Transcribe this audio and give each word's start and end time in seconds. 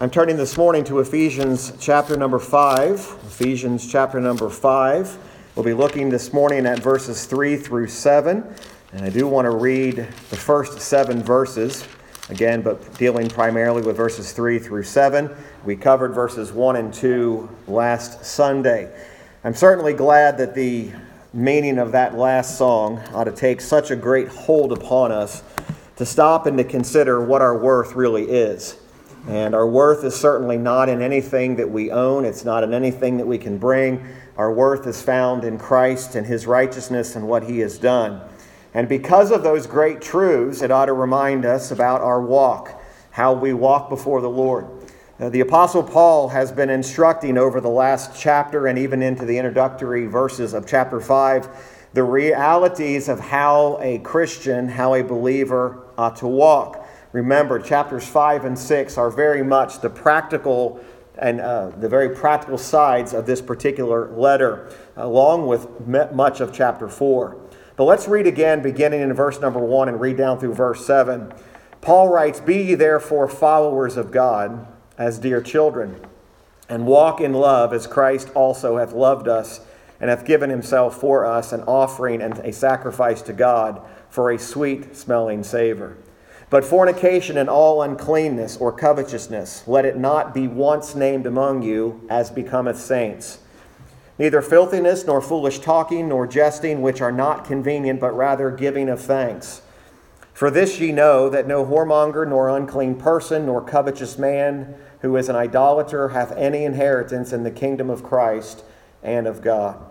I'm 0.00 0.10
turning 0.10 0.36
this 0.36 0.56
morning 0.56 0.84
to 0.84 1.00
Ephesians 1.00 1.72
chapter 1.80 2.16
number 2.16 2.38
5. 2.38 3.00
Ephesians 3.26 3.90
chapter 3.90 4.20
number 4.20 4.48
5. 4.48 5.18
We'll 5.56 5.64
be 5.64 5.74
looking 5.74 6.08
this 6.08 6.32
morning 6.32 6.66
at 6.66 6.78
verses 6.78 7.26
3 7.26 7.56
through 7.56 7.88
7. 7.88 8.44
And 8.92 9.04
I 9.04 9.10
do 9.10 9.26
want 9.26 9.46
to 9.46 9.50
read 9.50 9.96
the 9.96 10.36
first 10.36 10.78
seven 10.80 11.20
verses, 11.20 11.84
again, 12.28 12.62
but 12.62 12.96
dealing 12.96 13.28
primarily 13.28 13.82
with 13.82 13.96
verses 13.96 14.30
3 14.30 14.60
through 14.60 14.84
7. 14.84 15.34
We 15.64 15.74
covered 15.74 16.14
verses 16.14 16.52
1 16.52 16.76
and 16.76 16.94
2 16.94 17.48
last 17.66 18.24
Sunday. 18.24 18.96
I'm 19.42 19.54
certainly 19.54 19.94
glad 19.94 20.38
that 20.38 20.54
the 20.54 20.92
meaning 21.32 21.76
of 21.76 21.90
that 21.90 22.14
last 22.14 22.56
song 22.56 23.00
ought 23.12 23.24
to 23.24 23.32
take 23.32 23.60
such 23.60 23.90
a 23.90 23.96
great 23.96 24.28
hold 24.28 24.70
upon 24.70 25.10
us 25.10 25.42
to 25.96 26.06
stop 26.06 26.46
and 26.46 26.56
to 26.56 26.62
consider 26.62 27.20
what 27.20 27.42
our 27.42 27.58
worth 27.58 27.96
really 27.96 28.30
is. 28.30 28.76
And 29.26 29.54
our 29.54 29.66
worth 29.66 30.04
is 30.04 30.14
certainly 30.14 30.56
not 30.56 30.88
in 30.88 31.02
anything 31.02 31.56
that 31.56 31.70
we 31.70 31.90
own, 31.90 32.24
it's 32.24 32.44
not 32.44 32.62
in 32.62 32.72
anything 32.72 33.16
that 33.18 33.26
we 33.26 33.38
can 33.38 33.58
bring. 33.58 34.06
Our 34.36 34.52
worth 34.52 34.86
is 34.86 35.02
found 35.02 35.44
in 35.44 35.58
Christ 35.58 36.14
and 36.14 36.26
His 36.26 36.46
righteousness 36.46 37.16
and 37.16 37.26
what 37.26 37.42
He 37.42 37.58
has 37.58 37.78
done. 37.78 38.20
And 38.72 38.88
because 38.88 39.30
of 39.30 39.42
those 39.42 39.66
great 39.66 40.00
truths, 40.00 40.62
it 40.62 40.70
ought 40.70 40.86
to 40.86 40.92
remind 40.92 41.44
us 41.44 41.70
about 41.70 42.00
our 42.00 42.20
walk, 42.20 42.80
how 43.10 43.32
we 43.32 43.52
walk 43.52 43.88
before 43.88 44.20
the 44.20 44.30
Lord. 44.30 44.66
Now, 45.18 45.28
the 45.30 45.40
Apostle 45.40 45.82
Paul 45.82 46.28
has 46.28 46.52
been 46.52 46.70
instructing 46.70 47.36
over 47.36 47.60
the 47.60 47.68
last 47.68 48.18
chapter 48.18 48.68
and 48.68 48.78
even 48.78 49.02
into 49.02 49.24
the 49.24 49.36
introductory 49.36 50.06
verses 50.06 50.54
of 50.54 50.66
chapter 50.66 51.00
5 51.00 51.74
the 51.94 52.02
realities 52.02 53.08
of 53.08 53.18
how 53.18 53.78
a 53.80 53.98
Christian, 53.98 54.68
how 54.68 54.94
a 54.94 55.02
believer 55.02 55.82
ought 55.96 56.16
to 56.16 56.26
walk. 56.26 56.86
Remember, 57.18 57.58
chapters 57.58 58.06
5 58.06 58.44
and 58.44 58.56
6 58.56 58.96
are 58.96 59.10
very 59.10 59.42
much 59.42 59.80
the 59.80 59.90
practical 59.90 60.80
and 61.18 61.40
uh, 61.40 61.70
the 61.70 61.88
very 61.88 62.14
practical 62.14 62.56
sides 62.56 63.12
of 63.12 63.26
this 63.26 63.42
particular 63.42 64.08
letter, 64.12 64.70
along 64.94 65.48
with 65.48 65.66
much 66.12 66.40
of 66.40 66.52
chapter 66.52 66.88
4. 66.88 67.36
But 67.74 67.84
let's 67.84 68.06
read 68.06 68.28
again, 68.28 68.62
beginning 68.62 69.00
in 69.00 69.12
verse 69.14 69.40
number 69.40 69.58
1 69.58 69.88
and 69.88 70.00
read 70.00 70.16
down 70.16 70.38
through 70.38 70.54
verse 70.54 70.86
7. 70.86 71.32
Paul 71.80 72.08
writes, 72.08 72.38
Be 72.38 72.62
ye 72.62 72.74
therefore 72.76 73.26
followers 73.26 73.96
of 73.96 74.12
God 74.12 74.68
as 74.96 75.18
dear 75.18 75.40
children, 75.40 76.00
and 76.68 76.86
walk 76.86 77.20
in 77.20 77.32
love 77.32 77.72
as 77.72 77.88
Christ 77.88 78.30
also 78.36 78.76
hath 78.76 78.92
loved 78.92 79.26
us, 79.26 79.60
and 80.00 80.08
hath 80.08 80.24
given 80.24 80.50
himself 80.50 81.00
for 81.00 81.26
us 81.26 81.52
an 81.52 81.62
offering 81.62 82.22
and 82.22 82.38
a 82.38 82.52
sacrifice 82.52 83.22
to 83.22 83.32
God 83.32 83.82
for 84.08 84.30
a 84.30 84.38
sweet 84.38 84.94
smelling 84.94 85.42
savor. 85.42 85.96
But 86.50 86.64
fornication 86.64 87.36
and 87.36 87.48
all 87.48 87.82
uncleanness 87.82 88.56
or 88.56 88.72
covetousness, 88.72 89.64
let 89.66 89.84
it 89.84 89.98
not 89.98 90.32
be 90.32 90.48
once 90.48 90.94
named 90.94 91.26
among 91.26 91.62
you, 91.62 92.06
as 92.08 92.30
becometh 92.30 92.80
saints. 92.80 93.40
Neither 94.18 94.40
filthiness, 94.40 95.06
nor 95.06 95.20
foolish 95.20 95.58
talking, 95.58 96.08
nor 96.08 96.26
jesting, 96.26 96.80
which 96.80 97.00
are 97.00 97.12
not 97.12 97.44
convenient, 97.44 98.00
but 98.00 98.16
rather 98.16 98.50
giving 98.50 98.88
of 98.88 99.00
thanks. 99.00 99.62
For 100.32 100.50
this 100.50 100.80
ye 100.80 100.90
know, 100.90 101.28
that 101.28 101.46
no 101.46 101.66
whoremonger, 101.66 102.26
nor 102.26 102.48
unclean 102.48 102.94
person, 102.94 103.46
nor 103.46 103.62
covetous 103.62 104.18
man, 104.18 104.74
who 105.02 105.16
is 105.16 105.28
an 105.28 105.36
idolater, 105.36 106.08
hath 106.08 106.32
any 106.32 106.64
inheritance 106.64 107.32
in 107.32 107.42
the 107.42 107.50
kingdom 107.50 107.90
of 107.90 108.02
Christ 108.02 108.64
and 109.02 109.26
of 109.26 109.42
God. 109.42 109.84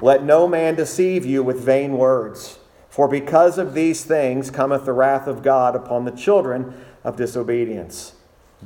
Let 0.00 0.24
no 0.24 0.48
man 0.48 0.74
deceive 0.74 1.24
you 1.24 1.42
with 1.42 1.60
vain 1.60 1.92
words. 1.92 2.58
For 2.92 3.08
because 3.08 3.56
of 3.56 3.72
these 3.72 4.04
things 4.04 4.50
cometh 4.50 4.84
the 4.84 4.92
wrath 4.92 5.26
of 5.26 5.42
God 5.42 5.74
upon 5.74 6.04
the 6.04 6.10
children 6.10 6.74
of 7.02 7.16
disobedience. 7.16 8.12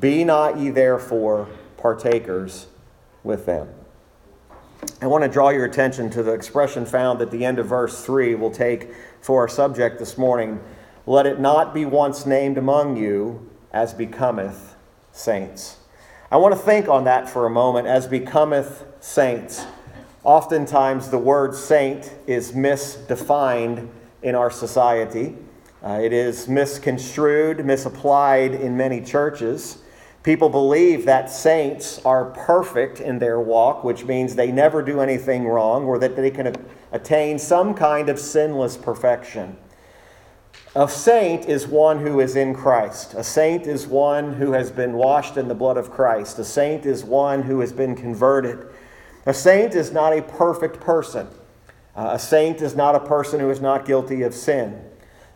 Be 0.00 0.24
not 0.24 0.58
ye 0.58 0.70
therefore 0.70 1.46
partakers 1.76 2.66
with 3.22 3.46
them. 3.46 3.68
I 5.00 5.06
want 5.06 5.22
to 5.22 5.30
draw 5.30 5.50
your 5.50 5.64
attention 5.64 6.10
to 6.10 6.24
the 6.24 6.32
expression 6.32 6.86
found 6.86 7.22
at 7.22 7.30
the 7.30 7.44
end 7.44 7.60
of 7.60 7.66
verse 7.66 8.04
3 8.04 8.34
we'll 8.34 8.50
take 8.50 8.90
for 9.20 9.42
our 9.42 9.48
subject 9.48 10.00
this 10.00 10.18
morning. 10.18 10.58
Let 11.06 11.26
it 11.26 11.38
not 11.38 11.72
be 11.72 11.84
once 11.84 12.26
named 12.26 12.58
among 12.58 12.96
you 12.96 13.48
as 13.72 13.94
becometh 13.94 14.74
saints. 15.12 15.76
I 16.32 16.38
want 16.38 16.52
to 16.52 16.60
think 16.60 16.88
on 16.88 17.04
that 17.04 17.28
for 17.28 17.46
a 17.46 17.50
moment 17.50 17.86
as 17.86 18.08
becometh 18.08 18.84
saints. 18.98 19.64
Oftentimes, 20.24 21.10
the 21.10 21.18
word 21.18 21.54
saint 21.54 22.12
is 22.26 22.50
misdefined 22.50 23.88
in 24.26 24.34
our 24.34 24.50
society. 24.50 25.36
Uh, 25.82 26.00
it 26.02 26.12
is 26.12 26.48
misconstrued, 26.48 27.64
misapplied 27.64 28.52
in 28.52 28.76
many 28.76 29.00
churches. 29.00 29.78
People 30.24 30.48
believe 30.48 31.04
that 31.04 31.30
saints 31.30 32.04
are 32.04 32.24
perfect 32.24 33.00
in 33.00 33.20
their 33.20 33.38
walk, 33.38 33.84
which 33.84 34.04
means 34.04 34.34
they 34.34 34.50
never 34.50 34.82
do 34.82 35.00
anything 35.00 35.46
wrong 35.46 35.84
or 35.84 35.96
that 36.00 36.16
they 36.16 36.32
can 36.32 36.56
attain 36.90 37.38
some 37.38 37.72
kind 37.72 38.08
of 38.08 38.18
sinless 38.18 38.76
perfection. 38.76 39.56
A 40.74 40.88
saint 40.88 41.46
is 41.46 41.68
one 41.68 42.00
who 42.00 42.18
is 42.18 42.34
in 42.34 42.52
Christ. 42.52 43.14
A 43.14 43.22
saint 43.22 43.68
is 43.68 43.86
one 43.86 44.32
who 44.32 44.52
has 44.52 44.72
been 44.72 44.94
washed 44.94 45.36
in 45.36 45.46
the 45.46 45.54
blood 45.54 45.76
of 45.76 45.92
Christ. 45.92 46.40
A 46.40 46.44
saint 46.44 46.84
is 46.84 47.04
one 47.04 47.42
who 47.42 47.60
has 47.60 47.72
been 47.72 47.94
converted. 47.94 48.66
A 49.24 49.32
saint 49.32 49.76
is 49.76 49.92
not 49.92 50.12
a 50.12 50.22
perfect 50.22 50.80
person. 50.80 51.28
Uh, 51.96 52.10
a 52.12 52.18
saint 52.18 52.60
is 52.60 52.76
not 52.76 52.94
a 52.94 53.00
person 53.00 53.40
who 53.40 53.48
is 53.48 53.60
not 53.60 53.86
guilty 53.86 54.22
of 54.22 54.34
sin. 54.34 54.84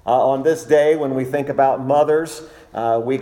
Uh, 0.06 0.28
on 0.28 0.42
this 0.42 0.64
day, 0.64 0.94
when 0.96 1.14
we 1.14 1.24
think 1.24 1.48
about 1.48 1.84
mothers, 1.84 2.42
uh, 2.74 3.00
we 3.02 3.20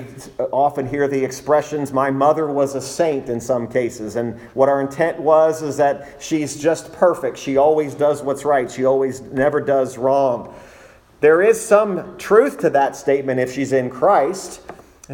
often 0.53 0.87
hear 0.87 1.09
the 1.09 1.25
expressions, 1.25 1.93
my 1.93 2.11
mother 2.11 2.47
was 2.47 2.75
a 2.75 2.81
saint 2.81 3.29
in 3.29 3.41
some 3.41 3.69
cases. 3.69 4.17
And 4.17 4.39
what 4.55 4.69
our 4.69 4.81
intent 4.81 5.19
was 5.19 5.63
is 5.63 5.77
that 5.79 6.17
she's 6.21 6.61
just 6.61 6.93
perfect. 6.93 7.39
She 7.39 7.57
always 7.57 7.95
does 7.95 8.23
what's 8.23 8.45
right, 8.45 8.71
she 8.71 8.85
always 8.85 9.21
never 9.21 9.61
does 9.61 9.99
wrong. 9.99 10.55
There 11.21 11.43
is 11.43 11.61
some 11.61 12.17
truth 12.19 12.59
to 12.61 12.71
that 12.71 12.95
statement 12.95 13.41
if 13.41 13.53
she's 13.53 13.73
in 13.73 13.91
Christ. 13.91 14.61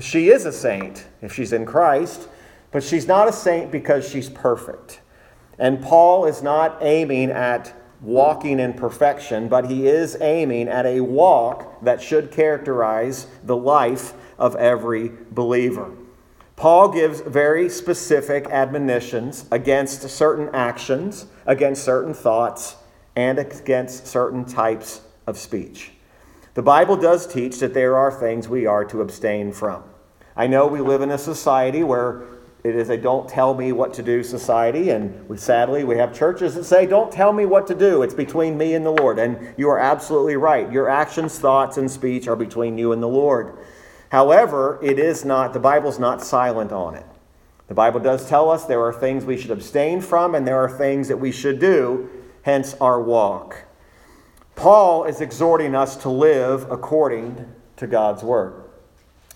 She 0.00 0.28
is 0.28 0.44
a 0.44 0.52
saint 0.52 1.06
if 1.22 1.32
she's 1.32 1.52
in 1.52 1.64
Christ, 1.64 2.28
but 2.72 2.82
she's 2.82 3.06
not 3.06 3.28
a 3.28 3.32
saint 3.32 3.70
because 3.70 4.08
she's 4.08 4.28
perfect. 4.28 5.00
And 5.58 5.80
Paul 5.80 6.26
is 6.26 6.42
not 6.42 6.78
aiming 6.80 7.30
at 7.30 7.72
walking 8.04 8.60
in 8.60 8.74
perfection, 8.74 9.48
but 9.48 9.70
he 9.70 9.86
is 9.86 10.16
aiming 10.20 10.68
at 10.68 10.86
a 10.86 11.00
walk 11.00 11.82
that 11.82 12.02
should 12.02 12.30
characterize 12.30 13.26
the 13.42 13.56
life 13.56 14.12
of 14.38 14.54
every 14.56 15.12
believer. 15.30 15.90
Paul 16.56 16.88
gives 16.88 17.20
very 17.20 17.68
specific 17.68 18.46
admonitions 18.46 19.46
against 19.50 20.08
certain 20.08 20.48
actions, 20.54 21.26
against 21.46 21.82
certain 21.84 22.14
thoughts, 22.14 22.76
and 23.16 23.38
against 23.38 24.06
certain 24.06 24.44
types 24.44 25.00
of 25.26 25.36
speech. 25.38 25.92
The 26.54 26.62
Bible 26.62 26.96
does 26.96 27.26
teach 27.26 27.58
that 27.58 27.74
there 27.74 27.96
are 27.96 28.12
things 28.12 28.48
we 28.48 28.66
are 28.66 28.84
to 28.84 29.00
abstain 29.00 29.52
from. 29.52 29.82
I 30.36 30.46
know 30.46 30.66
we 30.66 30.80
live 30.80 31.00
in 31.00 31.10
a 31.10 31.18
society 31.18 31.82
where 31.82 32.22
it 32.64 32.74
is 32.74 32.88
a 32.88 32.96
don't 32.96 33.28
tell 33.28 33.52
me 33.52 33.72
what 33.72 33.92
to 33.94 34.02
do 34.02 34.22
society, 34.22 34.88
and 34.88 35.28
we 35.28 35.36
sadly 35.36 35.84
we 35.84 35.98
have 35.98 36.14
churches 36.14 36.54
that 36.54 36.64
say, 36.64 36.86
Don't 36.86 37.12
tell 37.12 37.30
me 37.30 37.44
what 37.44 37.66
to 37.66 37.74
do, 37.74 38.02
it's 38.02 38.14
between 38.14 38.56
me 38.56 38.74
and 38.74 38.86
the 38.86 38.90
Lord. 38.90 39.18
And 39.18 39.54
you 39.58 39.68
are 39.68 39.78
absolutely 39.78 40.36
right. 40.36 40.72
Your 40.72 40.88
actions, 40.88 41.38
thoughts, 41.38 41.76
and 41.76 41.90
speech 41.90 42.26
are 42.26 42.36
between 42.36 42.78
you 42.78 42.92
and 42.92 43.02
the 43.02 43.08
Lord. 43.08 43.58
However, 44.10 44.78
it 44.82 44.98
is 44.98 45.26
not, 45.26 45.52
the 45.52 45.60
Bible's 45.60 45.98
not 45.98 46.22
silent 46.22 46.72
on 46.72 46.94
it. 46.94 47.04
The 47.68 47.74
Bible 47.74 48.00
does 48.00 48.28
tell 48.28 48.50
us 48.50 48.64
there 48.64 48.82
are 48.82 48.92
things 48.92 49.26
we 49.26 49.36
should 49.36 49.50
abstain 49.50 50.00
from, 50.00 50.34
and 50.34 50.46
there 50.46 50.58
are 50.58 50.70
things 50.70 51.08
that 51.08 51.18
we 51.18 51.32
should 51.32 51.58
do, 51.58 52.08
hence 52.42 52.74
our 52.80 53.00
walk. 53.02 53.64
Paul 54.56 55.04
is 55.04 55.20
exhorting 55.20 55.74
us 55.74 55.96
to 55.96 56.08
live 56.08 56.70
according 56.70 57.44
to 57.76 57.86
God's 57.86 58.22
word. 58.22 58.63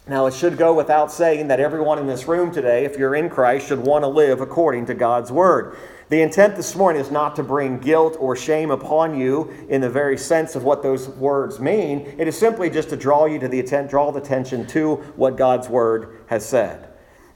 Now, 0.08 0.24
it 0.24 0.32
should 0.32 0.56
go 0.56 0.72
without 0.72 1.12
saying 1.12 1.48
that 1.48 1.60
everyone 1.60 1.98
in 1.98 2.06
this 2.06 2.27
room 2.27 2.50
today, 2.50 2.86
if 2.86 2.97
you're 2.97 3.15
in 3.15 3.28
Christ, 3.28 3.68
should 3.68 3.80
want 3.80 4.04
to 4.04 4.09
live 4.09 4.41
according 4.41 4.86
to 4.86 4.94
God's 4.94 5.30
word. 5.30 5.77
The 6.09 6.22
intent 6.22 6.56
this 6.56 6.74
morning 6.74 7.03
is 7.03 7.10
not 7.10 7.36
to 7.36 7.42
bring 7.42 7.78
guilt 7.78 8.16
or 8.18 8.34
shame 8.34 8.71
upon 8.71 9.21
you 9.21 9.53
in 9.68 9.83
the 9.83 9.91
very 9.91 10.16
sense 10.16 10.54
of 10.54 10.65
what 10.65 10.83
those 10.83 11.10
words 11.10 11.60
mean. 11.60 12.15
It 12.16 12.27
is 12.27 12.38
simply 12.38 12.71
just 12.71 12.88
to 12.88 12.97
draw 12.97 13.27
you 13.27 13.38
to 13.41 13.48
the 13.48 13.60
attent, 13.60 13.91
draw 13.91 14.10
the 14.10 14.18
attention 14.18 14.66
to 14.68 14.97
what 15.16 15.36
God's 15.36 15.68
word 15.68 16.24
has 16.28 16.48
said. 16.48 16.88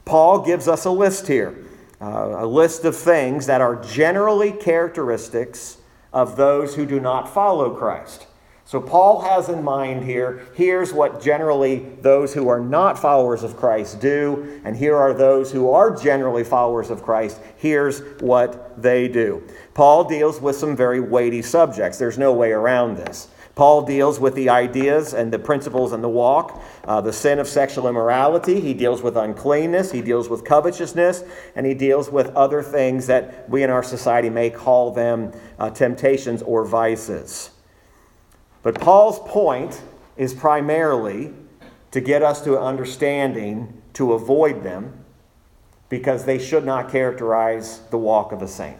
Paul 0.05 0.39
gives 0.39 0.67
us 0.67 0.85
a 0.85 0.91
list 0.91 1.27
here, 1.27 1.55
uh, 2.01 2.37
a 2.39 2.47
list 2.47 2.85
of 2.85 2.97
things 2.97 3.45
that 3.45 3.61
are 3.61 3.75
generally 3.75 4.51
characteristics 4.51 5.77
of 6.11 6.37
those 6.37 6.73
who 6.73 6.87
do 6.87 6.99
not 6.99 7.31
follow 7.31 7.75
Christ. 7.75 8.25
So, 8.65 8.79
Paul 8.79 9.21
has 9.21 9.49
in 9.49 9.61
mind 9.61 10.05
here 10.05 10.47
here's 10.55 10.93
what 10.93 11.21
generally 11.21 11.79
those 12.01 12.33
who 12.33 12.47
are 12.47 12.61
not 12.61 12.97
followers 12.97 13.43
of 13.43 13.57
Christ 13.57 13.99
do, 13.99 14.61
and 14.63 14.75
here 14.75 14.95
are 14.95 15.13
those 15.13 15.51
who 15.51 15.69
are 15.71 15.95
generally 15.95 16.45
followers 16.45 16.89
of 16.89 17.03
Christ. 17.03 17.39
Here's 17.57 17.99
what 18.21 18.81
they 18.81 19.07
do. 19.09 19.43
Paul 19.73 20.05
deals 20.05 20.39
with 20.39 20.55
some 20.55 20.77
very 20.77 21.01
weighty 21.01 21.41
subjects. 21.41 21.97
There's 21.97 22.17
no 22.17 22.31
way 22.31 22.51
around 22.51 22.95
this. 22.95 23.27
Paul 23.55 23.83
deals 23.83 24.19
with 24.19 24.33
the 24.33 24.49
ideas 24.49 25.13
and 25.13 25.31
the 25.31 25.37
principles 25.37 25.93
in 25.93 26.01
the 26.01 26.09
walk, 26.09 26.59
uh, 26.85 27.01
the 27.01 27.13
sin 27.13 27.37
of 27.37 27.47
sexual 27.47 27.87
immorality. 27.87 28.59
He 28.59 28.73
deals 28.73 29.03
with 29.03 29.15
uncleanness. 29.15 29.91
He 29.91 30.01
deals 30.01 30.27
with 30.27 30.43
covetousness. 30.43 31.23
And 31.55 31.65
he 31.65 31.75
deals 31.75 32.09
with 32.09 32.29
other 32.29 32.63
things 32.63 33.05
that 33.07 33.47
we 33.47 33.61
in 33.61 33.69
our 33.69 33.83
society 33.83 34.29
may 34.29 34.49
call 34.49 34.91
them 34.91 35.31
uh, 35.59 35.69
temptations 35.69 36.41
or 36.41 36.65
vices. 36.65 37.51
But 38.63 38.79
Paul's 38.79 39.19
point 39.19 39.81
is 40.15 40.33
primarily 40.33 41.33
to 41.91 42.01
get 42.01 42.23
us 42.23 42.41
to 42.41 42.57
an 42.57 42.63
understanding 42.63 43.81
to 43.93 44.13
avoid 44.13 44.63
them 44.63 45.05
because 45.89 46.25
they 46.25 46.39
should 46.39 46.65
not 46.65 46.89
characterize 46.89 47.81
the 47.91 47.97
walk 47.97 48.31
of 48.31 48.41
a 48.41 48.47
saint. 48.47 48.79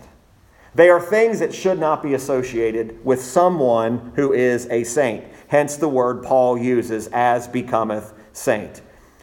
They 0.74 0.89
are 0.89 1.00
things 1.00 1.39
that 1.39 1.53
should 1.53 1.80
not 1.80 2.01
be 2.01 2.15
associated 2.15 3.06
with 3.06 3.21
someone 3.21 4.13
who 4.15 4.33
is 4.33 4.65
a 4.71 4.83
saint. 4.83 5.25
Hence 5.47 5.77
the 5.77 5.89
word 5.89 6.24
Paul 6.24 6.57
uses, 6.57 7.07
as 7.13 7.47
becometh 7.47 8.13
saint. 8.31 8.81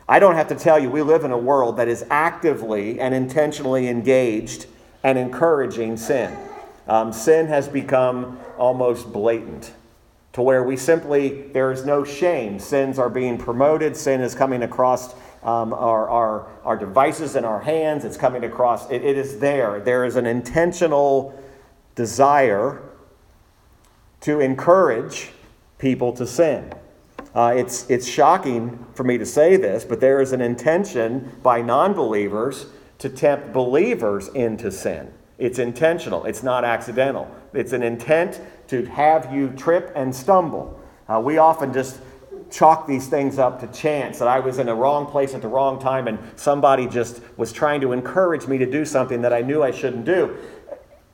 I 0.08 0.20
don't 0.20 0.36
have 0.36 0.46
to 0.48 0.54
tell 0.54 0.78
you, 0.78 0.90
we 0.90 1.02
live 1.02 1.24
in 1.24 1.32
a 1.32 1.38
world 1.38 1.76
that 1.78 1.88
is 1.88 2.04
actively 2.10 3.00
and 3.00 3.14
intentionally 3.14 3.88
engaged 3.88 4.66
and 5.02 5.18
encouraging 5.18 5.96
sin. 5.96 6.36
Um, 6.86 7.12
sin 7.12 7.46
has 7.46 7.66
become 7.66 8.38
almost 8.56 9.12
blatant 9.12 9.72
to 10.32 10.42
where 10.42 10.62
we 10.62 10.76
simply, 10.76 11.42
there 11.52 11.72
is 11.72 11.84
no 11.84 12.04
shame. 12.04 12.58
Sins 12.58 12.98
are 12.98 13.10
being 13.10 13.36
promoted, 13.36 13.96
sin 13.96 14.20
is 14.20 14.34
coming 14.34 14.62
across 14.62 15.14
um, 15.42 15.72
our, 15.72 16.08
our, 16.08 16.48
our 16.64 16.76
devices 16.76 17.34
in 17.34 17.44
our 17.44 17.60
hands, 17.60 18.04
it's 18.04 18.16
coming 18.16 18.44
across, 18.44 18.90
it, 18.90 19.02
it 19.02 19.16
is 19.16 19.38
there. 19.38 19.80
There 19.80 20.04
is 20.04 20.16
an 20.16 20.26
intentional 20.26 21.34
desire 21.94 22.82
to 24.20 24.40
encourage 24.40 25.30
people 25.78 26.12
to 26.12 26.26
sin. 26.26 26.72
Uh, 27.34 27.54
it's, 27.56 27.88
it's 27.88 28.06
shocking 28.06 28.84
for 28.94 29.04
me 29.04 29.16
to 29.16 29.24
say 29.24 29.56
this, 29.56 29.84
but 29.84 30.00
there 30.00 30.20
is 30.20 30.32
an 30.32 30.40
intention 30.40 31.32
by 31.42 31.62
non 31.62 31.94
believers 31.94 32.66
to 32.98 33.08
tempt 33.08 33.52
believers 33.52 34.28
into 34.28 34.70
sin. 34.70 35.12
It's 35.38 35.58
intentional, 35.58 36.26
it's 36.26 36.42
not 36.42 36.64
accidental. 36.64 37.30
It's 37.54 37.72
an 37.72 37.82
intent 37.82 38.40
to 38.70 38.84
have 38.86 39.32
you 39.32 39.50
trip 39.50 39.92
and 39.94 40.14
stumble. 40.14 40.80
Uh, 41.08 41.20
we 41.20 41.38
often 41.38 41.72
just 41.72 42.00
chalk 42.50 42.86
these 42.86 43.06
things 43.06 43.38
up 43.38 43.60
to 43.60 43.66
chance 43.68 44.18
that 44.18 44.28
I 44.28 44.40
was 44.40 44.58
in 44.58 44.66
the 44.66 44.74
wrong 44.74 45.06
place 45.06 45.34
at 45.34 45.42
the 45.42 45.48
wrong 45.48 45.80
time 45.80 46.08
and 46.08 46.18
somebody 46.36 46.86
just 46.86 47.20
was 47.36 47.52
trying 47.52 47.80
to 47.82 47.92
encourage 47.92 48.46
me 48.46 48.58
to 48.58 48.66
do 48.66 48.84
something 48.84 49.22
that 49.22 49.32
I 49.32 49.40
knew 49.40 49.62
I 49.62 49.70
shouldn't 49.70 50.04
do. 50.04 50.36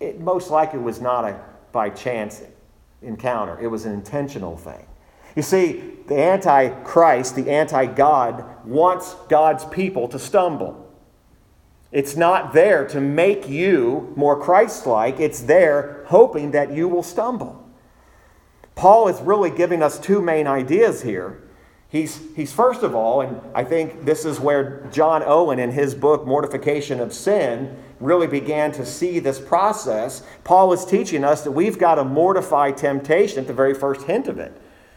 It 0.01 0.21
most 0.21 0.51
likely 0.51 0.79
was 0.79 1.01
not 1.01 1.25
a 1.25 1.41
by 1.73 1.91
chance 1.91 2.43
encounter, 3.03 3.59
it 3.61 3.67
was 3.67 3.85
an 3.85 3.93
intentional 3.93 4.57
thing. 4.57 4.87
You 5.35 5.43
see, 5.43 5.93
the 6.07 6.17
anti-Christ, 6.17 7.37
the 7.37 7.51
anti-God, 7.51 8.67
wants 8.67 9.15
God's 9.29 9.67
people 9.67 10.09
to 10.09 10.19
stumble. 10.19 10.91
It's 11.97 12.15
not 12.15 12.53
there 12.53 12.87
to 12.89 13.01
make 13.01 13.49
you 13.49 14.13
more 14.17 14.39
Christ 14.39 14.87
like, 14.87 15.19
it's 15.19 15.41
there 15.41 16.05
hoping 16.09 16.51
that 16.51 16.71
you 16.71 16.89
will 16.89 17.03
stumble. 17.03 17.67
Paul 18.75 19.09
is 19.09 19.19
really 19.23 19.49
giving 19.49 19.83
us 19.83 19.99
two 19.99 20.21
main 20.21 20.47
ideas 20.47 21.01
here. 21.01 21.43
He's, 21.89 22.21
he's 22.37 22.53
first 22.53 22.83
of 22.83 22.95
all, 22.95 23.23
and 23.23 23.41
I 23.55 23.65
think 23.65 24.05
this 24.05 24.27
is 24.27 24.39
where 24.39 24.87
John 24.93 25.23
Owen, 25.25 25.59
in 25.59 25.71
his 25.71 25.95
book, 25.95 26.27
Mortification 26.27 27.01
of 27.01 27.15
Sin, 27.15 27.75
really 27.99 28.27
began 28.27 28.73
to 28.73 28.85
see 28.85 29.19
this 29.19 29.41
process. 29.41 30.23
Paul 30.45 30.75
is 30.75 30.85
teaching 30.85 31.25
us 31.25 31.45
that 31.45 31.53
we've 31.53 31.79
got 31.79 31.95
to 31.95 32.05
mortify 32.05 32.73
temptation 32.73 33.39
at 33.39 33.47
the 33.47 33.55
very 33.55 33.73
first 33.73 34.03
hint 34.03 34.29
of 34.29 34.39
it. 34.39 34.53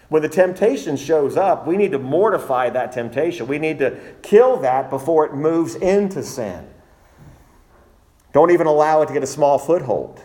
When 0.09 0.21
the 0.21 0.27
temptation 0.27 0.97
shows 0.97 1.37
up, 1.37 1.65
we 1.65 1.77
need 1.77 1.91
to 1.91 1.99
mortify 1.99 2.71
that 2.71 2.91
temptation. 2.91 3.47
We 3.47 3.57
need 3.57 3.79
to 3.79 3.97
kill 4.21 4.57
that 4.57 4.89
before 4.89 5.25
it 5.25 5.33
moves 5.33 5.75
into 5.75 6.23
sin. 6.23 6.67
Don't 8.33 8.51
even 8.51 8.67
allow 8.67 9.01
it 9.01 9.07
to 9.07 9.13
get 9.13 9.23
a 9.23 9.27
small 9.27 9.57
foothold. 9.57 10.23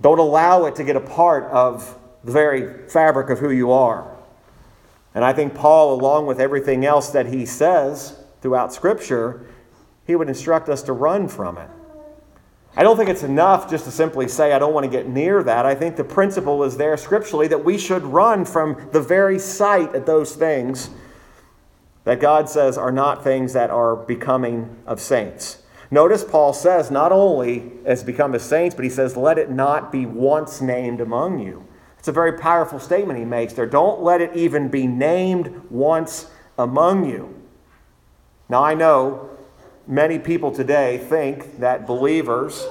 Don't 0.00 0.18
allow 0.18 0.66
it 0.66 0.76
to 0.76 0.84
get 0.84 0.96
a 0.96 1.00
part 1.00 1.44
of 1.44 1.98
the 2.22 2.32
very 2.32 2.88
fabric 2.88 3.30
of 3.30 3.38
who 3.38 3.50
you 3.50 3.72
are. 3.72 4.16
And 5.14 5.24
I 5.24 5.32
think 5.32 5.54
Paul, 5.54 5.94
along 5.94 6.26
with 6.26 6.40
everything 6.40 6.84
else 6.84 7.10
that 7.10 7.26
he 7.26 7.44
says 7.44 8.16
throughout 8.40 8.72
Scripture, 8.72 9.46
he 10.06 10.14
would 10.14 10.28
instruct 10.28 10.68
us 10.68 10.82
to 10.82 10.92
run 10.92 11.28
from 11.28 11.58
it. 11.58 11.68
I 12.76 12.84
don't 12.84 12.96
think 12.96 13.10
it's 13.10 13.24
enough 13.24 13.68
just 13.68 13.84
to 13.86 13.90
simply 13.90 14.28
say, 14.28 14.52
I 14.52 14.60
don't 14.60 14.72
want 14.72 14.84
to 14.84 14.90
get 14.90 15.08
near 15.08 15.42
that. 15.42 15.66
I 15.66 15.74
think 15.74 15.96
the 15.96 16.04
principle 16.04 16.62
is 16.62 16.76
there 16.76 16.96
scripturally 16.96 17.48
that 17.48 17.64
we 17.64 17.76
should 17.76 18.04
run 18.04 18.44
from 18.44 18.88
the 18.92 19.00
very 19.00 19.38
sight 19.38 19.94
at 19.96 20.06
those 20.06 20.36
things 20.36 20.90
that 22.04 22.20
God 22.20 22.48
says 22.48 22.78
are 22.78 22.92
not 22.92 23.24
things 23.24 23.52
that 23.54 23.70
are 23.70 23.96
becoming 23.96 24.76
of 24.86 25.00
saints. 25.00 25.62
Notice 25.90 26.22
Paul 26.22 26.52
says, 26.52 26.90
not 26.90 27.12
only 27.12 27.72
as 27.84 28.02
become 28.02 28.34
as 28.34 28.42
saints, 28.42 28.74
but 28.74 28.84
he 28.84 28.90
says, 28.90 29.16
let 29.16 29.38
it 29.38 29.50
not 29.50 29.90
be 29.90 30.04
once 30.04 30.60
named 30.60 31.00
among 31.00 31.38
you. 31.38 31.66
It's 31.98 32.08
a 32.08 32.12
very 32.12 32.32
powerful 32.32 32.78
statement 32.78 33.18
he 33.18 33.24
makes 33.24 33.54
there. 33.54 33.66
Don't 33.66 34.02
let 34.02 34.20
it 34.20 34.36
even 34.36 34.68
be 34.68 34.86
named 34.86 35.62
once 35.70 36.30
among 36.58 37.08
you. 37.08 37.34
Now, 38.48 38.62
I 38.62 38.74
know 38.74 39.30
many 39.86 40.18
people 40.18 40.50
today 40.52 40.98
think 40.98 41.58
that 41.60 41.86
believers 41.86 42.66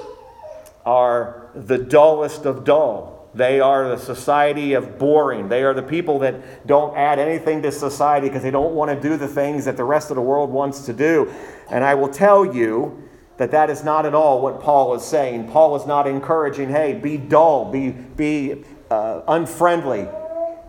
are 0.86 1.50
the 1.54 1.78
dullest 1.78 2.46
of 2.46 2.64
dull. 2.64 3.28
They 3.34 3.60
are 3.60 3.88
the 3.90 3.98
society 3.98 4.72
of 4.72 4.98
boring. 4.98 5.48
They 5.48 5.62
are 5.62 5.74
the 5.74 5.82
people 5.82 6.20
that 6.20 6.66
don't 6.66 6.96
add 6.96 7.18
anything 7.18 7.62
to 7.62 7.72
society 7.72 8.28
because 8.28 8.42
they 8.42 8.50
don't 8.50 8.74
want 8.74 8.90
to 8.90 9.08
do 9.08 9.16
the 9.16 9.28
things 9.28 9.66
that 9.66 9.76
the 9.76 9.84
rest 9.84 10.10
of 10.10 10.16
the 10.16 10.22
world 10.22 10.50
wants 10.50 10.86
to 10.86 10.92
do. 10.92 11.32
And 11.70 11.84
I 11.84 11.94
will 11.94 12.08
tell 12.08 12.44
you 12.54 13.07
that 13.38 13.52
that 13.52 13.70
is 13.70 13.82
not 13.82 14.04
at 14.04 14.14
all 14.14 14.40
what 14.42 14.60
Paul 14.60 14.94
is 14.94 15.04
saying. 15.04 15.48
Paul 15.48 15.76
is 15.76 15.86
not 15.86 16.06
encouraging, 16.06 16.68
hey, 16.68 16.92
be 16.92 17.16
dull, 17.16 17.70
be, 17.70 17.90
be 17.90 18.64
uh, 18.90 19.22
unfriendly. 19.26 20.06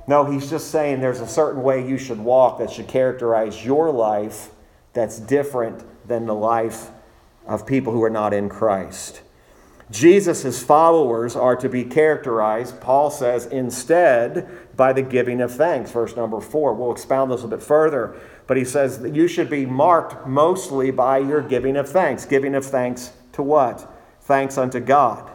No, 0.08 0.26
he's 0.26 0.50
just 0.50 0.72
saying 0.72 1.02
there's 1.02 1.22
a 1.22 1.28
certain 1.28 1.62
way 1.62 1.88
you 1.88 1.98
should 1.98 2.20
walk 2.20 2.60
that 2.60 2.72
should 2.72 2.88
characterize 2.88 3.64
your 3.66 3.92
life 3.92 4.50
that's 4.94 5.20
different 5.20 5.84
than 6.08 6.26
the 6.26 6.34
life 6.34 6.90
of 7.46 7.66
people 7.66 7.94
who 7.94 8.04
are 8.04 8.10
not 8.10 8.34
in 8.34 8.50
Christ. 8.50 9.22
Jesus' 9.92 10.62
followers 10.62 11.36
are 11.36 11.56
to 11.56 11.68
be 11.68 11.84
characterized, 11.84 12.80
Paul 12.80 13.10
says, 13.10 13.48
instead 13.48 14.48
by 14.76 14.94
the 14.94 15.02
giving 15.02 15.42
of 15.42 15.52
thanks. 15.52 15.90
Verse 15.90 16.16
number 16.16 16.40
four. 16.40 16.74
We'll 16.76 16.92
expound 16.92 17.32
this 17.32 17.44
a 17.44 17.48
bit 17.48 17.64
further. 17.64 18.16
But 18.50 18.58
he 18.58 18.66
says 18.66 18.98
that 19.02 19.14
you 19.14 19.28
should 19.28 19.48
be 19.48 19.68
marked 19.68 20.26
mostly 20.26 20.90
by 20.90 21.20
your 21.20 21.40
giving 21.40 21.78
of 21.78 21.88
thanks. 21.88 22.26
Giving 22.26 22.56
of 22.56 22.66
thanks 22.66 23.12
to 23.34 23.44
what? 23.44 23.88
Thanks 24.22 24.58
unto 24.58 24.80
God. 24.80 25.30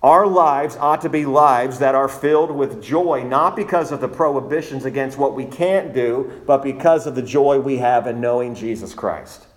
Our 0.00 0.28
lives 0.28 0.76
ought 0.76 1.00
to 1.00 1.08
be 1.08 1.26
lives 1.26 1.80
that 1.80 1.96
are 1.96 2.06
filled 2.06 2.52
with 2.52 2.80
joy, 2.80 3.24
not 3.24 3.56
because 3.56 3.90
of 3.90 4.00
the 4.00 4.06
prohibitions 4.06 4.84
against 4.84 5.18
what 5.18 5.34
we 5.34 5.44
can't 5.44 5.92
do, 5.92 6.40
but 6.46 6.62
because 6.62 7.04
of 7.08 7.16
the 7.16 7.22
joy 7.22 7.58
we 7.58 7.78
have 7.78 8.06
in 8.06 8.20
knowing 8.20 8.54
Jesus 8.54 8.94
Christ. 8.94 9.48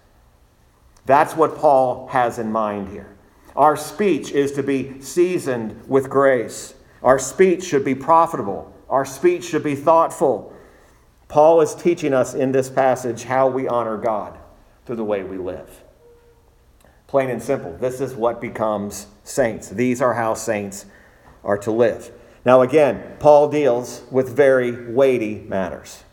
That's 1.06 1.36
what 1.36 1.56
Paul 1.56 2.08
has 2.08 2.40
in 2.40 2.52
mind 2.52 2.90
here. 2.90 3.16
Our 3.56 3.78
speech 3.78 4.32
is 4.32 4.52
to 4.54 4.64
be 4.64 5.00
seasoned 5.00 5.88
with 5.88 6.10
grace. 6.10 6.74
Our 7.04 7.20
speech 7.20 7.66
should 7.66 7.86
be 7.86 7.94
profitable. 7.94 8.76
Our 8.90 9.06
speech 9.06 9.44
should 9.44 9.64
be 9.64 9.76
thoughtful. 9.76 10.53
Paul 11.34 11.62
is 11.62 11.74
teaching 11.74 12.14
us 12.14 12.36
in 12.36 12.52
this 12.52 12.70
passage 12.70 13.24
how 13.24 13.48
we 13.48 13.68
honor 13.68 13.98
God 13.98 14.38
through 14.86 14.98
the 14.98 15.04
way 15.04 15.24
we 15.24 15.40
live. 15.40 15.82
Plain 17.08 17.32
and 17.32 17.42
simple. 17.42 17.76
This 17.76 18.02
is 18.02 18.14
what 18.14 18.40
becomes 18.40 19.08
saints. 19.24 19.68
These 19.70 20.00
are 20.00 20.14
how 20.14 20.36
saints 20.36 20.86
are 21.44 21.58
to 21.58 21.72
live. 21.72 22.12
Now, 22.46 22.62
again, 22.62 23.18
Paul 23.18 23.50
deals 23.50 24.04
with 24.12 24.30
very 24.30 24.94
weighty 24.94 25.40
matters. 25.48 26.04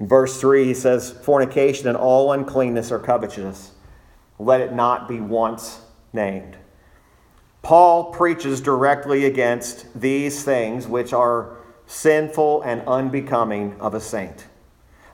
In 0.00 0.08
verse 0.08 0.40
3, 0.40 0.64
he 0.64 0.74
says, 0.74 1.12
Fornication 1.12 1.86
and 1.86 1.96
all 1.96 2.32
uncleanness 2.32 2.90
or 2.90 2.98
covetousness, 2.98 3.70
let 4.40 4.60
it 4.60 4.72
not 4.72 5.06
be 5.06 5.20
once 5.20 5.82
named. 6.12 6.56
Paul 7.62 8.06
preaches 8.06 8.60
directly 8.60 9.24
against 9.24 9.86
these 9.94 10.42
things 10.42 10.88
which 10.88 11.12
are 11.12 11.61
sinful 11.86 12.62
and 12.62 12.82
unbecoming 12.86 13.76
of 13.80 13.94
a 13.94 14.00
saint. 14.00 14.46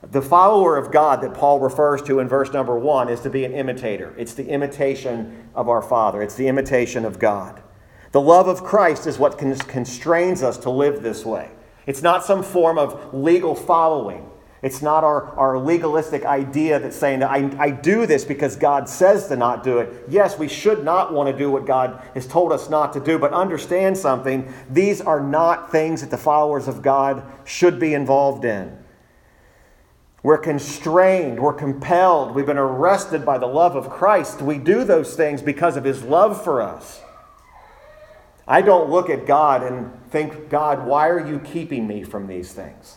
The 0.03 0.23
follower 0.23 0.77
of 0.77 0.93
God 0.93 1.21
that 1.23 1.35
Paul 1.35 1.59
refers 1.59 2.03
to 2.03 2.21
in 2.21 2.29
verse 2.29 2.53
number 2.53 2.79
one 2.79 3.09
is 3.09 3.21
to 3.21 3.31
be 3.31 3.45
an 3.45 3.53
imitator. 3.53 4.15
It's 4.17 4.35
the 4.35 4.49
imitation 4.49 5.49
of 5.55 5.69
our 5.69 5.83
Father, 5.83 6.23
it's 6.23 6.37
the 6.37 6.49
imitation 6.49 7.05
of 7.05 7.19
God. 7.19 7.63
The 8.13 8.21
love 8.21 8.49
of 8.49 8.65
Christ 8.65 9.07
is 9.07 9.19
what 9.19 9.39
constrains 9.39 10.43
us 10.43 10.57
to 10.59 10.71
live 10.71 11.03
this 11.03 11.25
way. 11.27 11.51
It's 11.87 12.03
not 12.03 12.25
some 12.25 12.43
form 12.43 12.79
of 12.79 13.13
legal 13.13 13.55
following. 13.55 14.31
It's 14.61 14.83
not 14.83 15.05
our, 15.05 15.27
our 15.37 15.59
legalistic 15.59 16.25
idea 16.25 16.81
that's 16.81 16.97
saying 16.97 17.21
that 17.21 17.31
I, 17.31 17.51
I 17.59 17.71
do 17.71 18.07
this 18.07 18.25
because 18.25 18.57
God 18.57 18.89
says 18.89 19.29
to 19.29 19.37
not 19.37 19.63
do 19.63 19.79
it. 19.79 20.05
Yes, 20.09 20.37
we 20.37 20.49
should 20.49 20.85
not 20.85 21.13
want 21.13 21.31
to 21.31 21.37
do 21.37 21.51
what 21.51 21.65
God 21.65 22.03
has 22.15 22.27
told 22.27 22.51
us 22.51 22.69
not 22.69 22.93
to 22.95 23.01
do, 23.01 23.19
but 23.19 23.33
understand 23.33 23.97
something. 23.97 24.53
These 24.69 25.01
are 25.01 25.21
not 25.21 25.71
things 25.71 26.01
that 26.01 26.11
the 26.11 26.19
followers 26.19 26.67
of 26.67 26.83
God 26.83 27.23
should 27.45 27.79
be 27.79 27.95
involved 27.95 28.45
in. 28.45 28.77
We're 30.25 30.39
constrained, 30.39 31.41
we're 31.41 31.55
compelled, 31.55 32.35
we've 32.35 32.45
been 32.45 32.59
arrested 32.59 33.25
by 33.25 33.39
the 33.39 33.47
love 33.47 33.77
of 33.77 33.89
Christ. 33.89 34.43
We 34.43 34.59
do 34.59 34.83
those 34.83 35.15
things 35.15 35.41
because 35.41 35.77
of 35.77 35.85
his 35.85 36.03
love 36.03 36.43
for 36.43 36.61
us. 36.61 37.01
I 38.49 38.63
don't 38.63 38.91
look 38.91 39.09
at 39.09 39.27
God 39.27 39.63
and 39.63 39.93
think, 40.11 40.49
God, 40.49 40.85
why 40.87 41.09
are 41.09 41.25
you 41.25 41.39
keeping 41.39 41.87
me 41.87 42.03
from 42.03 42.27
these 42.27 42.53
things? 42.53 42.97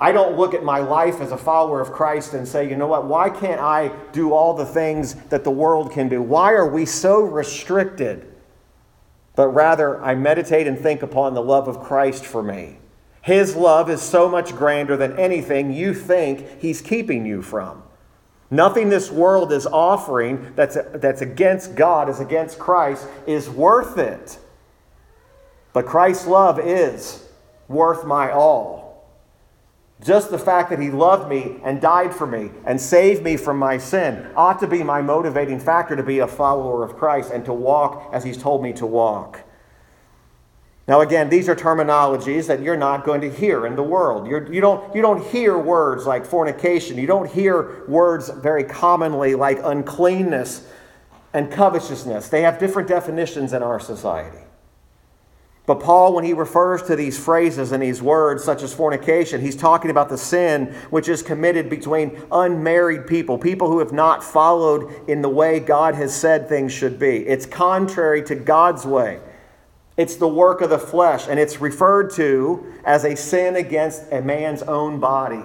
I 0.00 0.12
don't 0.12 0.36
look 0.36 0.54
at 0.54 0.62
my 0.62 0.78
life 0.78 1.20
as 1.20 1.32
a 1.32 1.36
follower 1.36 1.80
of 1.80 1.92
Christ 1.92 2.32
and 2.34 2.46
say, 2.46 2.68
you 2.68 2.76
know 2.76 2.86
what, 2.86 3.06
why 3.06 3.30
can't 3.30 3.60
I 3.60 3.90
do 4.12 4.32
all 4.32 4.54
the 4.54 4.64
things 4.64 5.14
that 5.30 5.42
the 5.42 5.50
world 5.50 5.90
can 5.90 6.08
do? 6.08 6.22
Why 6.22 6.52
are 6.52 6.68
we 6.68 6.86
so 6.86 7.20
restricted? 7.20 8.32
But 9.34 9.48
rather, 9.48 10.00
I 10.02 10.14
meditate 10.14 10.66
and 10.66 10.78
think 10.78 11.02
upon 11.02 11.34
the 11.34 11.42
love 11.42 11.66
of 11.66 11.80
Christ 11.80 12.24
for 12.24 12.42
me. 12.42 12.78
His 13.22 13.56
love 13.56 13.90
is 13.90 14.00
so 14.00 14.28
much 14.28 14.54
grander 14.54 14.96
than 14.96 15.18
anything 15.18 15.72
you 15.72 15.94
think 15.94 16.60
He's 16.60 16.80
keeping 16.80 17.26
you 17.26 17.42
from. 17.42 17.82
Nothing 18.50 18.88
this 18.88 19.10
world 19.10 19.52
is 19.52 19.66
offering 19.66 20.52
that's, 20.56 20.78
that's 20.94 21.20
against 21.20 21.74
God, 21.74 22.08
is 22.08 22.20
against 22.20 22.58
Christ, 22.58 23.06
is 23.26 23.50
worth 23.50 23.98
it. 23.98 24.38
But 25.72 25.86
Christ's 25.86 26.26
love 26.26 26.58
is 26.58 27.28
worth 27.68 28.06
my 28.06 28.32
all. 28.32 28.77
Just 30.04 30.30
the 30.30 30.38
fact 30.38 30.70
that 30.70 30.78
he 30.78 30.90
loved 30.90 31.28
me 31.28 31.60
and 31.64 31.80
died 31.80 32.14
for 32.14 32.26
me 32.26 32.50
and 32.64 32.80
saved 32.80 33.22
me 33.22 33.36
from 33.36 33.58
my 33.58 33.78
sin 33.78 34.30
ought 34.36 34.60
to 34.60 34.68
be 34.68 34.84
my 34.84 35.02
motivating 35.02 35.58
factor 35.58 35.96
to 35.96 36.04
be 36.04 36.20
a 36.20 36.26
follower 36.26 36.84
of 36.84 36.96
Christ 36.96 37.32
and 37.32 37.44
to 37.46 37.52
walk 37.52 38.10
as 38.12 38.22
he's 38.22 38.38
told 38.38 38.62
me 38.62 38.72
to 38.74 38.86
walk. 38.86 39.40
Now, 40.86 41.02
again, 41.02 41.28
these 41.28 41.48
are 41.50 41.56
terminologies 41.56 42.46
that 42.46 42.62
you're 42.62 42.76
not 42.76 43.04
going 43.04 43.20
to 43.20 43.30
hear 43.30 43.66
in 43.66 43.76
the 43.76 43.82
world. 43.82 44.26
You're, 44.26 44.50
you, 44.50 44.62
don't, 44.62 44.94
you 44.94 45.02
don't 45.02 45.22
hear 45.26 45.58
words 45.58 46.06
like 46.06 46.24
fornication. 46.24 46.96
You 46.96 47.06
don't 47.06 47.30
hear 47.30 47.84
words 47.86 48.30
very 48.30 48.64
commonly 48.64 49.34
like 49.34 49.58
uncleanness 49.62 50.66
and 51.34 51.52
covetousness. 51.52 52.28
They 52.28 52.40
have 52.40 52.58
different 52.58 52.88
definitions 52.88 53.52
in 53.52 53.62
our 53.62 53.78
society. 53.78 54.38
But 55.68 55.80
Paul, 55.80 56.14
when 56.14 56.24
he 56.24 56.32
refers 56.32 56.82
to 56.84 56.96
these 56.96 57.18
phrases 57.18 57.72
and 57.72 57.82
these 57.82 58.00
words, 58.00 58.42
such 58.42 58.62
as 58.62 58.72
fornication, 58.72 59.42
he's 59.42 59.54
talking 59.54 59.90
about 59.90 60.08
the 60.08 60.16
sin 60.16 60.74
which 60.88 61.10
is 61.10 61.22
committed 61.22 61.68
between 61.68 62.22
unmarried 62.32 63.06
people, 63.06 63.36
people 63.36 63.70
who 63.70 63.78
have 63.80 63.92
not 63.92 64.24
followed 64.24 64.90
in 65.10 65.20
the 65.20 65.28
way 65.28 65.60
God 65.60 65.94
has 65.94 66.18
said 66.18 66.48
things 66.48 66.72
should 66.72 66.98
be. 66.98 67.18
It's 67.18 67.44
contrary 67.44 68.22
to 68.22 68.34
God's 68.34 68.86
way. 68.86 69.20
It's 69.98 70.16
the 70.16 70.26
work 70.26 70.62
of 70.62 70.70
the 70.70 70.78
flesh, 70.78 71.28
and 71.28 71.38
it's 71.38 71.60
referred 71.60 72.12
to 72.12 72.72
as 72.84 73.04
a 73.04 73.14
sin 73.14 73.54
against 73.54 74.10
a 74.10 74.22
man's 74.22 74.62
own 74.62 75.00
body. 75.00 75.44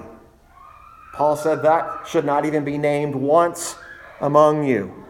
Paul 1.16 1.36
said 1.36 1.64
that 1.64 2.08
should 2.08 2.24
not 2.24 2.46
even 2.46 2.64
be 2.64 2.78
named 2.78 3.14
once 3.14 3.76
among 4.22 4.64
you. 4.64 5.03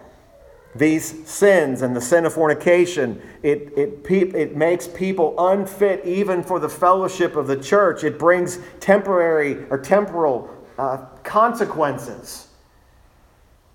These 0.76 1.28
sins 1.30 1.84
and 1.84 1.96
the 1.96 2.02
sin 2.02 2.26
of 2.26 2.34
fornication, 2.34 3.22
it, 3.44 3.74
it, 3.78 4.06
it 4.10 4.56
makes 4.56 4.88
people 4.88 5.36
unfit 5.38 6.04
even 6.04 6.42
for 6.42 6.60
the 6.60 6.70
fellowship 6.70 7.36
of 7.36 7.48
the 7.48 7.58
church. 7.58 8.04
It 8.04 8.18
brings 8.18 8.60
temporary 8.80 9.66
or 9.70 9.78
temporal 9.78 10.50
uh, 10.78 10.98
consequences, 11.24 12.48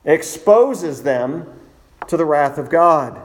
exposes 0.05 1.05
them 1.05 1.47
to 2.09 2.17
the 2.17 2.25
wrath 2.25 2.59
of 2.59 2.69
God. 2.69 3.23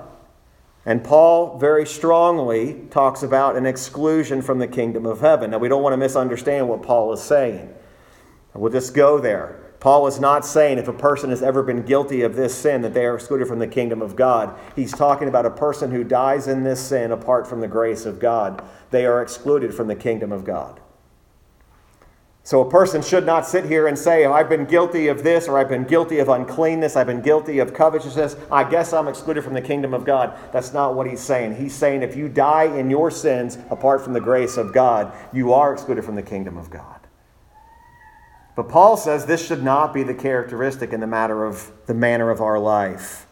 And 0.85 1.03
Paul 1.03 1.57
very 1.57 1.85
strongly 1.87 2.81
talks 2.91 3.23
about 3.23 3.55
an 3.55 3.65
exclusion 3.65 4.41
from 4.41 4.59
the 4.59 4.67
kingdom 4.67 5.05
of 5.05 5.21
heaven. 5.21 5.51
Now, 5.51 5.57
we 5.57 5.69
don't 5.69 5.81
want 5.81 5.93
to 5.93 5.97
misunderstand 5.97 6.67
what 6.67 6.83
Paul 6.83 7.13
is 7.13 7.21
saying. 7.21 7.73
We'll 8.53 8.71
just 8.71 8.93
go 8.93 9.17
there. 9.17 9.62
Paul 9.83 10.07
is 10.07 10.17
not 10.17 10.45
saying 10.45 10.77
if 10.77 10.87
a 10.87 10.93
person 10.93 11.29
has 11.29 11.43
ever 11.43 11.61
been 11.61 11.83
guilty 11.83 12.21
of 12.21 12.37
this 12.37 12.55
sin 12.55 12.83
that 12.83 12.93
they 12.93 13.05
are 13.05 13.15
excluded 13.15 13.49
from 13.49 13.59
the 13.59 13.67
kingdom 13.67 14.01
of 14.01 14.15
God. 14.15 14.57
He's 14.77 14.93
talking 14.93 15.27
about 15.27 15.45
a 15.45 15.49
person 15.49 15.91
who 15.91 16.05
dies 16.05 16.47
in 16.47 16.63
this 16.63 16.79
sin 16.79 17.11
apart 17.11 17.45
from 17.45 17.59
the 17.59 17.67
grace 17.67 18.05
of 18.05 18.17
God. 18.17 18.63
They 18.91 19.05
are 19.05 19.21
excluded 19.21 19.73
from 19.73 19.89
the 19.89 19.95
kingdom 19.97 20.31
of 20.31 20.45
God. 20.45 20.79
So 22.43 22.61
a 22.61 22.71
person 22.71 23.01
should 23.01 23.25
not 23.25 23.45
sit 23.45 23.65
here 23.65 23.85
and 23.87 23.99
say, 23.99 24.23
I've 24.23 24.47
been 24.47 24.63
guilty 24.63 25.09
of 25.09 25.21
this, 25.21 25.49
or 25.49 25.57
I've 25.57 25.67
been 25.67 25.83
guilty 25.83 26.19
of 26.19 26.29
uncleanness, 26.29 26.95
I've 26.95 27.07
been 27.07 27.21
guilty 27.21 27.59
of 27.59 27.73
covetousness, 27.73 28.37
I 28.49 28.63
guess 28.63 28.93
I'm 28.93 29.09
excluded 29.09 29.43
from 29.43 29.53
the 29.53 29.61
kingdom 29.61 29.93
of 29.93 30.05
God. 30.05 30.33
That's 30.53 30.71
not 30.71 30.95
what 30.95 31.07
he's 31.07 31.19
saying. 31.19 31.57
He's 31.57 31.75
saying 31.75 32.03
if 32.03 32.15
you 32.15 32.29
die 32.29 32.73
in 32.73 32.89
your 32.89 33.11
sins 33.11 33.57
apart 33.69 34.01
from 34.01 34.13
the 34.13 34.21
grace 34.21 34.55
of 34.55 34.73
God, 34.73 35.11
you 35.33 35.51
are 35.51 35.73
excluded 35.73 36.05
from 36.05 36.15
the 36.15 36.23
kingdom 36.23 36.57
of 36.57 36.69
God. 36.69 37.02
But 38.55 38.69
Paul 38.69 38.97
says 38.97 39.25
this 39.25 39.45
should 39.45 39.63
not 39.63 39.93
be 39.93 40.03
the 40.03 40.13
characteristic 40.13 40.93
in 40.93 40.99
the 40.99 41.07
matter 41.07 41.43
of 41.45 41.71
the 41.87 41.93
manner 41.93 42.29
of 42.29 42.41
our 42.41 42.59
life. 42.59 43.25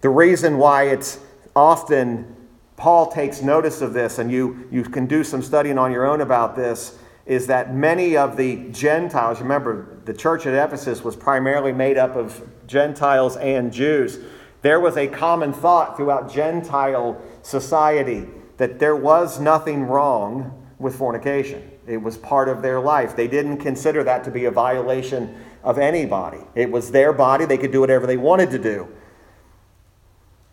The 0.00 0.08
reason 0.08 0.56
why 0.56 0.84
it's 0.84 1.18
often 1.54 2.36
Paul 2.76 3.12
takes 3.12 3.42
notice 3.42 3.82
of 3.82 3.92
this, 3.92 4.18
and 4.18 4.32
you, 4.32 4.66
you 4.70 4.82
can 4.82 5.04
do 5.04 5.22
some 5.22 5.42
studying 5.42 5.76
on 5.76 5.92
your 5.92 6.06
own 6.06 6.22
about 6.22 6.56
this, 6.56 6.98
is 7.26 7.46
that 7.48 7.74
many 7.74 8.16
of 8.16 8.38
the 8.38 8.70
Gentiles, 8.70 9.40
remember, 9.40 9.98
the 10.06 10.14
church 10.14 10.46
at 10.46 10.54
Ephesus 10.54 11.04
was 11.04 11.14
primarily 11.14 11.72
made 11.72 11.98
up 11.98 12.16
of 12.16 12.42
Gentiles 12.66 13.36
and 13.36 13.70
Jews. 13.70 14.18
There 14.62 14.80
was 14.80 14.96
a 14.96 15.06
common 15.06 15.52
thought 15.52 15.96
throughout 15.96 16.32
Gentile 16.32 17.20
society 17.42 18.26
that 18.56 18.78
there 18.78 18.96
was 18.96 19.38
nothing 19.38 19.82
wrong 19.84 20.66
with 20.78 20.96
fornication. 20.96 21.69
It 21.90 22.00
was 22.00 22.16
part 22.16 22.48
of 22.48 22.62
their 22.62 22.78
life. 22.78 23.16
They 23.16 23.26
didn't 23.26 23.58
consider 23.58 24.04
that 24.04 24.22
to 24.24 24.30
be 24.30 24.44
a 24.44 24.50
violation 24.50 25.34
of 25.64 25.76
anybody. 25.76 26.38
It 26.54 26.70
was 26.70 26.92
their 26.92 27.12
body, 27.12 27.46
they 27.46 27.58
could 27.58 27.72
do 27.72 27.80
whatever 27.80 28.06
they 28.06 28.16
wanted 28.16 28.50
to 28.52 28.58
do. 28.58 28.88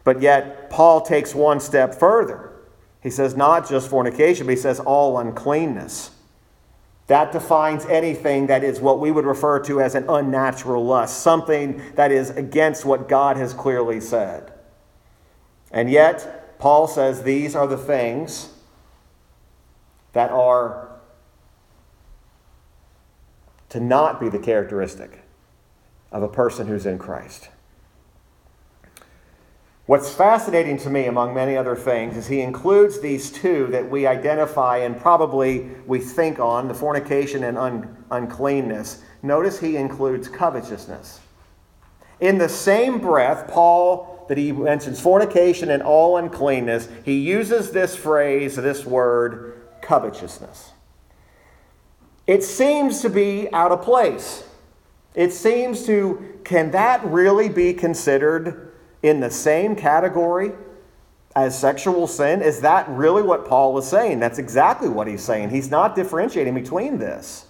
But 0.04 0.20
yet, 0.20 0.72
Paul 0.72 1.02
takes 1.02 1.36
one 1.36 1.60
step 1.60 1.94
further. 1.94 2.54
He 3.04 3.12
says 3.12 3.38
not 3.38 3.70
just 3.70 3.88
fornication, 3.88 4.48
but 4.48 4.52
he 4.52 4.58
says 4.58 4.80
all 4.80 5.20
uncleanness. 5.20 6.12
That 7.06 7.32
defines 7.32 7.86
anything 7.86 8.48
that 8.48 8.64
is 8.64 8.82
what 8.82 9.00
we 9.00 9.12
would 9.12 9.26
refer 9.26 9.60
to 9.66 9.80
as 9.80 9.94
an 9.94 10.06
unnatural 10.10 10.84
lust, 10.84 11.22
something 11.22 11.82
that 11.96 12.12
is 12.12 12.32
against 12.32 12.84
what 12.84 13.08
God 13.08 13.38
has 13.38 13.54
clearly 13.54 14.02
said. 14.02 14.52
And 15.72 15.90
yet, 15.90 16.58
Paul 16.58 16.88
says 16.88 17.22
these 17.22 17.56
are 17.56 17.68
the 17.68 17.78
things 17.78 18.50
that 20.14 20.32
are 20.32 20.87
to 23.78 23.84
not 23.84 24.20
be 24.20 24.28
the 24.28 24.40
characteristic 24.40 25.20
of 26.12 26.24
a 26.24 26.28
person 26.28 26.66
who's 26.66 26.88
in 26.88 26.98
Christ. 26.98 27.50
What's 29.86 30.12
fascinating 30.12 30.80
to 30.80 30.90
me, 30.90 31.06
among 31.06 31.36
many 31.36 31.56
other 31.56 31.76
things, 31.76 32.18
is 32.18 32.26
he 32.26 32.42
includes 32.42 33.00
these 33.00 33.32
two 33.32 33.68
that 33.68 33.88
we 33.88 34.08
identify 34.08 34.78
and 34.78 35.00
probably 35.00 35.70
we 35.86 36.00
think 36.00 36.40
on 36.40 36.68
the 36.68 36.74
fornication 36.74 37.44
and 37.44 37.56
un- 37.56 38.04
uncleanness. 38.10 39.04
Notice 39.22 39.60
he 39.60 39.78
includes 39.78 40.28
covetousness. 40.28 41.20
In 42.20 42.40
the 42.40 42.50
same 42.50 42.98
breath, 43.00 43.48
Paul, 43.48 44.26
that 44.28 44.40
he 44.40 44.52
mentions 44.52 45.00
fornication 45.00 45.70
and 45.70 45.84
all 45.84 46.18
uncleanness, 46.18 46.90
he 47.06 47.20
uses 47.20 47.70
this 47.70 47.96
phrase, 47.96 48.56
this 48.56 48.86
word, 48.86 49.62
covetousness. 49.84 50.72
It 52.28 52.44
seems 52.44 53.02
to 53.02 53.10
be 53.10 53.52
out 53.54 53.72
of 53.72 53.82
place. 53.82 54.44
It 55.16 55.32
seems 55.32 55.86
to, 55.86 56.40
can 56.44 56.72
that 56.72 57.04
really 57.06 57.50
be 57.50 57.74
considered 57.74 58.74
in 59.02 59.22
the 59.22 59.32
same 59.32 59.76
category 59.76 60.52
as 61.36 61.58
sexual 61.58 62.06
sin? 62.06 62.42
Is 62.42 62.62
that 62.62 62.88
really 62.90 63.24
what 63.24 63.48
Paul 63.48 63.78
is 63.78 63.88
saying? 63.88 64.20
That's 64.20 64.38
exactly 64.38 64.90
what 64.90 65.08
he's 65.08 65.24
saying. 65.24 65.50
He's 65.50 65.72
not 65.72 65.96
differentiating 65.96 66.54
between 66.54 67.00
this. 67.00 67.46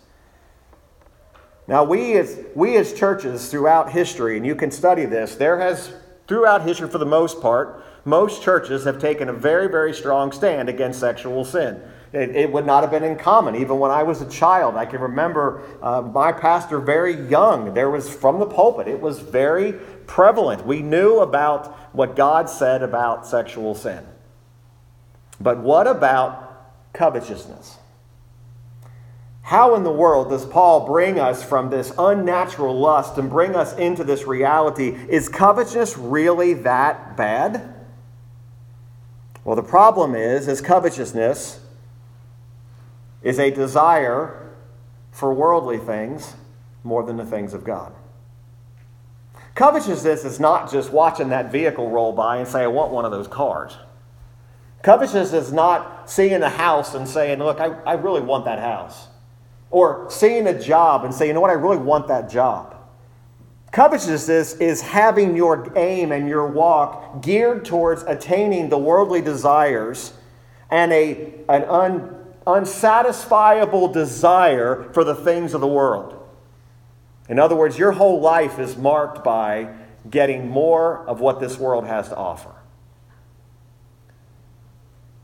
Now, 1.67 1.83
we 1.83 2.13
as, 2.13 2.39
we 2.55 2.77
as 2.77 2.93
churches 2.93 3.49
throughout 3.49 3.91
history, 3.91 4.37
and 4.37 4.45
you 4.45 4.55
can 4.55 4.71
study 4.71 5.05
this, 5.05 5.35
there 5.35 5.59
has, 5.59 5.91
throughout 6.27 6.61
history 6.61 6.87
for 6.87 6.97
the 6.99 7.05
most 7.05 7.41
part, 7.41 7.83
most 8.05 8.41
churches 8.41 8.85
have 8.85 8.99
taken 8.99 9.27
a 9.27 9.33
very, 9.33 9.67
very 9.67 9.93
strong 9.93 10.31
stand 10.31 10.69
against 10.69 10.99
sexual 10.99 11.43
sin. 11.43 11.81
It, 12.13 12.35
it, 12.35 12.51
would 12.51 12.65
not 12.65 12.83
have 12.83 12.91
been 12.91 13.03
uncommon. 13.03 13.55
Even 13.55 13.79
when 13.79 13.91
I 13.91 14.03
was 14.03 14.21
a 14.21 14.29
child, 14.29 14.75
I 14.75 14.85
can 14.85 15.01
remember 15.01 15.61
uh, 15.81 16.01
my 16.01 16.31
pastor 16.31 16.79
very 16.79 17.13
young. 17.27 17.73
There 17.73 17.89
was 17.89 18.09
from 18.09 18.39
the 18.39 18.45
pulpit, 18.45 18.87
it 18.87 19.01
was 19.01 19.19
very 19.19 19.73
prevalent. 20.05 20.65
We 20.65 20.81
knew 20.81 21.19
about 21.19 21.93
what 21.93 22.15
God 22.15 22.49
said 22.49 22.81
about 22.81 23.27
sexual 23.27 23.75
sin. 23.75 24.05
But 25.39 25.59
what 25.59 25.85
about 25.85 26.93
covetousness? 26.93 27.77
How 29.41 29.75
in 29.75 29.83
the 29.83 29.91
world 29.91 30.29
does 30.29 30.45
Paul 30.45 30.85
bring 30.85 31.19
us 31.19 31.41
from 31.41 31.69
this 31.69 31.93
unnatural 31.97 32.77
lust 32.77 33.17
and 33.17 33.29
bring 33.29 33.55
us 33.55 33.73
into 33.77 34.03
this 34.03 34.25
reality? 34.25 34.89
Is 35.07 35.29
covetousness 35.29 35.97
really 35.97 36.53
that 36.53 37.15
bad? 37.15 37.73
Well, 39.45 39.55
the 39.55 39.63
problem 39.63 40.15
is, 40.15 40.49
is 40.49 40.59
covetousness 40.59 41.61
is 43.21 43.39
a 43.39 43.51
desire 43.51 44.51
for 45.11 45.33
worldly 45.33 45.77
things 45.77 46.35
more 46.83 47.03
than 47.03 47.17
the 47.17 47.25
things 47.25 47.53
of 47.53 47.63
God. 47.63 47.93
Covetousness 49.55 50.23
is 50.23 50.39
not 50.39 50.71
just 50.71 50.91
watching 50.91 51.29
that 51.29 51.51
vehicle 51.51 51.89
roll 51.89 52.13
by 52.13 52.37
and 52.37 52.47
say, 52.47 52.61
I 52.61 52.67
want 52.67 52.91
one 52.91 53.05
of 53.05 53.11
those 53.11 53.27
cars. 53.27 53.75
Covetousness 54.83 55.33
is 55.33 55.51
not 55.51 56.09
seeing 56.09 56.43
a 56.43 56.49
house 56.49 56.93
and 56.93 57.07
saying, 57.07 57.39
Look, 57.39 57.59
I, 57.59 57.69
I 57.81 57.93
really 57.93 58.21
want 58.21 58.45
that 58.45 58.59
house. 58.59 59.07
Or 59.71 60.05
seeing 60.09 60.47
a 60.47 60.57
job 60.57 61.03
and 61.03 61.13
saying, 61.13 61.29
You 61.29 61.33
know 61.33 61.41
what, 61.41 61.49
I 61.49 61.53
really 61.53 61.77
want 61.77 62.07
that 62.07 62.29
job. 62.29 62.75
Covetousness 63.71 64.53
is 64.55 64.81
having 64.81 65.35
your 65.35 65.73
aim 65.75 66.11
and 66.11 66.29
your 66.29 66.47
walk 66.47 67.21
geared 67.21 67.65
towards 67.65 68.03
attaining 68.03 68.69
the 68.69 68.77
worldly 68.77 69.21
desires 69.21 70.13
and 70.69 70.91
a, 70.93 71.33
an 71.49 71.63
un, 71.63 72.15
unsatisfiable 72.47 73.91
desire 73.91 74.89
for 74.93 75.03
the 75.03 75.13
things 75.13 75.53
of 75.53 75.61
the 75.61 75.67
world. 75.67 76.13
In 77.29 77.39
other 77.39 77.55
words, 77.55 77.77
your 77.77 77.91
whole 77.91 78.21
life 78.21 78.57
is 78.57 78.77
marked 78.77 79.23
by 79.23 79.75
getting 80.09 80.49
more 80.49 81.05
of 81.07 81.19
what 81.19 81.41
this 81.41 81.57
world 81.57 81.85
has 81.85 82.07
to 82.07 82.15
offer. 82.15 82.53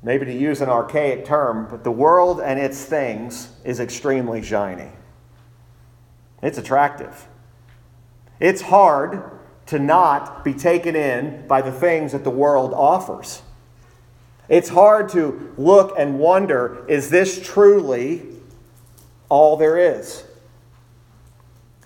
Maybe 0.04 0.26
to 0.26 0.34
use 0.34 0.60
an 0.60 0.68
archaic 0.68 1.24
term, 1.24 1.68
but 1.72 1.86
the 1.86 1.92
world 1.92 2.42
and 2.42 2.60
its 2.60 2.84
things 2.84 3.54
is 3.64 3.80
extremely 3.80 4.42
shiny. 4.42 4.90
It's 6.42 6.58
attractive. 6.58 7.30
It's 8.42 8.64
hard 8.64 9.40
to 9.68 9.80
not 9.80 10.44
be 10.44 10.54
taken 10.54 10.98
in 10.98 11.48
by 11.48 11.62
the 11.62 11.72
things 11.72 12.12
that 12.12 12.26
the 12.26 12.30
world 12.30 12.74
offers. 12.74 13.43
It's 14.50 14.70
hard 14.70 15.10
to 15.10 15.54
look 15.58 15.96
and 15.98 16.20
wonder 16.20 16.86
is 16.88 17.10
this 17.10 17.46
truly 17.46 18.24
all 19.30 19.58
there 19.58 19.78
is? 19.78 20.24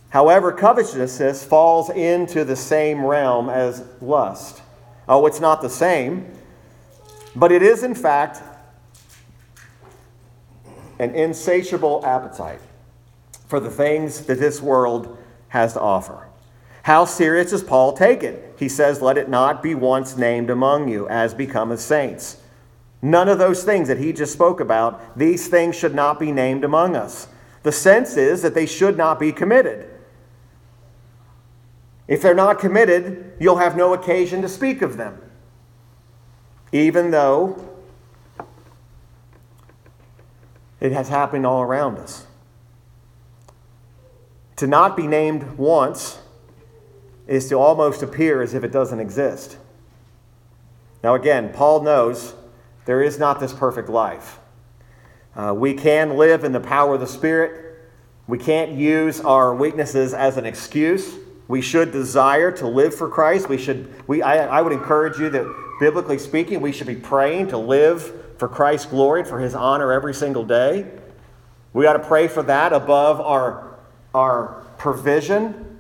However, 0.10 0.52
covetousness 0.52 1.44
falls 1.44 1.90
into 1.90 2.44
the 2.44 2.56
same 2.56 3.06
realm 3.06 3.50
as 3.50 3.84
lust. 4.02 4.62
Oh, 5.08 5.26
it's 5.26 5.40
not 5.40 5.62
the 5.62 5.70
same, 5.70 6.34
but 7.36 7.52
it 7.52 7.62
is, 7.62 7.84
in 7.84 7.94
fact, 7.94 8.42
an 11.00 11.14
insatiable 11.14 12.04
appetite 12.06 12.62
for 13.48 13.60
the 13.60 13.70
things 13.70 14.26
that 14.26 14.40
this 14.40 14.62
world 14.62 15.18
has 15.50 15.74
to 15.74 15.82
offer. 15.82 16.28
How 16.84 17.06
serious 17.06 17.52
does 17.52 17.64
Paul 17.64 17.94
take 17.94 18.24
it? 18.24 18.56
He 18.58 18.70
says, 18.70 19.02
Let 19.02 19.18
it 19.18 19.30
not 19.30 19.62
be 19.62 19.76
once 19.76 20.18
named 20.18 20.50
among 20.50 20.88
you 20.88 21.08
as 21.10 21.34
becometh 21.34 21.82
saints. 21.82 22.38
None 23.02 23.30
of 23.30 23.38
those 23.38 23.64
things 23.64 23.88
that 23.88 24.00
he 24.00 24.12
just 24.12 24.34
spoke 24.34 24.60
about, 24.60 25.18
these 25.18 25.48
things 25.48 25.76
should 25.76 25.94
not 25.94 26.20
be 26.20 26.32
named 26.32 26.64
among 26.64 26.96
us. 26.96 27.28
The 27.64 27.72
sense 27.72 28.18
is 28.18 28.42
that 28.42 28.54
they 28.54 28.66
should 28.66 28.98
not 28.98 29.20
be 29.20 29.32
committed. 29.32 29.90
If 32.08 32.22
they're 32.22 32.34
not 32.34 32.60
committed, 32.60 33.34
you'll 33.40 33.58
have 33.58 33.76
no 33.76 33.94
occasion 33.94 34.42
to 34.42 34.50
speak 34.50 34.82
of 34.82 34.98
them. 34.98 35.22
Even 36.72 37.12
though 37.12 37.78
it 40.80 40.92
has 40.92 41.10
happened 41.10 41.46
all 41.46 41.62
around 41.62 41.98
us. 41.98 42.26
To 44.58 44.68
not 44.68 44.96
be 44.96 45.08
named 45.08 45.58
once 45.58 46.20
is 47.28 47.50
to 47.50 47.56
almost 47.56 48.02
appear 48.02 48.42
as 48.42 48.54
if 48.54 48.64
it 48.64 48.72
doesn't 48.72 49.00
exist. 49.00 49.58
Now, 51.04 51.16
again, 51.16 51.52
Paul 51.54 51.82
knows 51.82 52.34
there 52.88 53.04
is 53.04 53.20
not 53.20 53.42
this 53.42 53.52
perfect 53.52 53.90
life. 53.90 54.40
Uh, 55.36 55.54
we 55.54 55.74
can 55.74 56.16
live 56.16 56.46
in 56.46 56.54
the 56.54 56.60
power 56.62 56.96
of 56.96 57.02
the 57.02 57.06
Spirit. 57.06 57.82
We 58.28 58.38
can't 58.38 58.72
use 58.72 59.20
our 59.20 59.54
weaknesses 59.54 60.14
as 60.14 60.38
an 60.38 60.46
excuse. 60.46 61.16
We 61.50 61.62
should 61.62 61.92
desire 61.92 62.50
to 62.54 62.68
live 62.68 62.96
for 62.96 63.10
Christ. 63.10 63.50
We 63.50 63.58
should, 63.58 63.94
we, 64.08 64.22
I, 64.22 64.60
I 64.60 64.62
would 64.62 64.72
encourage 64.72 65.20
you 65.20 65.30
that, 65.30 65.76
biblically 65.82 66.18
speaking, 66.18 66.62
we 66.62 66.72
should 66.72 66.88
be 66.88 66.96
praying 66.96 67.50
to 67.50 67.58
live 67.58 68.38
for 68.38 68.48
Christ's 68.48 68.88
glory 68.88 69.20
and 69.20 69.30
for 69.30 69.40
His 69.40 69.54
honor 69.54 69.92
every 69.92 70.14
single 70.14 70.46
day. 70.46 70.90
We 71.74 71.88
ought 71.88 71.94
to 71.94 72.08
pray 72.08 72.30
for 72.30 72.42
that 72.44 72.72
above 72.72 73.20
our, 73.20 73.80
our 74.14 74.64
provision. 74.78 75.77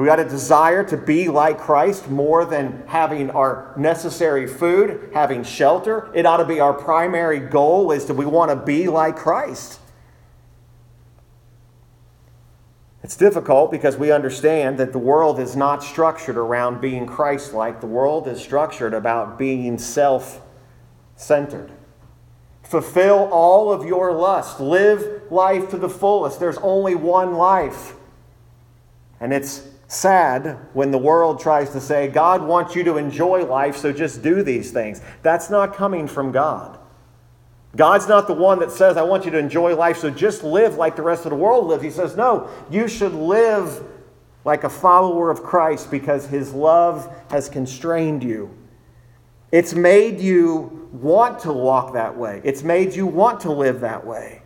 We 0.00 0.06
got 0.06 0.18
a 0.18 0.24
desire 0.24 0.82
to 0.84 0.96
be 0.96 1.28
like 1.28 1.58
Christ 1.58 2.08
more 2.08 2.46
than 2.46 2.84
having 2.86 3.28
our 3.32 3.74
necessary 3.76 4.46
food, 4.46 5.10
having 5.12 5.44
shelter. 5.44 6.10
It 6.14 6.24
ought 6.24 6.38
to 6.38 6.46
be 6.46 6.58
our 6.58 6.72
primary 6.72 7.38
goal 7.38 7.92
is 7.92 8.06
that 8.06 8.14
we 8.14 8.24
want 8.24 8.50
to 8.50 8.56
be 8.56 8.88
like 8.88 9.16
Christ. 9.16 9.78
It's 13.02 13.14
difficult 13.14 13.70
because 13.70 13.98
we 13.98 14.10
understand 14.10 14.78
that 14.78 14.92
the 14.92 14.98
world 14.98 15.38
is 15.38 15.54
not 15.54 15.82
structured 15.82 16.38
around 16.38 16.80
being 16.80 17.04
Christ 17.04 17.52
like. 17.52 17.82
The 17.82 17.86
world 17.86 18.26
is 18.26 18.40
structured 18.40 18.94
about 18.94 19.38
being 19.38 19.76
self 19.76 20.40
centered. 21.14 21.72
Fulfill 22.62 23.28
all 23.30 23.70
of 23.70 23.84
your 23.84 24.14
lust. 24.14 24.60
Live 24.60 25.30
life 25.30 25.68
to 25.68 25.76
the 25.76 25.90
fullest. 25.90 26.40
There's 26.40 26.56
only 26.56 26.94
one 26.94 27.34
life. 27.34 27.96
And 29.20 29.34
it's 29.34 29.69
sad 29.90 30.56
when 30.72 30.92
the 30.92 30.98
world 30.98 31.40
tries 31.40 31.70
to 31.70 31.80
say, 31.80 32.06
God 32.06 32.42
wants 32.42 32.76
you 32.76 32.84
to 32.84 32.96
enjoy 32.96 33.44
life, 33.44 33.76
so 33.76 33.92
just 33.92 34.22
do 34.22 34.44
these 34.44 34.70
things. 34.70 35.02
That's 35.22 35.50
not 35.50 35.74
coming 35.74 36.06
from 36.06 36.30
God. 36.30 36.78
God's 37.74 38.06
not 38.06 38.28
the 38.28 38.34
one 38.34 38.60
that 38.60 38.70
says, 38.70 38.96
I 38.96 39.02
want 39.02 39.24
you 39.24 39.32
to 39.32 39.38
enjoy 39.38 39.74
life, 39.74 39.98
so 39.98 40.08
just 40.08 40.44
live 40.44 40.76
like 40.76 40.94
the 40.94 41.02
rest 41.02 41.24
of 41.26 41.30
the 41.30 41.36
world 41.36 41.66
lives. 41.66 41.82
He 41.82 41.90
says, 41.90 42.16
No, 42.16 42.48
you 42.70 42.86
should 42.86 43.14
live 43.14 43.84
like 44.44 44.62
a 44.62 44.68
follower 44.68 45.28
of 45.28 45.42
Christ 45.42 45.90
because 45.90 46.26
his 46.26 46.52
love 46.52 47.12
has 47.30 47.48
constrained 47.48 48.22
you. 48.22 48.56
It's 49.50 49.74
made 49.74 50.20
you 50.20 50.88
want 50.92 51.40
to 51.40 51.52
walk 51.52 51.94
that 51.94 52.16
way, 52.16 52.40
it's 52.44 52.62
made 52.62 52.94
you 52.94 53.06
want 53.06 53.40
to 53.40 53.50
live 53.50 53.80
that 53.80 54.06
way. 54.06 54.42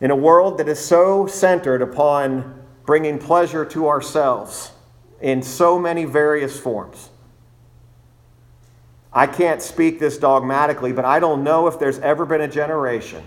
In 0.00 0.12
a 0.12 0.16
world 0.16 0.58
that 0.58 0.68
is 0.68 0.78
so 0.78 1.26
centered 1.26 1.82
upon 1.82 2.59
bringing 2.90 3.20
pleasure 3.20 3.64
to 3.64 3.86
ourselves 3.86 4.72
in 5.20 5.40
so 5.44 5.78
many 5.78 6.04
various 6.04 6.58
forms. 6.58 7.10
I 9.12 9.28
can't 9.28 9.62
speak 9.62 10.00
this 10.00 10.18
dogmatically, 10.18 10.90
but 10.90 11.04
I 11.04 11.20
don't 11.20 11.44
know 11.44 11.68
if 11.68 11.78
there's 11.78 12.00
ever 12.00 12.26
been 12.26 12.40
a 12.40 12.48
generation 12.48 13.22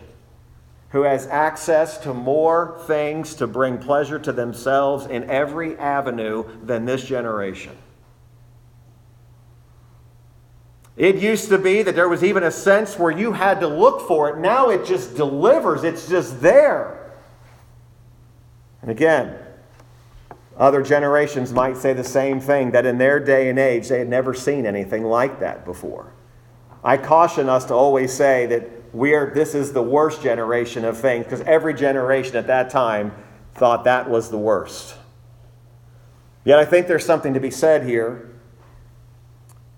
who 0.90 1.04
has 1.04 1.28
access 1.28 1.98
to 2.00 2.14
more 2.14 2.78
things 2.88 3.36
to 3.36 3.48
bring 3.48 3.78
pleasure 3.78 4.20
to 4.20 4.34
themselves 4.34 5.06
in 5.06 5.30
every 5.30 5.78
avenue 5.78 6.44
than 6.62 6.84
this 6.84 7.06
generation. 7.06 7.78
It 10.98 11.16
used 11.16 11.48
to 11.48 11.58
be 11.58 11.84
that 11.84 11.96
there 11.96 12.10
was 12.10 12.22
even 12.22 12.44
a 12.44 12.52
sense 12.52 13.00
where 13.00 13.12
you 13.12 13.32
had 13.32 13.62
to 13.62 13.68
look 13.70 14.10
for 14.10 14.30
it. 14.30 14.40
Now 14.40 14.72
it 14.72 14.86
just 14.86 15.16
delivers, 15.16 15.86
it's 15.86 16.10
just 16.10 16.42
there. 16.42 17.14
And 18.82 18.92
again, 18.92 19.40
other 20.58 20.84
generations 20.84 21.52
might 21.52 21.78
say 21.78 21.94
the 21.94 22.04
same 22.04 22.40
thing 22.40 22.72
that 22.72 22.86
in 22.86 22.98
their 22.98 23.20
day 23.20 23.50
and 23.50 23.58
age 23.58 23.88
they 23.88 24.00
had 24.00 24.10
never 24.10 24.34
seen 24.34 24.66
anything 24.66 25.04
like 25.04 25.40
that 25.40 25.66
before. 25.66 26.14
I 26.84 26.98
caution 26.98 27.50
us 27.50 27.66
to 27.66 27.74
always 27.74 28.14
say 28.14 28.46
that 28.48 28.70
we're, 28.94 29.34
this 29.34 29.56
is 29.56 29.74
the 29.74 29.82
worst 29.82 30.22
generation 30.22 30.86
of 30.86 30.98
things 30.98 31.26
because 31.26 31.42
every 31.42 31.74
generation 31.74 32.36
at 32.36 32.48
that 32.48 32.70
time 32.70 33.12
thought 33.56 33.86
that 33.86 34.10
was 34.10 34.30
the 34.30 34.38
worst. 34.38 34.96
Yet 36.46 36.60
I 36.60 36.66
think 36.66 36.88
there's 36.88 37.06
something 37.06 37.34
to 37.34 37.40
be 37.40 37.52
said 37.52 37.86
here 37.86 38.30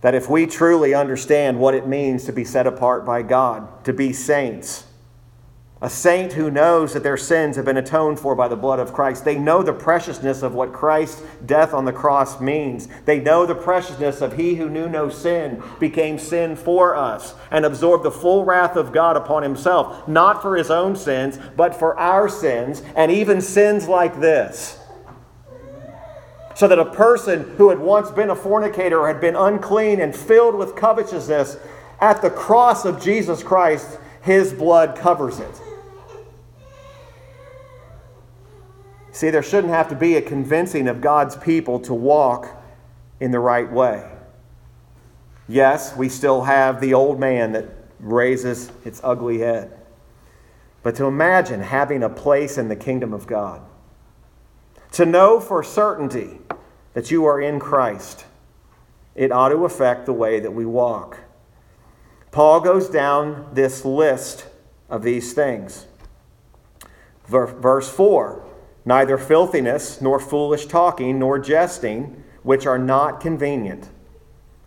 that 0.02 0.16
if 0.16 0.30
we 0.30 0.46
truly 0.46 0.94
understand 0.94 1.60
what 1.60 1.74
it 1.74 1.88
means 1.88 2.26
to 2.26 2.34
be 2.34 2.44
set 2.44 2.68
apart 2.68 3.06
by 3.06 3.22
God, 3.22 3.86
to 3.86 3.94
be 3.94 4.12
saints, 4.14 4.86
a 5.86 5.90
saint 5.90 6.34
who 6.34 6.50
knows 6.50 6.94
that 6.94 7.04
their 7.04 7.16
sins 7.16 7.56
have 7.56 7.66
been 7.66 7.78
atoned 7.78 8.20
for 8.20 8.34
by 8.34 8.48
the 8.48 8.56
blood 8.56 8.80
of 8.80 8.92
Christ. 8.92 9.24
They 9.24 9.38
know 9.38 9.62
the 9.62 9.72
preciousness 9.72 10.42
of 10.42 10.56
what 10.56 10.74
Christ's 10.74 11.22
death 11.46 11.76
on 11.76 11.86
the 11.86 11.94
cross 11.94 12.42
means. 12.42 12.88
They 13.06 13.20
know 13.20 13.46
the 13.46 13.54
preciousness 13.54 14.20
of 14.20 14.36
He 14.36 14.56
who 14.56 14.68
knew 14.68 14.90
no 14.90 15.10
sin 15.10 15.62
became 15.80 16.18
sin 16.18 16.56
for 16.56 16.96
us 16.96 17.36
and 17.52 17.66
absorbed 17.66 18.04
the 18.04 18.10
full 18.10 18.46
wrath 18.46 18.76
of 18.76 18.92
God 18.94 19.16
upon 19.16 19.44
Himself, 19.44 20.08
not 20.08 20.42
for 20.42 20.56
His 20.56 20.72
own 20.72 20.96
sins, 20.96 21.38
but 21.56 21.76
for 21.76 21.96
our 22.00 22.28
sins, 22.30 22.82
and 22.96 23.12
even 23.12 23.40
sins 23.40 23.88
like 23.88 24.20
this. 24.20 24.80
So 26.56 26.68
that 26.68 26.80
a 26.80 26.86
person 26.86 27.54
who 27.58 27.70
had 27.70 27.78
once 27.78 28.10
been 28.10 28.32
a 28.32 28.36
fornicator 28.36 29.02
or 29.02 29.08
had 29.08 29.22
been 29.22 29.36
unclean 29.36 30.02
and 30.02 30.16
filled 30.16 30.56
with 30.56 30.76
covetousness, 30.76 31.58
at 32.00 32.24
the 32.24 32.32
cross 32.32 32.86
of 32.86 33.04
Jesus 33.04 33.44
Christ, 33.44 34.00
his 34.24 34.52
blood 34.52 34.98
covers 34.98 35.40
it. 35.40 35.62
See, 39.16 39.30
there 39.30 39.42
shouldn't 39.42 39.72
have 39.72 39.88
to 39.88 39.96
be 39.96 40.18
a 40.18 40.22
convincing 40.22 40.90
of 40.90 41.00
God's 41.00 41.38
people 41.38 41.80
to 41.80 41.94
walk 41.94 42.50
in 43.22 43.32
the 43.32 43.40
right 43.40 43.72
way. 43.72 44.12
Yes, 45.48 45.96
we 45.96 46.10
still 46.10 46.44
have 46.44 46.82
the 46.82 46.94
old 46.94 47.18
man 47.18 47.54
that 47.54 47.70
raises 48.02 48.74
its 48.84 49.00
ugly 49.06 49.40
head. 49.40 49.72
But 50.84 50.96
to 50.96 51.06
imagine 51.06 51.62
having 51.62 52.04
a 52.04 52.10
place 52.10 52.58
in 52.58 52.68
the 52.68 52.76
kingdom 52.76 53.14
of 53.14 53.26
God, 53.26 53.62
to 54.92 55.06
know 55.06 55.40
for 55.40 55.64
certainty 55.64 56.40
that 56.94 57.10
you 57.10 57.24
are 57.24 57.40
in 57.40 57.58
Christ, 57.58 58.26
it 59.16 59.32
ought 59.32 59.48
to 59.48 59.64
affect 59.64 60.08
the 60.08 60.14
way 60.14 60.42
that 60.42 60.52
we 60.52 60.66
walk. 60.66 61.20
Paul 62.32 62.60
goes 62.60 62.90
down 62.90 63.48
this 63.54 63.86
list 63.86 64.46
of 64.90 65.04
these 65.04 65.32
things. 65.32 65.86
Verse 67.30 67.90
4 67.90 68.45
Neither 68.86 69.18
filthiness, 69.18 70.00
nor 70.00 70.20
foolish 70.20 70.68
talking, 70.68 71.18
nor 71.18 71.40
jesting, 71.40 72.24
which 72.44 72.68
are 72.68 72.78
not 72.78 73.20
convenient. 73.20 73.90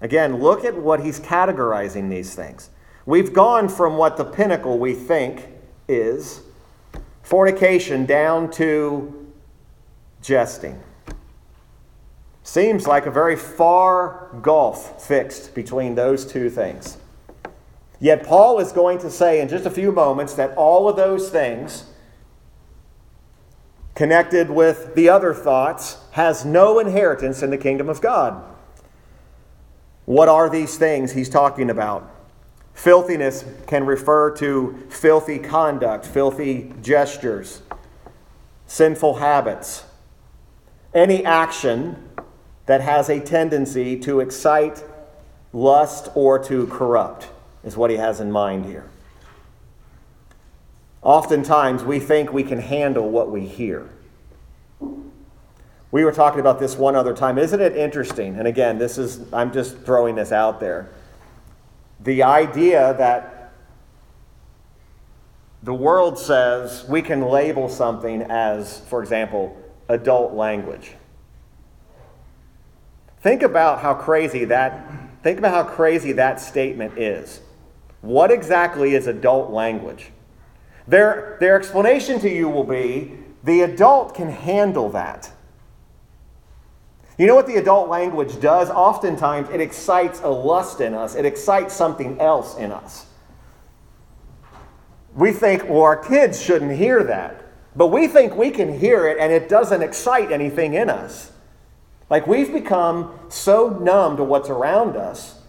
Again, 0.01 0.41
look 0.41 0.65
at 0.65 0.77
what 0.77 1.01
he's 1.01 1.21
categorizing 1.21 2.11
these 2.11 2.35
things. 2.35 2.71
We've 3.07 3.33
gone 3.33 3.69
from 3.69 3.97
what 3.97 4.17
the 4.17 4.25
pinnacle 4.25 4.79
we 4.79 4.95
think 4.95 5.47
is 5.89 6.43
fornication 7.23 8.07
down 8.07 8.51
to 8.51 9.33
jesting. 10.23 10.83
Seems 12.43 12.87
like 12.87 13.07
a 13.07 13.11
very 13.11 13.37
far 13.37 14.31
gulf 14.41 15.07
fixed 15.07 15.55
between 15.55 15.95
those 15.95 16.25
two 16.25 16.49
things. 16.49 16.97
Yet 18.01 18.25
Paul 18.25 18.59
is 18.59 18.73
going 18.73 18.99
to 19.01 19.11
say 19.11 19.41
in 19.41 19.49
just 19.49 19.67
a 19.67 19.71
few 19.71 19.93
moments 19.93 20.35
that 20.35 20.57
all 20.57 20.89
of 20.89 20.97
those 20.97 21.31
things 21.31 21.85
connected 23.99 24.49
with 24.49 24.95
the 24.95 25.09
other 25.09 25.35
thoughts 25.35 25.97
has 26.13 26.45
no 26.45 26.79
inheritance 26.79 27.43
in 27.43 27.51
the 27.51 27.59
kingdom 27.59 27.89
of 27.89 28.01
God. 28.01 28.41
What 30.05 30.29
are 30.29 30.49
these 30.49 30.79
things 30.79 31.11
he's 31.11 31.29
talking 31.29 31.69
about? 31.69 32.09
Filthiness 32.75 33.45
can 33.67 33.85
refer 33.85 34.31
to 34.37 34.87
filthy 34.89 35.41
conduct, 35.41 36.07
filthy 36.07 36.73
gestures, 36.81 37.63
sinful 38.69 39.17
habits, 39.17 39.83
any 40.95 41.25
action 41.25 42.09
that 42.67 42.81
has 42.81 43.09
a 43.09 43.19
tendency 43.19 43.99
to 43.99 44.21
excite 44.21 44.85
lust 45.53 46.09
or 46.15 46.39
to 46.45 46.69
corrupt, 46.69 47.31
is 47.65 47.77
what 47.77 47.91
he 47.91 47.97
has 47.97 48.21
in 48.21 48.31
mind 48.31 48.65
here. 48.65 48.89
Oftentimes, 51.03 51.85
we 51.85 52.01
think 52.01 52.33
we 52.33 52.43
can 52.43 52.59
handle 52.59 53.09
what 53.09 53.31
we 53.31 53.47
hear. 53.47 53.89
We 55.91 56.05
were 56.05 56.13
talking 56.13 56.41
about 56.41 56.59
this 56.59 56.77
one 56.77 56.97
other 56.97 57.15
time. 57.15 57.39
Isn't 57.39 57.61
it 57.61 57.77
interesting? 57.77 58.37
And 58.37 58.47
again, 58.47 58.79
this 58.79 58.99
is, 58.99 59.21
I'm 59.33 59.53
just 59.53 59.79
throwing 59.79 60.17
this 60.17 60.33
out 60.33 60.61
there. 60.61 60.91
The 62.01 62.23
idea 62.23 62.95
that 62.99 63.53
the 65.63 65.75
world 65.75 66.19
says 66.19 66.85
we 66.89 67.03
can 67.03 67.23
label 67.23 67.69
something 67.69 68.23
as, 68.23 68.81
for 68.81 69.03
example, 69.03 69.57
adult 69.89 70.35
language. 70.35 70.93
Think 73.21 73.43
about 73.43 73.81
how 73.81 73.95
crazy 73.95 74.45
that 74.45 74.93
think 75.23 75.39
about 75.39 75.53
how 75.53 75.65
crazy 75.65 76.13
that 76.13 76.41
statement 76.41 76.97
is. 76.97 77.41
What 78.03 78.31
exactly 78.31 78.95
is 78.95 79.09
adult 79.09 79.51
language? 79.51 80.13
Their, 80.89 81.37
their 81.39 81.57
explanation 81.57 82.19
to 82.21 82.31
you 82.31 82.49
will 82.49 82.65
be 82.65 83.13
the 83.45 83.61
adult 83.61 84.15
can 84.15 84.31
handle 84.31 84.89
that. 84.91 85.31
You 87.19 87.27
know 87.27 87.35
what 87.35 87.47
the 87.47 87.57
adult 87.57 87.89
language 87.89 88.41
does? 88.41 88.71
Oftentimes 88.71 89.51
it 89.51 89.61
excites 89.61 90.21
a 90.23 90.29
lust 90.29 90.81
in 90.81 90.95
us, 90.95 91.15
it 91.15 91.27
excites 91.27 91.75
something 91.75 92.19
else 92.21 92.57
in 92.57 92.73
us. 92.73 93.07
We 95.15 95.33
think, 95.33 95.69
well, 95.69 95.83
our 95.83 95.97
kids 95.97 96.41
shouldn't 96.43 96.77
hear 96.77 97.03
that. 97.05 97.45
But 97.77 97.89
we 97.89 98.09
think 98.09 98.35
we 98.35 98.51
can 98.51 98.79
hear 98.79 99.07
it 99.07 99.19
and 99.19 99.33
it 99.33 99.49
doesn't 99.49 99.83
excite 99.83 100.33
anything 100.33 100.75
in 100.75 100.89
us. 100.89 101.33
Like 102.09 102.27
we've 102.27 102.53
become 102.53 103.19
so 103.29 103.69
numb 103.69 104.17
to 104.17 104.25
what's 104.25 104.49
around 104.49 104.97
us 104.97 105.41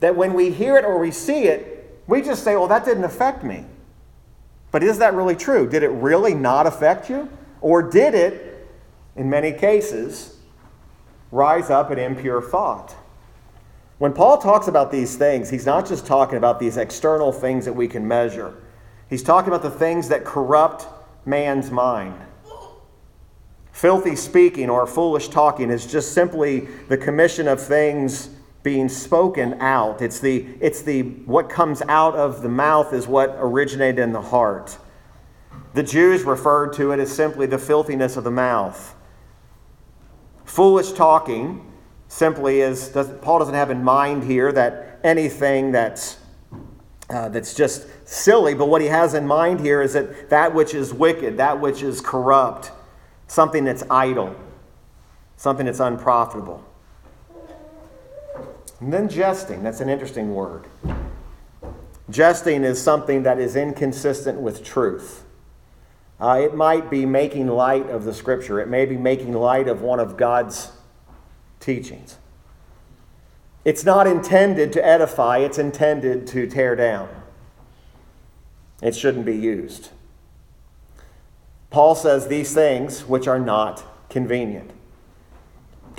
that 0.00 0.16
when 0.16 0.34
we 0.34 0.50
hear 0.50 0.76
it 0.76 0.84
or 0.84 0.98
we 0.98 1.10
see 1.10 1.44
it, 1.44 2.02
we 2.06 2.20
just 2.20 2.44
say, 2.44 2.56
well, 2.56 2.68
that 2.68 2.84
didn't 2.84 3.04
affect 3.04 3.42
me. 3.42 3.64
But 4.72 4.82
is 4.82 4.98
that 4.98 5.14
really 5.14 5.36
true? 5.36 5.68
Did 5.68 5.84
it 5.84 5.90
really 5.90 6.34
not 6.34 6.66
affect 6.66 7.08
you? 7.08 7.28
Or 7.60 7.82
did 7.82 8.14
it, 8.14 8.68
in 9.14 9.30
many 9.30 9.52
cases, 9.52 10.38
rise 11.30 11.70
up 11.70 11.90
an 11.90 11.98
impure 11.98 12.42
thought? 12.42 12.96
When 13.98 14.12
Paul 14.12 14.38
talks 14.38 14.66
about 14.66 14.90
these 14.90 15.14
things, 15.16 15.50
he's 15.50 15.66
not 15.66 15.86
just 15.86 16.06
talking 16.06 16.36
about 16.36 16.58
these 16.58 16.76
external 16.76 17.30
things 17.30 17.66
that 17.66 17.74
we 17.74 17.86
can 17.86 18.08
measure, 18.08 18.54
he's 19.08 19.22
talking 19.22 19.48
about 19.48 19.62
the 19.62 19.70
things 19.70 20.08
that 20.08 20.24
corrupt 20.24 20.86
man's 21.24 21.70
mind. 21.70 22.20
Filthy 23.70 24.16
speaking 24.16 24.68
or 24.68 24.86
foolish 24.86 25.28
talking 25.28 25.70
is 25.70 25.86
just 25.86 26.12
simply 26.12 26.68
the 26.88 26.96
commission 26.96 27.46
of 27.46 27.60
things 27.60 28.30
being 28.62 28.88
spoken 28.88 29.54
out. 29.60 30.00
It's 30.00 30.20
the, 30.20 30.46
it's 30.60 30.82
the 30.82 31.02
what 31.02 31.48
comes 31.48 31.82
out 31.82 32.14
of 32.14 32.42
the 32.42 32.48
mouth 32.48 32.92
is 32.92 33.06
what 33.06 33.34
originated 33.38 33.98
in 33.98 34.12
the 34.12 34.20
heart. 34.22 34.78
The 35.74 35.82
Jews 35.82 36.22
referred 36.22 36.72
to 36.74 36.92
it 36.92 37.00
as 37.00 37.10
simply 37.10 37.46
the 37.46 37.58
filthiness 37.58 38.16
of 38.16 38.24
the 38.24 38.30
mouth. 38.30 38.94
Foolish 40.44 40.92
talking 40.92 41.72
simply 42.08 42.60
is, 42.60 42.88
does, 42.90 43.10
Paul 43.22 43.38
doesn't 43.38 43.54
have 43.54 43.70
in 43.70 43.82
mind 43.82 44.24
here 44.24 44.52
that 44.52 45.00
anything 45.02 45.72
that's, 45.72 46.18
uh, 47.08 47.30
that's 47.30 47.54
just 47.54 47.86
silly, 48.06 48.54
but 48.54 48.66
what 48.66 48.82
he 48.82 48.88
has 48.88 49.14
in 49.14 49.26
mind 49.26 49.60
here 49.60 49.80
is 49.80 49.94
that 49.94 50.28
that 50.28 50.54
which 50.54 50.74
is 50.74 50.92
wicked, 50.92 51.38
that 51.38 51.58
which 51.58 51.82
is 51.82 52.00
corrupt, 52.00 52.70
something 53.26 53.64
that's 53.64 53.82
idle, 53.90 54.36
something 55.36 55.66
that's 55.66 55.80
unprofitable. 55.80 56.62
And 58.82 58.92
then 58.92 59.08
jesting, 59.08 59.62
that's 59.62 59.80
an 59.80 59.88
interesting 59.88 60.34
word. 60.34 60.66
Jesting 62.10 62.64
is 62.64 62.82
something 62.82 63.22
that 63.22 63.38
is 63.38 63.54
inconsistent 63.54 64.40
with 64.40 64.64
truth. 64.64 65.22
Uh, 66.18 66.40
it 66.42 66.56
might 66.56 66.90
be 66.90 67.06
making 67.06 67.46
light 67.46 67.88
of 67.88 68.02
the 68.02 68.12
scripture, 68.12 68.58
it 68.58 68.66
may 68.66 68.84
be 68.84 68.96
making 68.96 69.34
light 69.34 69.68
of 69.68 69.82
one 69.82 70.00
of 70.00 70.16
God's 70.16 70.72
teachings. 71.60 72.18
It's 73.64 73.84
not 73.84 74.08
intended 74.08 74.72
to 74.72 74.84
edify, 74.84 75.38
it's 75.38 75.58
intended 75.58 76.26
to 76.28 76.48
tear 76.48 76.74
down. 76.74 77.08
It 78.82 78.96
shouldn't 78.96 79.24
be 79.24 79.36
used. 79.36 79.90
Paul 81.70 81.94
says 81.94 82.26
these 82.26 82.52
things 82.52 83.06
which 83.06 83.28
are 83.28 83.38
not 83.38 83.84
convenient. 84.10 84.72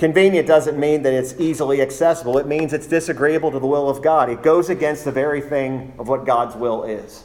Convenient 0.04 0.46
doesn't 0.46 0.78
mean 0.78 1.00
that 1.04 1.14
it's 1.14 1.32
easily 1.40 1.80
accessible. 1.80 2.36
It 2.36 2.46
means 2.46 2.74
it's 2.74 2.86
disagreeable 2.86 3.50
to 3.50 3.58
the 3.58 3.66
will 3.66 3.88
of 3.88 4.02
God. 4.02 4.28
It 4.28 4.42
goes 4.42 4.68
against 4.68 5.06
the 5.06 5.10
very 5.10 5.40
thing 5.40 5.94
of 5.98 6.08
what 6.08 6.26
God's 6.26 6.54
will 6.54 6.84
is. 6.84 7.24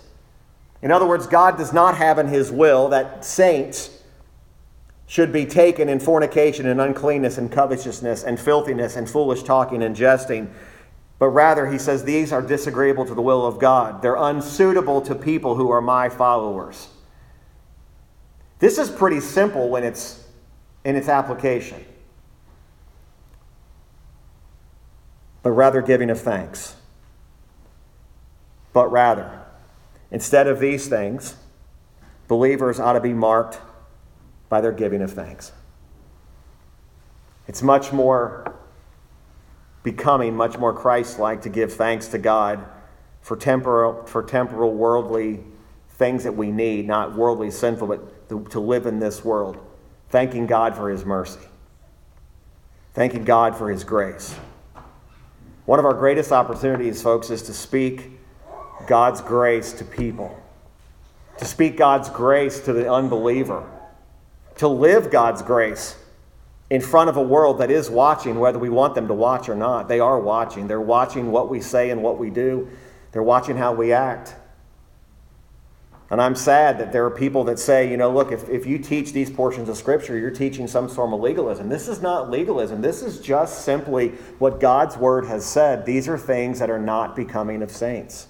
In 0.82 0.90
other 0.90 1.06
words, 1.06 1.28
God 1.28 1.58
does 1.58 1.74
not 1.74 1.98
have 1.98 2.18
in 2.20 2.30
his 2.30 2.54
will 2.54 2.88
that 2.88 3.26
saints 3.26 4.02
should 5.08 5.34
be 5.34 5.46
taken 5.46 5.90
in 5.90 6.00
fornication 6.00 6.68
and 6.68 6.80
uncleanness 6.80 7.38
and 7.38 7.52
covetousness 7.52 8.24
and 8.24 8.40
filthiness 8.40 8.96
and 8.96 9.10
foolish 9.10 9.44
talking 9.44 9.84
and 9.84 9.94
jesting. 9.94 10.50
But 11.18 11.32
rather, 11.32 11.68
he 11.68 11.78
says 11.78 12.06
these 12.06 12.32
are 12.32 12.42
disagreeable 12.42 13.06
to 13.08 13.14
the 13.14 13.22
will 13.22 13.46
of 13.46 13.60
God. 13.60 14.02
They're 14.02 14.16
unsuitable 14.16 15.02
to 15.02 15.16
people 15.16 15.54
who 15.54 15.70
are 15.70 15.82
my 15.82 16.08
followers. 16.08 16.88
This 18.60 18.78
is 18.78 18.90
pretty 18.90 19.20
simple 19.20 19.68
when 19.68 19.84
it's 19.84 20.24
in 20.86 20.96
its 20.96 21.10
application, 21.10 21.84
but 25.44 25.52
rather 25.52 25.82
giving 25.82 26.10
of 26.10 26.20
thanks. 26.20 26.76
But 28.74 28.92
rather, 28.92 29.46
instead 30.12 30.48
of 30.48 30.60
these 30.60 30.88
things, 30.88 31.36
believers 32.28 32.80
ought 32.80 32.94
to 32.94 33.00
be 33.00 33.14
marked 33.14 33.60
by 34.48 34.62
their 34.62 34.72
giving 34.72 35.02
of 35.02 35.12
thanks. 35.12 35.52
It's 37.48 37.64
much 37.64 37.92
more 37.92 38.56
becoming, 39.84 40.36
much 40.36 40.58
more 40.58 40.74
Christ 40.74 41.20
like 41.20 41.42
to 41.44 41.50
give 41.50 41.74
thanks 41.74 42.08
to 42.10 42.18
God 42.18 42.66
for 43.22 43.36
temporal, 43.36 44.06
for 44.06 44.24
temporal 44.24 44.74
worldly 44.74 45.44
things 45.92 46.24
that 46.24 46.36
we 46.36 46.52
need, 46.52 46.88
not 46.88 47.16
worldly 47.16 47.52
sinful, 47.52 47.88
but 47.88 48.50
to 48.52 48.60
live 48.60 48.86
in 48.86 49.00
this 49.00 49.26
world, 49.26 49.58
thanking 50.10 50.46
God 50.46 50.76
for 50.76 50.90
His 50.90 51.04
mercy, 51.06 51.46
thanking 52.94 53.26
God 53.26 53.56
for 53.56 53.70
His 53.70 53.84
grace. 53.84 54.36
One 55.70 55.78
of 55.78 55.86
our 55.86 55.94
greatest 55.94 56.32
opportunities, 56.32 57.04
folks, 57.04 57.30
is 57.30 57.44
to 57.44 57.54
speak 57.54 58.20
God's 58.88 59.22
grace 59.22 59.72
to 59.74 59.86
people, 59.86 60.36
to 61.38 61.46
speak 61.46 61.78
God's 61.78 62.10
grace 62.10 62.60
to 62.62 62.74
the 62.74 62.92
unbeliever, 62.92 63.70
to 64.56 64.68
live 64.68 65.12
God's 65.12 65.44
grace 65.44 65.96
in 66.72 66.82
front 66.82 67.12
of 67.12 67.18
a 67.18 67.22
world 67.22 67.60
that 67.60 67.70
is 67.70 67.88
watching, 67.88 68.40
whether 68.40 68.58
we 68.58 68.70
want 68.70 68.96
them 68.96 69.08
to 69.10 69.14
watch 69.14 69.48
or 69.48 69.54
not. 69.54 69.88
They 69.88 70.00
are 70.00 70.20
watching. 70.20 70.66
They're 70.66 70.82
watching 70.82 71.30
what 71.30 71.52
we 71.52 71.62
say 71.62 71.92
and 71.92 72.02
what 72.02 72.18
we 72.18 72.32
do, 72.32 72.68
they're 73.12 73.22
watching 73.22 73.56
how 73.56 73.72
we 73.72 73.94
act. 73.94 74.34
And 76.12 76.20
I'm 76.20 76.36
sad 76.36 76.80
that 76.80 76.92
there 76.92 77.06
are 77.06 77.12
people 77.12 77.44
that 77.44 77.60
say, 77.60 77.90
you 77.90 77.96
know, 77.96 78.12
look, 78.12 78.32
if, 78.32 78.50
if 78.50 78.66
you 78.66 78.80
teach 78.80 79.14
these 79.14 79.30
portions 79.30 79.70
of 79.70 79.78
Scripture, 79.78 80.18
you're 80.18 80.32
teaching 80.32 80.68
some 80.68 80.90
form 80.90 81.14
of 81.14 81.22
legalism. 81.22 81.70
This 81.70 81.88
is 81.88 82.02
not 82.02 82.32
legalism. 82.32 82.82
This 82.82 83.04
is 83.04 83.20
just 83.20 83.64
simply 83.64 84.10
what 84.40 84.60
God's 84.60 84.98
Word 84.98 85.26
has 85.26 85.46
said. 85.46 85.86
These 85.86 86.08
are 86.08 86.18
things 86.18 86.58
that 86.60 86.70
are 86.72 86.80
not 86.80 87.16
becoming 87.16 87.62
of 87.62 87.70
saints. 87.70 88.28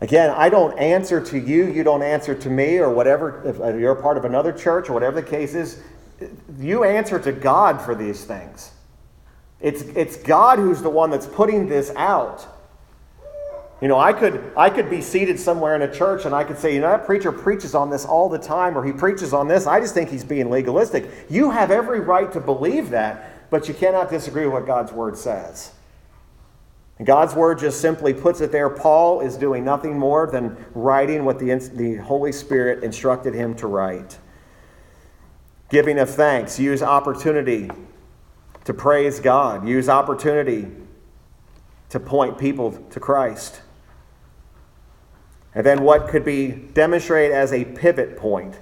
Again, 0.00 0.30
I 0.30 0.48
don't 0.48 0.76
answer 0.78 1.24
to 1.24 1.38
you, 1.38 1.66
you 1.66 1.82
don't 1.82 2.02
answer 2.02 2.34
to 2.34 2.50
me, 2.50 2.78
or 2.78 2.90
whatever, 2.90 3.42
if 3.46 3.80
you're 3.80 3.92
a 3.92 4.02
part 4.02 4.18
of 4.18 4.24
another 4.24 4.52
church, 4.52 4.90
or 4.90 4.92
whatever 4.92 5.20
the 5.20 5.26
case 5.26 5.54
is, 5.54 5.80
you 6.58 6.84
answer 6.84 7.18
to 7.18 7.32
God 7.32 7.80
for 7.80 7.94
these 7.94 8.24
things. 8.24 8.72
It's, 9.60 9.82
it's 9.82 10.16
God 10.16 10.58
who's 10.58 10.82
the 10.82 10.90
one 10.90 11.10
that's 11.10 11.26
putting 11.26 11.68
this 11.68 11.92
out. 11.96 12.46
You 13.80 13.88
know, 13.88 13.98
I 13.98 14.14
could, 14.14 14.52
I 14.56 14.70
could 14.70 14.88
be 14.88 15.02
seated 15.02 15.38
somewhere 15.38 15.74
in 15.74 15.82
a 15.82 15.92
church 15.92 16.24
and 16.24 16.34
I 16.34 16.44
could 16.44 16.58
say, 16.58 16.74
you 16.74 16.80
know, 16.80 16.88
that 16.88 17.04
preacher 17.04 17.30
preaches 17.30 17.74
on 17.74 17.90
this 17.90 18.06
all 18.06 18.28
the 18.28 18.38
time 18.38 18.76
or 18.76 18.82
he 18.82 18.92
preaches 18.92 19.34
on 19.34 19.48
this. 19.48 19.66
I 19.66 19.80
just 19.80 19.92
think 19.92 20.08
he's 20.08 20.24
being 20.24 20.48
legalistic. 20.48 21.10
You 21.28 21.50
have 21.50 21.70
every 21.70 22.00
right 22.00 22.32
to 22.32 22.40
believe 22.40 22.90
that, 22.90 23.50
but 23.50 23.68
you 23.68 23.74
cannot 23.74 24.08
disagree 24.08 24.44
with 24.44 24.54
what 24.54 24.66
God's 24.66 24.92
word 24.92 25.18
says. 25.18 25.72
And 26.98 27.06
God's 27.06 27.34
word 27.34 27.58
just 27.58 27.82
simply 27.82 28.14
puts 28.14 28.40
it 28.40 28.50
there. 28.50 28.70
Paul 28.70 29.20
is 29.20 29.36
doing 29.36 29.62
nothing 29.62 29.98
more 29.98 30.26
than 30.26 30.56
writing 30.74 31.26
what 31.26 31.38
the, 31.38 31.54
the 31.74 31.96
Holy 31.96 32.32
Spirit 32.32 32.82
instructed 32.82 33.34
him 33.34 33.54
to 33.56 33.66
write. 33.66 34.18
Giving 35.68 35.98
of 35.98 36.08
thanks, 36.08 36.58
use 36.58 36.82
opportunity 36.82 37.70
to 38.64 38.72
praise 38.72 39.20
God, 39.20 39.68
use 39.68 39.90
opportunity 39.90 40.68
to 41.90 42.00
point 42.00 42.38
people 42.38 42.72
to 42.72 43.00
Christ. 43.00 43.60
And 45.56 45.64
then 45.64 45.82
what 45.82 46.08
could 46.08 46.22
be 46.22 46.48
demonstrated 46.48 47.34
as 47.34 47.50
a 47.50 47.64
pivot 47.64 48.18
point? 48.18 48.60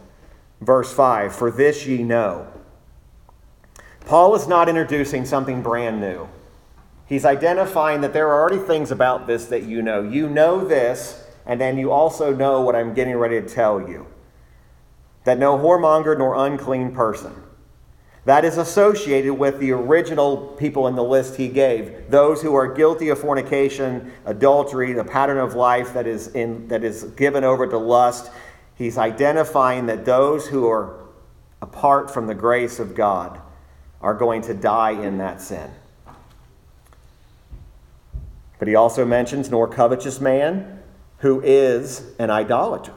Verse 0.60 0.92
5 0.92 1.34
For 1.34 1.50
this 1.50 1.84
ye 1.86 2.04
know. 2.04 2.46
Paul 4.06 4.36
is 4.36 4.46
not 4.46 4.68
introducing 4.68 5.24
something 5.24 5.60
brand 5.60 6.00
new. 6.00 6.28
He's 7.06 7.24
identifying 7.24 8.00
that 8.02 8.12
there 8.12 8.28
are 8.28 8.40
already 8.40 8.64
things 8.64 8.92
about 8.92 9.26
this 9.26 9.46
that 9.46 9.64
you 9.64 9.82
know. 9.82 10.02
You 10.02 10.28
know 10.28 10.64
this, 10.64 11.24
and 11.44 11.60
then 11.60 11.78
you 11.78 11.90
also 11.90 12.32
know 12.32 12.60
what 12.60 12.76
I'm 12.76 12.94
getting 12.94 13.16
ready 13.16 13.40
to 13.40 13.48
tell 13.48 13.80
you 13.80 14.06
that 15.24 15.38
no 15.38 15.58
whoremonger 15.58 16.16
nor 16.16 16.46
unclean 16.46 16.94
person 16.94 17.43
that 18.24 18.44
is 18.44 18.56
associated 18.56 19.34
with 19.34 19.58
the 19.60 19.70
original 19.72 20.38
people 20.58 20.88
in 20.88 20.94
the 20.94 21.04
list 21.04 21.36
he 21.36 21.48
gave. 21.48 22.10
Those 22.10 22.40
who 22.40 22.54
are 22.54 22.72
guilty 22.72 23.10
of 23.10 23.18
fornication, 23.18 24.12
adultery, 24.24 24.94
the 24.94 25.04
pattern 25.04 25.38
of 25.38 25.54
life 25.54 25.92
that 25.92 26.06
is, 26.06 26.28
in, 26.28 26.68
that 26.68 26.84
is 26.84 27.04
given 27.04 27.44
over 27.44 27.66
to 27.66 27.76
lust. 27.76 28.30
He's 28.76 28.96
identifying 28.96 29.86
that 29.86 30.06
those 30.06 30.46
who 30.46 30.66
are 30.68 31.00
apart 31.60 32.12
from 32.12 32.26
the 32.26 32.34
grace 32.34 32.78
of 32.78 32.94
God 32.94 33.40
are 34.00 34.14
going 34.14 34.42
to 34.42 34.54
die 34.54 34.92
in 34.92 35.18
that 35.18 35.42
sin. 35.42 35.70
But 38.58 38.68
he 38.68 38.74
also 38.74 39.04
mentions, 39.04 39.50
nor 39.50 39.68
covetous 39.68 40.20
man 40.20 40.82
who 41.18 41.42
is 41.42 42.12
an 42.18 42.30
idolater. 42.30 42.94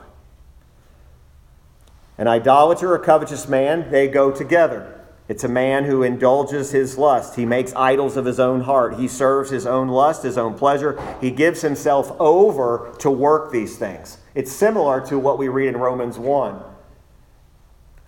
An 2.17 2.27
idolater 2.27 2.93
or 2.93 2.99
covetous 2.99 3.47
man, 3.47 3.91
they 3.91 4.07
go 4.07 4.31
together. 4.31 4.96
It's 5.29 5.43
a 5.43 5.49
man 5.49 5.83
who 5.83 6.03
indulges 6.03 6.71
his 6.71 6.97
lust. 6.97 7.35
He 7.35 7.45
makes 7.45 7.73
idols 7.75 8.15
of 8.15 8.25
his 8.25 8.39
own 8.39 8.61
heart. 8.61 8.97
He 8.97 9.07
serves 9.09 9.49
his 9.49 9.65
own 9.65 9.89
lust, 9.89 10.23
his 10.23 10.37
own 10.37 10.53
pleasure. 10.53 10.97
He 11.19 11.31
gives 11.31 11.61
himself 11.61 12.15
over 12.19 12.93
to 12.99 13.11
work 13.11 13.51
these 13.51 13.77
things. 13.77 14.19
It's 14.35 14.51
similar 14.51 15.05
to 15.07 15.19
what 15.19 15.37
we 15.37 15.49
read 15.49 15.69
in 15.69 15.77
Romans 15.77 16.17
1 16.17 16.61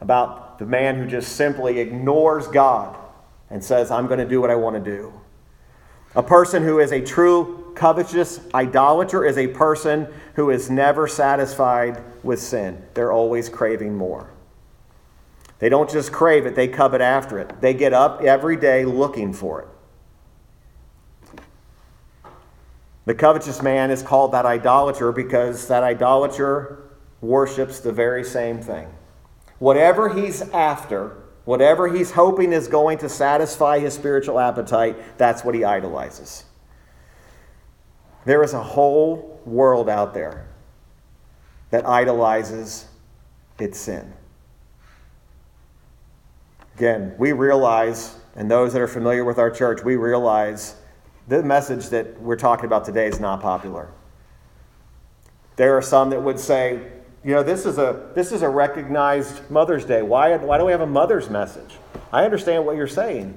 about 0.01 0.59
the 0.59 0.65
man 0.65 0.95
who 0.95 1.05
just 1.05 1.35
simply 1.35 1.79
ignores 1.79 2.47
God 2.47 2.97
and 3.49 3.61
says, 3.61 3.91
I'm 3.91 4.07
going 4.07 4.19
to 4.19 4.27
do 4.27 4.39
what 4.39 4.49
I 4.49 4.55
want 4.55 4.81
to 4.81 4.91
do. 4.91 5.13
A 6.15 6.23
person 6.23 6.63
who 6.63 6.79
is 6.79 6.91
a 6.91 7.01
true 7.01 7.73
covetous 7.75 8.39
idolater 8.53 9.25
is 9.25 9.37
a 9.37 9.47
person 9.47 10.07
who 10.35 10.49
is 10.49 10.69
never 10.69 11.07
satisfied 11.07 12.01
with 12.23 12.41
sin, 12.41 12.81
they're 12.93 13.11
always 13.11 13.49
craving 13.49 13.95
more. 13.95 14.29
They 15.59 15.69
don't 15.69 15.89
just 15.89 16.11
crave 16.11 16.45
it, 16.45 16.55
they 16.55 16.67
covet 16.67 17.01
after 17.01 17.37
it. 17.37 17.61
They 17.61 17.73
get 17.73 17.93
up 17.93 18.21
every 18.21 18.55
day 18.55 18.85
looking 18.85 19.33
for 19.33 19.61
it. 19.61 19.67
The 23.05 23.13
covetous 23.13 23.61
man 23.61 23.91
is 23.91 24.01
called 24.01 24.31
that 24.33 24.45
idolater 24.45 25.11
because 25.11 25.67
that 25.67 25.83
idolater 25.83 26.83
worships 27.21 27.79
the 27.79 27.91
very 27.91 28.23
same 28.23 28.61
thing. 28.61 28.87
Whatever 29.57 30.13
he's 30.13 30.41
after, 30.51 31.17
whatever 31.43 31.87
he's 31.87 32.11
hoping 32.11 32.53
is 32.53 32.67
going 32.67 32.97
to 32.99 33.09
satisfy 33.09 33.79
his 33.79 33.93
spiritual 33.93 34.39
appetite, 34.39 35.17
that's 35.17 35.43
what 35.43 35.55
he 35.55 35.63
idolizes. 35.63 36.45
There 38.25 38.43
is 38.43 38.53
a 38.53 38.63
whole 38.63 39.41
world 39.43 39.89
out 39.89 40.13
there 40.13 40.47
that 41.71 41.85
idolizes 41.85 42.85
its 43.57 43.79
sin. 43.79 44.13
Again, 46.79 47.13
we 47.17 47.33
realize, 47.33 48.15
and 48.37 48.49
those 48.49 48.71
that 48.71 48.81
are 48.81 48.87
familiar 48.87 49.25
with 49.25 49.37
our 49.37 49.51
church, 49.51 49.83
we 49.83 49.97
realize 49.97 50.75
the 51.27 51.43
message 51.43 51.89
that 51.89 52.21
we're 52.21 52.37
talking 52.37 52.63
about 52.67 52.85
today 52.85 53.05
is 53.05 53.19
not 53.19 53.41
popular. 53.41 53.89
There 55.57 55.75
are 55.75 55.81
some 55.81 56.09
that 56.11 56.23
would 56.23 56.39
say, 56.39 56.81
you 57.21 57.33
know, 57.33 57.43
this 57.43 57.65
is 57.65 57.77
a 57.79 58.09
this 58.15 58.31
is 58.31 58.43
a 58.43 58.47
recognized 58.47 59.51
Mother's 59.51 59.83
Day. 59.83 60.03
Why 60.03 60.37
why 60.37 60.57
do 60.57 60.63
we 60.63 60.71
have 60.71 60.79
a 60.79 60.87
mother's 60.87 61.29
message? 61.29 61.75
I 62.13 62.23
understand 62.23 62.65
what 62.65 62.77
you're 62.77 62.87
saying. 62.87 63.35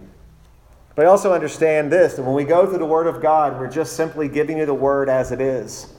But 0.94 1.06
I 1.06 1.08
also 1.08 1.32
understand 1.32 1.90
this 1.90 2.14
that 2.14 2.22
when 2.22 2.34
we 2.34 2.44
go 2.44 2.68
through 2.68 2.78
the 2.78 2.86
Word 2.86 3.08
of 3.08 3.20
God, 3.20 3.58
we're 3.58 3.68
just 3.68 3.96
simply 3.96 4.28
giving 4.28 4.58
you 4.58 4.66
the 4.66 4.72
Word 4.72 5.08
as 5.08 5.32
it 5.32 5.40
is. 5.40 5.92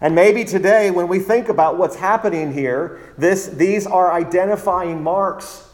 And 0.00 0.16
maybe 0.16 0.42
today, 0.44 0.90
when 0.90 1.06
we 1.06 1.20
think 1.20 1.48
about 1.48 1.78
what's 1.78 1.94
happening 1.94 2.52
here, 2.52 3.14
this, 3.16 3.46
these 3.46 3.86
are 3.86 4.12
identifying 4.12 5.00
marks 5.00 5.65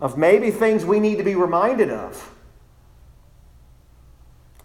of 0.00 0.18
maybe 0.18 0.50
things 0.50 0.84
we 0.84 1.00
need 1.00 1.16
to 1.16 1.24
be 1.24 1.34
reminded 1.34 1.90
of. 1.90 2.32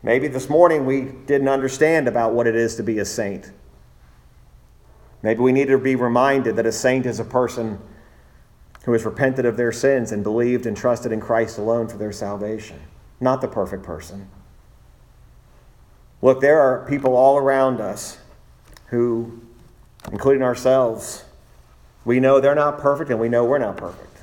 Maybe 0.04 0.28
this 0.28 0.50
morning 0.50 0.86
we 0.86 1.02
didn't 1.02 1.48
understand 1.48 2.08
about 2.08 2.34
what 2.34 2.48
it 2.48 2.56
is 2.56 2.76
to 2.76 2.84
be 2.84 3.00
a 3.00 3.06
saint. 3.06 3.52
Maybe 5.22 5.40
we 5.40 5.52
need 5.52 5.68
to 5.68 5.78
be 5.78 5.96
reminded 5.96 6.56
that 6.56 6.66
a 6.66 6.72
saint 6.72 7.06
is 7.06 7.20
a 7.20 7.24
person 7.24 7.80
who 8.84 8.94
has 8.94 9.06
repented 9.06 9.46
of 9.46 9.58
their 9.58 9.72
sins 9.72 10.12
and 10.12 10.24
believed 10.24 10.66
and 10.66 10.76
trusted 10.76 11.12
in 11.12 11.22
Christ 11.22 11.60
alone 11.60 11.88
for 11.88 11.98
their 11.98 12.12
salvation, 12.12 12.80
not 13.20 13.42
the 13.42 13.48
perfect 13.48 13.84
person. 13.84 14.28
Look, 16.24 16.42
there 16.42 16.60
are 16.60 16.86
people 16.88 17.16
all 17.16 17.38
around 17.38 17.80
us 17.80 18.18
who, 18.88 19.42
including 20.12 20.42
ourselves, 20.42 21.24
we 22.06 22.20
know 22.20 22.40
they're 22.40 22.56
not 22.56 22.80
perfect 22.80 23.12
and 23.12 23.20
we 23.20 23.30
know 23.30 23.46
we're 23.46 23.60
not 23.60 23.78
perfect. 23.78 24.21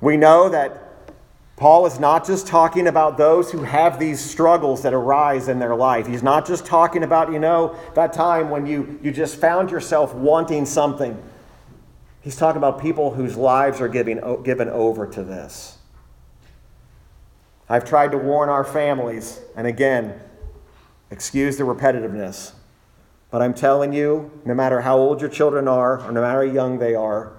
We 0.00 0.16
know 0.16 0.48
that 0.48 0.84
Paul 1.56 1.86
is 1.86 1.98
not 1.98 2.24
just 2.24 2.46
talking 2.46 2.86
about 2.86 3.18
those 3.18 3.50
who 3.50 3.64
have 3.64 3.98
these 3.98 4.20
struggles 4.20 4.82
that 4.82 4.94
arise 4.94 5.48
in 5.48 5.58
their 5.58 5.74
life. 5.74 6.06
He's 6.06 6.22
not 6.22 6.46
just 6.46 6.64
talking 6.64 7.02
about, 7.02 7.32
you 7.32 7.40
know, 7.40 7.76
that 7.94 8.12
time 8.12 8.48
when 8.48 8.64
you, 8.64 9.00
you 9.02 9.10
just 9.10 9.36
found 9.36 9.72
yourself 9.72 10.14
wanting 10.14 10.66
something. 10.66 11.20
He's 12.20 12.36
talking 12.36 12.58
about 12.58 12.80
people 12.80 13.12
whose 13.12 13.36
lives 13.36 13.80
are 13.80 13.88
giving, 13.88 14.20
given 14.44 14.68
over 14.68 15.04
to 15.08 15.24
this. 15.24 15.78
I've 17.68 17.84
tried 17.84 18.12
to 18.12 18.18
warn 18.18 18.48
our 18.48 18.64
families, 18.64 19.40
and 19.56 19.66
again, 19.66 20.18
excuse 21.10 21.56
the 21.56 21.64
repetitiveness, 21.64 22.52
but 23.32 23.42
I'm 23.42 23.52
telling 23.52 23.92
you, 23.92 24.30
no 24.44 24.54
matter 24.54 24.80
how 24.80 24.96
old 24.96 25.20
your 25.20 25.28
children 25.28 25.66
are, 25.66 26.00
or 26.00 26.12
no 26.12 26.20
matter 26.20 26.46
how 26.46 26.52
young 26.52 26.78
they 26.78 26.94
are, 26.94 27.32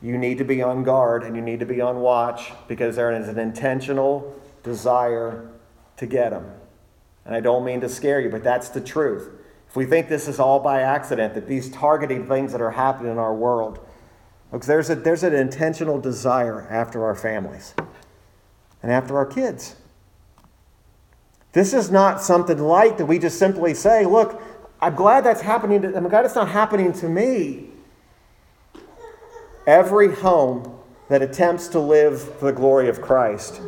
you 0.00 0.16
need 0.16 0.38
to 0.38 0.44
be 0.44 0.62
on 0.62 0.84
guard 0.84 1.24
and 1.24 1.34
you 1.34 1.42
need 1.42 1.60
to 1.60 1.66
be 1.66 1.80
on 1.80 2.00
watch 2.00 2.52
because 2.68 2.96
there 2.96 3.10
is 3.12 3.28
an 3.28 3.38
intentional 3.38 4.40
desire 4.62 5.50
to 5.96 6.06
get 6.06 6.30
them. 6.30 6.50
And 7.24 7.34
I 7.34 7.40
don't 7.40 7.64
mean 7.64 7.80
to 7.80 7.88
scare 7.88 8.20
you, 8.20 8.30
but 8.30 8.44
that's 8.44 8.68
the 8.68 8.80
truth. 8.80 9.28
If 9.68 9.76
we 9.76 9.84
think 9.84 10.08
this 10.08 10.28
is 10.28 10.38
all 10.38 10.60
by 10.60 10.80
accident, 10.80 11.34
that 11.34 11.46
these 11.46 11.70
targeting 11.70 12.26
things 12.26 12.52
that 12.52 12.60
are 12.60 12.70
happening 12.70 13.12
in 13.12 13.18
our 13.18 13.34
world, 13.34 13.80
there's, 14.50 14.88
a, 14.88 14.94
there's 14.94 15.22
an 15.22 15.34
intentional 15.34 16.00
desire 16.00 16.66
after 16.70 17.04
our 17.04 17.14
families 17.14 17.74
and 18.82 18.90
after 18.90 19.16
our 19.16 19.26
kids. 19.26 19.76
This 21.52 21.74
is 21.74 21.90
not 21.90 22.22
something 22.22 22.58
light 22.58 22.98
that 22.98 23.06
we 23.06 23.18
just 23.18 23.38
simply 23.38 23.74
say, 23.74 24.06
look, 24.06 24.40
I'm 24.80 24.94
glad 24.94 25.24
that's 25.24 25.40
happening 25.40 25.82
to, 25.82 25.96
I'm 25.96 26.08
glad 26.08 26.24
it's 26.24 26.34
not 26.34 26.48
happening 26.48 26.92
to 26.94 27.08
me. 27.08 27.67
Every 29.68 30.14
home 30.14 30.78
that 31.10 31.20
attempts 31.20 31.68
to 31.68 31.78
live 31.78 32.22
for 32.38 32.46
the 32.46 32.52
glory 32.52 32.88
of 32.88 33.02
Christ, 33.02 33.60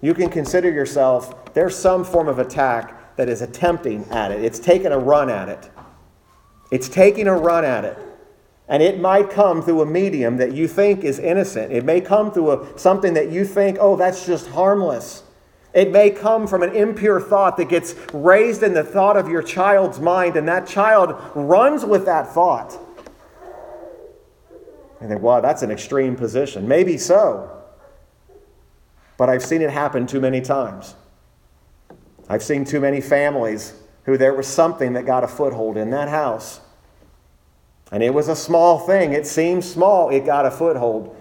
you 0.00 0.14
can 0.14 0.30
consider 0.30 0.70
yourself, 0.70 1.52
there's 1.54 1.74
some 1.74 2.04
form 2.04 2.28
of 2.28 2.38
attack 2.38 3.16
that 3.16 3.28
is 3.28 3.42
attempting 3.42 4.04
at 4.12 4.30
it. 4.30 4.44
It's 4.44 4.60
taking 4.60 4.92
a 4.92 4.98
run 4.98 5.28
at 5.28 5.48
it. 5.48 5.68
It's 6.70 6.88
taking 6.88 7.26
a 7.26 7.34
run 7.34 7.64
at 7.64 7.84
it. 7.84 7.98
And 8.68 8.80
it 8.80 9.00
might 9.00 9.28
come 9.28 9.60
through 9.60 9.80
a 9.80 9.86
medium 9.86 10.36
that 10.36 10.52
you 10.52 10.68
think 10.68 11.02
is 11.02 11.18
innocent. 11.18 11.72
It 11.72 11.84
may 11.84 12.00
come 12.00 12.30
through 12.30 12.52
a, 12.52 12.78
something 12.78 13.14
that 13.14 13.32
you 13.32 13.44
think, 13.44 13.76
oh, 13.80 13.96
that's 13.96 14.24
just 14.24 14.50
harmless. 14.50 15.24
It 15.74 15.90
may 15.90 16.10
come 16.10 16.46
from 16.46 16.62
an 16.62 16.76
impure 16.76 17.20
thought 17.20 17.56
that 17.56 17.68
gets 17.68 17.96
raised 18.12 18.62
in 18.62 18.72
the 18.72 18.84
thought 18.84 19.16
of 19.16 19.28
your 19.28 19.42
child's 19.42 19.98
mind, 19.98 20.36
and 20.36 20.46
that 20.46 20.68
child 20.68 21.20
runs 21.34 21.84
with 21.84 22.06
that 22.06 22.32
thought. 22.32 22.78
And 25.00 25.08
think, 25.08 25.22
wow, 25.22 25.40
that's 25.40 25.62
an 25.62 25.70
extreme 25.70 26.14
position. 26.14 26.68
Maybe 26.68 26.98
so. 26.98 27.50
But 29.16 29.28
I've 29.28 29.42
seen 29.42 29.62
it 29.62 29.70
happen 29.70 30.06
too 30.06 30.20
many 30.20 30.40
times. 30.40 30.94
I've 32.28 32.42
seen 32.42 32.64
too 32.64 32.80
many 32.80 33.00
families 33.00 33.74
who 34.04 34.16
there 34.16 34.34
was 34.34 34.46
something 34.46 34.92
that 34.92 35.06
got 35.06 35.24
a 35.24 35.28
foothold 35.28 35.76
in 35.76 35.90
that 35.90 36.08
house 36.08 36.60
and 37.92 38.02
it 38.02 38.14
was 38.14 38.28
a 38.28 38.36
small 38.36 38.78
thing. 38.78 39.12
It 39.12 39.26
seemed 39.26 39.64
small. 39.64 40.10
It 40.10 40.24
got 40.24 40.46
a 40.46 40.50
foothold. 40.50 41.16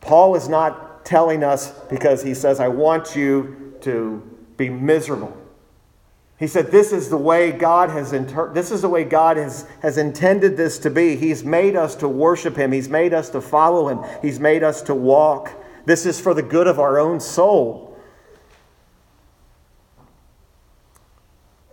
Paul 0.00 0.36
is 0.36 0.48
not 0.48 1.04
telling 1.04 1.42
us 1.42 1.70
because 1.90 2.22
he 2.22 2.34
says, 2.34 2.60
I 2.60 2.68
want 2.68 3.16
you 3.16 3.74
to 3.80 4.22
be 4.56 4.68
miserable. 4.68 5.36
He 6.38 6.46
said, 6.46 6.70
This 6.70 6.92
is 6.92 7.08
the 7.08 7.16
way 7.16 7.50
God 7.50 7.90
has 7.90 8.12
inter- 8.12 8.52
this 8.52 8.70
is 8.70 8.82
the 8.82 8.88
way 8.88 9.04
God 9.04 9.36
has, 9.36 9.66
has 9.82 9.98
intended 9.98 10.56
this 10.56 10.78
to 10.80 10.90
be. 10.90 11.16
He's 11.16 11.42
made 11.42 11.74
us 11.74 11.96
to 11.96 12.08
worship 12.08 12.56
Him, 12.56 12.72
He's 12.72 12.88
made 12.88 13.12
us 13.12 13.30
to 13.30 13.40
follow 13.40 13.88
Him, 13.88 14.04
He's 14.22 14.38
made 14.38 14.62
us 14.62 14.82
to 14.82 14.94
walk. 14.94 15.50
This 15.84 16.06
is 16.06 16.20
for 16.20 16.34
the 16.34 16.42
good 16.42 16.66
of 16.66 16.78
our 16.78 16.98
own 16.98 17.18
soul. 17.18 17.98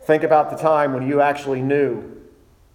Think 0.06 0.24
about 0.24 0.52
the 0.52 0.56
time 0.56 0.94
when 0.94 1.08
you 1.08 1.20
actually 1.20 1.62
knew 1.62 2.12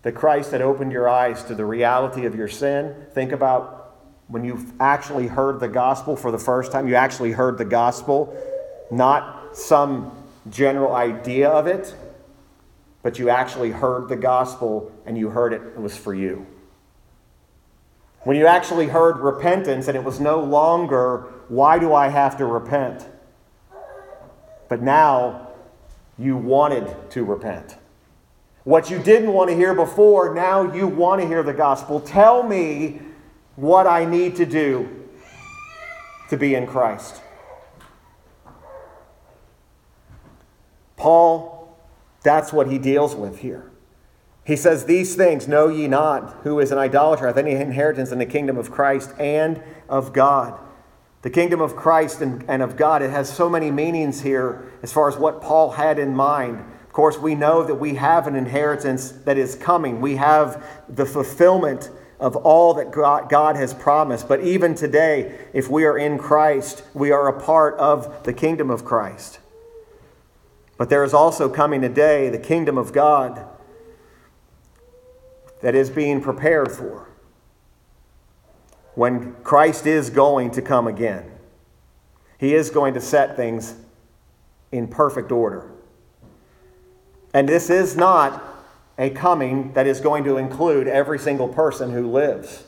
that 0.02 0.12
Christ 0.12 0.50
had 0.50 0.62
opened 0.62 0.92
your 0.92 1.08
eyes 1.08 1.44
to 1.44 1.54
the 1.54 1.64
reality 1.64 2.26
of 2.26 2.34
your 2.34 2.48
sin. 2.48 2.94
Think 3.14 3.32
about 3.32 3.96
when 4.28 4.44
you've 4.44 4.72
actually 4.80 5.26
heard 5.26 5.60
the 5.60 5.68
gospel 5.68 6.16
for 6.16 6.30
the 6.30 6.38
first 6.38 6.72
time. 6.72 6.88
You 6.88 6.94
actually 6.94 7.32
heard 7.32 7.58
the 7.58 7.64
gospel, 7.64 8.36
not 8.90 9.56
some 9.56 10.19
general 10.48 10.94
idea 10.94 11.48
of 11.48 11.66
it, 11.66 11.94
but 13.02 13.18
you 13.18 13.28
actually 13.28 13.70
heard 13.70 14.08
the 14.08 14.16
gospel 14.16 14.92
and 15.06 15.16
you 15.18 15.30
heard 15.30 15.52
it, 15.52 15.62
it 15.62 15.80
was 15.80 15.96
for 15.96 16.14
you. 16.14 16.46
When 18.22 18.36
you 18.36 18.46
actually 18.46 18.88
heard 18.88 19.18
repentance 19.18 19.88
and 19.88 19.96
it 19.96 20.04
was 20.04 20.20
no 20.20 20.40
longer, 20.40 21.26
why 21.48 21.78
do 21.78 21.94
I 21.94 22.08
have 22.08 22.36
to 22.38 22.46
repent? 22.46 23.06
But 24.68 24.82
now 24.82 25.48
you 26.18 26.36
wanted 26.36 26.94
to 27.10 27.24
repent. 27.24 27.76
What 28.64 28.90
you 28.90 28.98
didn't 28.98 29.32
want 29.32 29.48
to 29.48 29.56
hear 29.56 29.74
before, 29.74 30.34
now 30.34 30.72
you 30.74 30.86
want 30.86 31.22
to 31.22 31.26
hear 31.26 31.42
the 31.42 31.54
gospel. 31.54 31.98
Tell 31.98 32.42
me 32.42 33.00
what 33.56 33.86
I 33.86 34.04
need 34.04 34.36
to 34.36 34.44
do 34.44 35.06
to 36.28 36.36
be 36.36 36.54
in 36.54 36.66
Christ. 36.66 37.22
Paul, 41.00 41.74
that's 42.22 42.52
what 42.52 42.66
he 42.66 42.76
deals 42.76 43.14
with 43.14 43.38
here. 43.38 43.70
He 44.44 44.54
says, 44.54 44.84
These 44.84 45.14
things 45.14 45.48
know 45.48 45.68
ye 45.68 45.88
not, 45.88 46.42
who 46.42 46.60
is 46.60 46.72
an 46.72 46.76
idolater, 46.76 47.26
hath 47.26 47.38
any 47.38 47.52
inheritance 47.52 48.12
in 48.12 48.18
the 48.18 48.26
kingdom 48.26 48.58
of 48.58 48.70
Christ 48.70 49.14
and 49.18 49.62
of 49.88 50.12
God. 50.12 50.60
The 51.22 51.30
kingdom 51.30 51.62
of 51.62 51.74
Christ 51.74 52.20
and, 52.20 52.44
and 52.48 52.60
of 52.60 52.76
God, 52.76 53.00
it 53.00 53.08
has 53.08 53.34
so 53.34 53.48
many 53.48 53.70
meanings 53.70 54.20
here 54.20 54.70
as 54.82 54.92
far 54.92 55.08
as 55.08 55.16
what 55.16 55.40
Paul 55.40 55.70
had 55.70 55.98
in 55.98 56.14
mind. 56.14 56.58
Of 56.84 56.92
course, 56.92 57.16
we 57.16 57.34
know 57.34 57.64
that 57.64 57.76
we 57.76 57.94
have 57.94 58.26
an 58.26 58.36
inheritance 58.36 59.10
that 59.24 59.38
is 59.38 59.54
coming. 59.54 60.02
We 60.02 60.16
have 60.16 60.62
the 60.86 61.06
fulfillment 61.06 61.88
of 62.18 62.36
all 62.36 62.74
that 62.74 62.90
God 62.92 63.56
has 63.56 63.72
promised. 63.72 64.28
But 64.28 64.42
even 64.42 64.74
today, 64.74 65.46
if 65.54 65.70
we 65.70 65.86
are 65.86 65.96
in 65.96 66.18
Christ, 66.18 66.82
we 66.92 67.10
are 67.10 67.26
a 67.26 67.40
part 67.40 67.78
of 67.78 68.24
the 68.24 68.34
kingdom 68.34 68.70
of 68.70 68.84
Christ. 68.84 69.38
But 70.80 70.88
there 70.88 71.04
is 71.04 71.12
also 71.12 71.50
coming 71.50 71.84
a 71.84 71.90
day, 71.90 72.30
the 72.30 72.38
kingdom 72.38 72.78
of 72.78 72.94
God, 72.94 73.46
that 75.60 75.74
is 75.74 75.90
being 75.90 76.22
prepared 76.22 76.72
for 76.72 77.06
when 78.94 79.34
Christ 79.42 79.86
is 79.86 80.08
going 80.08 80.52
to 80.52 80.62
come 80.62 80.86
again. 80.86 81.32
He 82.38 82.54
is 82.54 82.70
going 82.70 82.94
to 82.94 83.00
set 83.02 83.36
things 83.36 83.74
in 84.72 84.88
perfect 84.88 85.30
order. 85.30 85.70
And 87.34 87.46
this 87.46 87.68
is 87.68 87.94
not 87.94 88.42
a 88.96 89.10
coming 89.10 89.74
that 89.74 89.86
is 89.86 90.00
going 90.00 90.24
to 90.24 90.38
include 90.38 90.88
every 90.88 91.18
single 91.18 91.48
person 91.48 91.92
who 91.92 92.10
lives. 92.10 92.64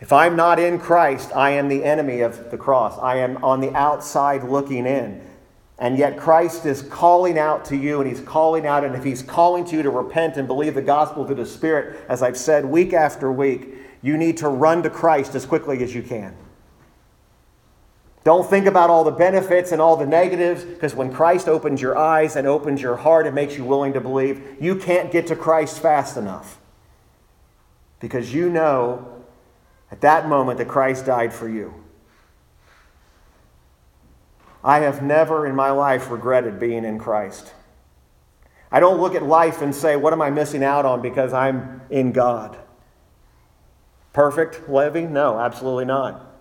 If 0.00 0.10
I'm 0.10 0.36
not 0.36 0.58
in 0.58 0.78
Christ, 0.78 1.32
I 1.36 1.50
am 1.50 1.68
the 1.68 1.84
enemy 1.84 2.20
of 2.20 2.50
the 2.50 2.56
cross. 2.56 2.98
I 2.98 3.16
am 3.16 3.44
on 3.44 3.60
the 3.60 3.74
outside 3.74 4.42
looking 4.42 4.86
in. 4.86 5.33
And 5.78 5.98
yet 5.98 6.16
Christ 6.16 6.66
is 6.66 6.82
calling 6.82 7.38
out 7.38 7.64
to 7.66 7.76
you, 7.76 8.00
and 8.00 8.08
He's 8.08 8.20
calling 8.20 8.66
out, 8.66 8.84
and 8.84 8.94
if 8.94 9.02
He's 9.02 9.22
calling 9.22 9.64
to 9.66 9.76
you 9.76 9.82
to 9.82 9.90
repent 9.90 10.36
and 10.36 10.46
believe 10.46 10.74
the 10.74 10.82
gospel 10.82 11.26
to 11.26 11.34
the 11.34 11.46
Spirit, 11.46 12.04
as 12.08 12.22
I've 12.22 12.36
said 12.36 12.64
week 12.64 12.92
after 12.92 13.32
week, 13.32 13.74
you 14.00 14.16
need 14.16 14.36
to 14.38 14.48
run 14.48 14.82
to 14.84 14.90
Christ 14.90 15.34
as 15.34 15.46
quickly 15.46 15.82
as 15.82 15.94
you 15.94 16.02
can. 16.02 16.36
Don't 18.22 18.48
think 18.48 18.66
about 18.66 18.88
all 18.88 19.04
the 19.04 19.10
benefits 19.10 19.72
and 19.72 19.82
all 19.82 19.96
the 19.96 20.06
negatives, 20.06 20.64
because 20.64 20.94
when 20.94 21.12
Christ 21.12 21.48
opens 21.48 21.82
your 21.82 21.98
eyes 21.98 22.36
and 22.36 22.46
opens 22.46 22.80
your 22.80 22.96
heart 22.96 23.26
and 23.26 23.34
makes 23.34 23.58
you 23.58 23.64
willing 23.64 23.92
to 23.92 24.00
believe, 24.00 24.56
you 24.60 24.76
can't 24.76 25.12
get 25.12 25.26
to 25.26 25.36
Christ 25.36 25.80
fast 25.80 26.16
enough. 26.16 26.58
Because 28.00 28.32
you 28.32 28.48
know 28.48 29.22
at 29.90 30.00
that 30.00 30.28
moment 30.28 30.58
that 30.58 30.68
Christ 30.68 31.04
died 31.04 31.34
for 31.34 31.48
you. 31.48 31.83
I 34.64 34.78
have 34.80 35.02
never 35.02 35.46
in 35.46 35.54
my 35.54 35.70
life 35.70 36.10
regretted 36.10 36.58
being 36.58 36.86
in 36.86 36.98
Christ. 36.98 37.52
I 38.72 38.80
don't 38.80 39.00
look 39.00 39.14
at 39.14 39.22
life 39.22 39.60
and 39.60 39.74
say, 39.74 39.94
What 39.94 40.14
am 40.14 40.22
I 40.22 40.30
missing 40.30 40.64
out 40.64 40.86
on 40.86 41.02
because 41.02 41.34
I'm 41.34 41.82
in 41.90 42.12
God? 42.12 42.56
Perfect 44.14 44.68
living? 44.68 45.12
No, 45.12 45.38
absolutely 45.38 45.84
not. 45.84 46.34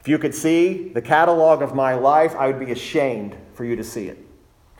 If 0.00 0.08
you 0.08 0.18
could 0.18 0.34
see 0.34 0.88
the 0.88 1.02
catalog 1.02 1.62
of 1.62 1.74
my 1.74 1.94
life, 1.94 2.34
I 2.34 2.48
would 2.48 2.58
be 2.58 2.72
ashamed 2.72 3.36
for 3.54 3.64
you 3.64 3.76
to 3.76 3.84
see 3.84 4.08
it. 4.08 4.18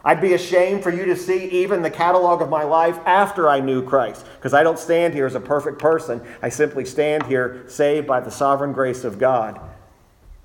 I'd 0.04 0.20
be 0.20 0.32
ashamed 0.32 0.82
for 0.82 0.90
you 0.90 1.04
to 1.06 1.16
see 1.16 1.44
even 1.46 1.82
the 1.82 1.90
catalog 1.90 2.40
of 2.40 2.48
my 2.48 2.62
life 2.62 2.98
after 3.04 3.48
I 3.48 3.60
knew 3.60 3.82
Christ, 3.82 4.24
because 4.36 4.54
I 4.54 4.62
don't 4.62 4.78
stand 4.78 5.12
here 5.14 5.26
as 5.26 5.34
a 5.34 5.40
perfect 5.40 5.78
person. 5.78 6.22
I 6.40 6.48
simply 6.48 6.84
stand 6.84 7.26
here 7.26 7.64
saved 7.68 8.06
by 8.06 8.20
the 8.20 8.30
sovereign 8.30 8.72
grace 8.72 9.04
of 9.04 9.18
God 9.18 9.60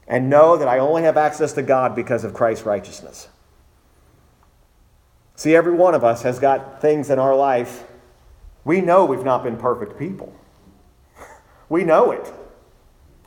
and 0.07 0.29
know 0.29 0.57
that 0.57 0.67
I 0.67 0.79
only 0.79 1.03
have 1.03 1.17
access 1.17 1.53
to 1.53 1.61
God 1.61 1.95
because 1.95 2.23
of 2.23 2.33
Christ's 2.33 2.65
righteousness. 2.65 3.29
See, 5.35 5.55
every 5.55 5.73
one 5.73 5.95
of 5.95 6.03
us 6.03 6.21
has 6.23 6.39
got 6.39 6.81
things 6.81 7.09
in 7.09 7.19
our 7.19 7.35
life. 7.35 7.83
We 8.63 8.81
know 8.81 9.05
we've 9.05 9.23
not 9.23 9.43
been 9.43 9.57
perfect 9.57 9.97
people. 9.97 10.33
We 11.69 11.83
know 11.83 12.11
it. 12.11 12.31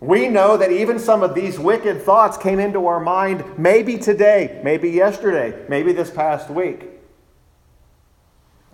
We 0.00 0.28
know 0.28 0.56
that 0.56 0.70
even 0.70 0.98
some 0.98 1.22
of 1.22 1.34
these 1.34 1.58
wicked 1.58 2.02
thoughts 2.02 2.36
came 2.36 2.58
into 2.58 2.86
our 2.86 3.00
mind 3.00 3.58
maybe 3.58 3.96
today, 3.96 4.60
maybe 4.62 4.90
yesterday, 4.90 5.64
maybe 5.68 5.92
this 5.92 6.10
past 6.10 6.50
week. 6.50 6.88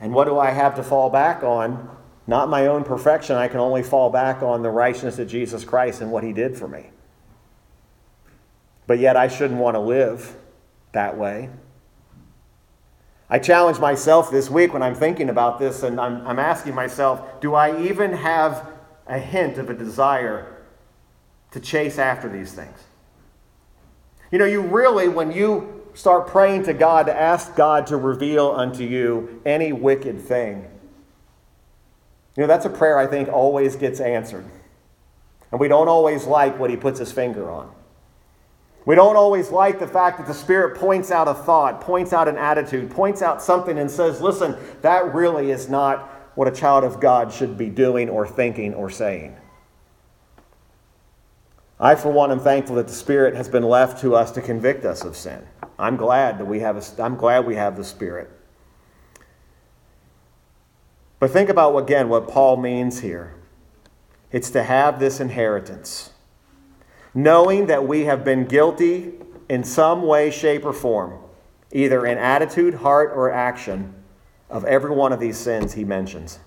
And 0.01 0.13
what 0.13 0.25
do 0.25 0.39
I 0.39 0.51
have 0.51 0.75
to 0.77 0.83
fall 0.83 1.11
back 1.11 1.45
on? 1.45 1.89
Not 2.27 2.49
my 2.49 2.67
own 2.67 2.83
perfection. 2.83 3.37
I 3.37 3.49
can 3.49 3.61
only 3.61 3.85
fall 3.85 4.11
back 4.11 4.43
on 4.43 4.63
the 4.63 4.71
righteousness 4.71 5.19
of 5.21 5.29
Jesus 5.29 5.65
Christ 5.65 6.01
and 6.01 6.11
what 6.11 6.25
he 6.25 6.33
did 6.33 6.57
for 6.57 6.67
me. 6.67 6.91
But 8.87 8.99
yet, 8.99 9.17
I 9.17 9.29
shouldn't 9.29 9.61
want 9.61 9.75
to 9.75 9.81
live 9.81 10.37
that 10.93 11.17
way. 11.17 11.51
I 13.31 13.39
challenge 13.39 13.79
myself 13.79 14.31
this 14.31 14.51
week 14.51 14.75
when 14.75 14.83
I'm 14.83 14.95
thinking 14.95 15.31
about 15.31 15.59
this, 15.59 15.83
and 15.83 15.99
I'm, 15.99 16.27
I'm 16.27 16.39
asking 16.39 16.75
myself 16.75 17.41
do 17.41 17.55
I 17.55 17.81
even 17.83 18.13
have 18.13 18.69
a 19.07 19.19
hint 19.19 19.59
of 19.59 19.71
a 19.71 19.75
desire 19.75 20.65
to 21.53 21.61
chase 21.61 21.99
after 21.99 22.29
these 22.29 22.53
things. 22.53 22.79
You 24.31 24.39
know, 24.39 24.45
you 24.45 24.61
really, 24.61 25.09
when 25.09 25.33
you 25.33 25.83
start 25.95 26.27
praying 26.27 26.65
to 26.65 26.75
God 26.75 27.07
to 27.07 27.19
ask 27.19 27.55
God 27.55 27.87
to 27.89 27.97
reveal 27.97 28.51
unto 28.51 28.83
you 28.83 29.41
any 29.45 29.73
wicked 29.73 30.21
thing, 30.21 30.67
you 32.37 32.43
know, 32.43 32.47
that's 32.47 32.65
a 32.65 32.71
prayer 32.71 32.99
I 32.99 33.07
think 33.07 33.29
always 33.29 33.77
gets 33.77 34.01
answered. 34.01 34.45
And 35.51 35.61
we 35.61 35.69
don't 35.69 35.89
always 35.89 36.25
like 36.25 36.59
what 36.59 36.71
he 36.71 36.77
puts 36.77 36.99
his 36.99 37.13
finger 37.13 37.51
on. 37.51 37.71
We 38.85 38.95
don't 38.97 39.17
always 39.17 39.51
like 39.51 39.79
the 39.79 39.87
fact 39.87 40.19
that 40.19 40.27
the 40.27 40.35
Spirit 40.35 40.77
points 40.77 41.11
out 41.11 41.29
a 41.29 41.35
thought, 41.35 41.81
points 41.81 42.13
out 42.13 42.27
an 42.27 42.37
attitude, 42.37 42.91
points 42.91 43.23
out 43.23 43.43
something 43.43 43.79
and 43.79 43.91
says, 43.91 44.21
listen, 44.21 44.57
that 44.83 45.15
really 45.15 45.51
is 45.51 45.69
not 45.69 46.09
what 46.35 46.49
a 46.49 46.51
child 46.51 46.83
of 46.83 46.99
God 47.01 47.33
should 47.33 47.57
be 47.57 47.69
doing 47.69 48.09
or 48.09 48.27
thinking 48.27 48.75
or 48.75 48.91
saying. 48.91 49.37
I, 51.79 51.97
for 51.97 52.13
one, 52.13 52.31
am 52.31 52.41
thankful 52.41 52.77
that 52.77 52.87
the 52.87 52.95
Spirit 52.95 53.35
has 53.35 53.49
been 53.49 53.65
left 53.65 54.01
to 54.03 54.15
us 54.15 54.31
to 54.33 54.41
convict 54.41 54.85
us 54.85 55.05
of 55.05 55.17
sin. 55.17 55.47
I'm 55.79 55.97
glad 55.97 56.39
that 56.39 56.45
we 56.45 56.61
have 56.61 56.77
a, 56.77 57.03
I'm 57.03 57.17
glad 57.17 57.45
we 57.45 57.57
have 57.57 57.77
the 57.77 57.85
Spirit. 57.85 58.31
But 61.19 61.33
think 61.33 61.49
about 61.49 61.77
again 61.77 62.09
what 62.09 62.29
Paul 62.29 62.57
means 62.57 63.01
here. 63.01 63.35
It's 64.31 64.51
to 64.51 64.63
have 64.63 64.99
this 64.99 65.21
inheritance, 65.21 66.12
knowing 67.15 67.67
that 67.67 67.87
we 67.87 68.05
have 68.05 68.25
been 68.25 68.45
guilty 68.45 69.13
in 69.49 69.65
some 69.65 70.03
way, 70.03 70.31
shape, 70.31 70.65
or 70.65 70.73
form, 70.73 71.19
either 71.73 72.07
in 72.07 72.19
attitude, 72.19 72.75
heart, 72.75 73.13
or 73.15 73.31
action, 73.31 73.95
of 74.49 74.65
every 74.65 74.91
one 74.91 75.13
of 75.13 75.21
these 75.21 75.39
sins 75.39 75.75
he 75.75 75.85
mentions. 75.85 76.39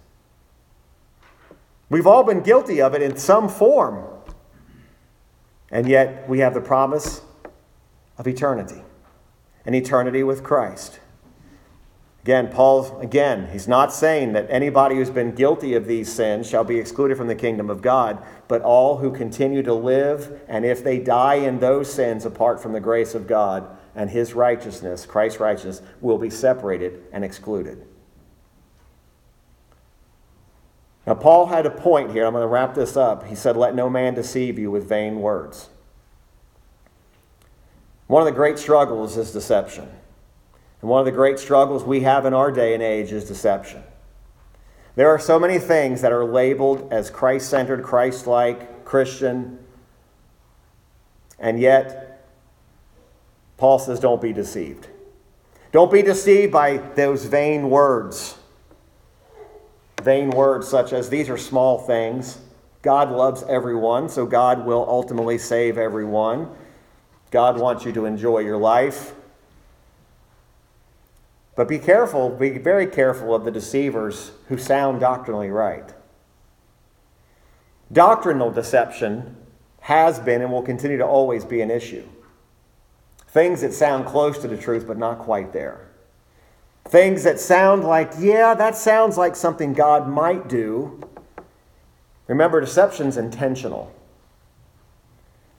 We've 1.89 2.07
all 2.07 2.23
been 2.23 2.41
guilty 2.41 2.81
of 2.81 2.93
it 2.93 3.01
in 3.01 3.17
some 3.17 3.47
form. 3.49 4.03
And 5.71 5.87
yet 5.87 6.27
we 6.29 6.39
have 6.39 6.53
the 6.53 6.61
promise 6.61 7.21
of 8.17 8.27
eternity, 8.27 8.81
an 9.65 9.73
eternity 9.73 10.23
with 10.23 10.43
Christ. 10.43 10.99
Again, 12.25 12.47
Paul, 12.47 12.99
again, 13.01 13.49
he's 13.51 13.67
not 13.67 13.93
saying 13.93 14.33
that 14.33 14.47
anybody 14.49 14.95
who's 14.95 15.11
been 15.11 15.35
guilty 15.35 15.75
of 15.75 15.85
these 15.85 16.11
sins 16.11 16.49
shall 16.49 16.63
be 16.63 16.79
excluded 16.79 17.17
from 17.17 17.27
the 17.27 17.35
kingdom 17.35 17.69
of 17.69 17.83
God, 17.83 18.17
but 18.47 18.63
all 18.63 18.97
who 18.97 19.11
continue 19.11 19.61
to 19.61 19.75
live, 19.75 20.41
and 20.47 20.65
if 20.65 20.83
they 20.83 20.97
die 20.97 21.35
in 21.35 21.59
those 21.59 21.93
sins 21.93 22.25
apart 22.25 22.59
from 22.59 22.73
the 22.73 22.79
grace 22.79 23.13
of 23.13 23.27
God 23.27 23.67
and 23.93 24.09
his 24.09 24.33
righteousness, 24.33 25.05
Christ's 25.05 25.39
righteousness, 25.39 25.83
will 26.01 26.17
be 26.17 26.31
separated 26.31 27.03
and 27.11 27.23
excluded. 27.23 27.85
Now, 31.05 31.13
Paul 31.13 31.45
had 31.45 31.67
a 31.67 31.69
point 31.69 32.09
here. 32.09 32.25
I'm 32.25 32.33
going 32.33 32.41
to 32.41 32.47
wrap 32.47 32.73
this 32.73 32.97
up. 32.97 33.27
He 33.27 33.35
said, 33.35 33.55
Let 33.55 33.75
no 33.75 33.87
man 33.87 34.15
deceive 34.15 34.57
you 34.57 34.71
with 34.71 34.89
vain 34.89 35.19
words. 35.19 35.69
One 38.07 38.23
of 38.23 38.25
the 38.25 38.31
great 38.31 38.57
struggles 38.57 39.15
is 39.15 39.31
deception. 39.31 39.87
And 40.85 40.89
one 40.91 40.99
of 40.99 41.05
the 41.05 41.11
great 41.11 41.39
struggles 41.39 41.83
we 41.83 42.01
have 42.01 42.27
in 42.27 42.35
our 42.35 42.51
day 42.51 42.75
and 42.75 42.83
age 42.83 43.11
is 43.11 43.27
deception. 43.27 43.81
There 44.93 45.09
are 45.09 45.17
so 45.17 45.39
many 45.39 45.57
things 45.57 46.01
that 46.01 46.11
are 46.11 46.23
labeled 46.23 46.89
as 46.93 47.09
Christ 47.09 47.49
centered, 47.49 47.81
Christ 47.81 48.27
like, 48.27 48.85
Christian, 48.85 49.57
and 51.39 51.59
yet 51.59 52.23
Paul 53.57 53.79
says, 53.79 53.99
Don't 53.99 54.21
be 54.21 54.31
deceived. 54.31 54.85
Don't 55.71 55.91
be 55.91 56.03
deceived 56.03 56.53
by 56.53 56.77
those 56.77 57.25
vain 57.25 57.71
words 57.71 58.37
vain 60.03 60.29
words 60.29 60.67
such 60.67 60.93
as 60.93 61.09
these 61.09 61.31
are 61.31 61.37
small 61.37 61.79
things. 61.79 62.37
God 62.83 63.11
loves 63.11 63.43
everyone, 63.49 64.07
so 64.07 64.27
God 64.27 64.67
will 64.67 64.85
ultimately 64.87 65.39
save 65.39 65.79
everyone. 65.79 66.47
God 67.31 67.59
wants 67.59 67.85
you 67.85 67.91
to 67.93 68.05
enjoy 68.05 68.41
your 68.41 68.57
life. 68.57 69.14
But 71.55 71.69
be 71.69 71.79
careful, 71.79 72.29
be 72.29 72.57
very 72.57 72.85
careful 72.85 73.33
of 73.33 73.45
the 73.45 73.51
deceivers 73.51 74.31
who 74.49 74.57
sound 74.57 74.99
doctrinally 74.99 75.49
right. 75.49 75.93
Doctrinal 77.91 78.51
deception 78.51 79.37
has 79.81 80.19
been 80.19 80.41
and 80.41 80.51
will 80.51 80.61
continue 80.61 80.97
to 80.97 81.05
always 81.05 81.45
be 81.45 81.61
an 81.61 81.71
issue. 81.71 82.07
Things 83.27 83.61
that 83.61 83.73
sound 83.73 84.05
close 84.05 84.37
to 84.39 84.47
the 84.47 84.57
truth 84.57 84.85
but 84.85 84.97
not 84.97 85.19
quite 85.19 85.53
there. 85.53 85.87
Things 86.85 87.23
that 87.23 87.39
sound 87.39 87.83
like, 87.83 88.11
yeah, 88.19 88.53
that 88.53 88.75
sounds 88.75 89.17
like 89.17 89.35
something 89.35 89.73
God 89.73 90.07
might 90.07 90.49
do. 90.49 91.01
Remember, 92.27 92.59
deception's 92.59 93.17
intentional. 93.17 93.94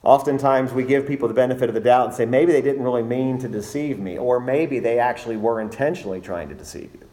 Oftentimes, 0.07 0.71
we 0.71 0.85
give 0.85 1.05
people 1.05 1.27
the 1.27 1.33
benefit 1.33 1.67
of 1.67 1.75
the 1.75 1.81
doubt 1.81 2.05
and 2.05 2.15
say, 2.15 2.25
maybe 2.25 2.53
they 2.53 2.61
didn't 2.61 2.81
really 2.81 3.03
mean 3.03 3.37
to 3.39 3.49
deceive 3.49 3.99
me, 3.99 4.17
or 4.17 4.39
maybe 4.39 4.79
they 4.79 4.99
actually 4.99 5.35
were 5.35 5.59
intentionally 5.59 6.21
trying 6.21 6.47
to 6.47 6.55
deceive 6.55 6.89
you. 6.93 7.09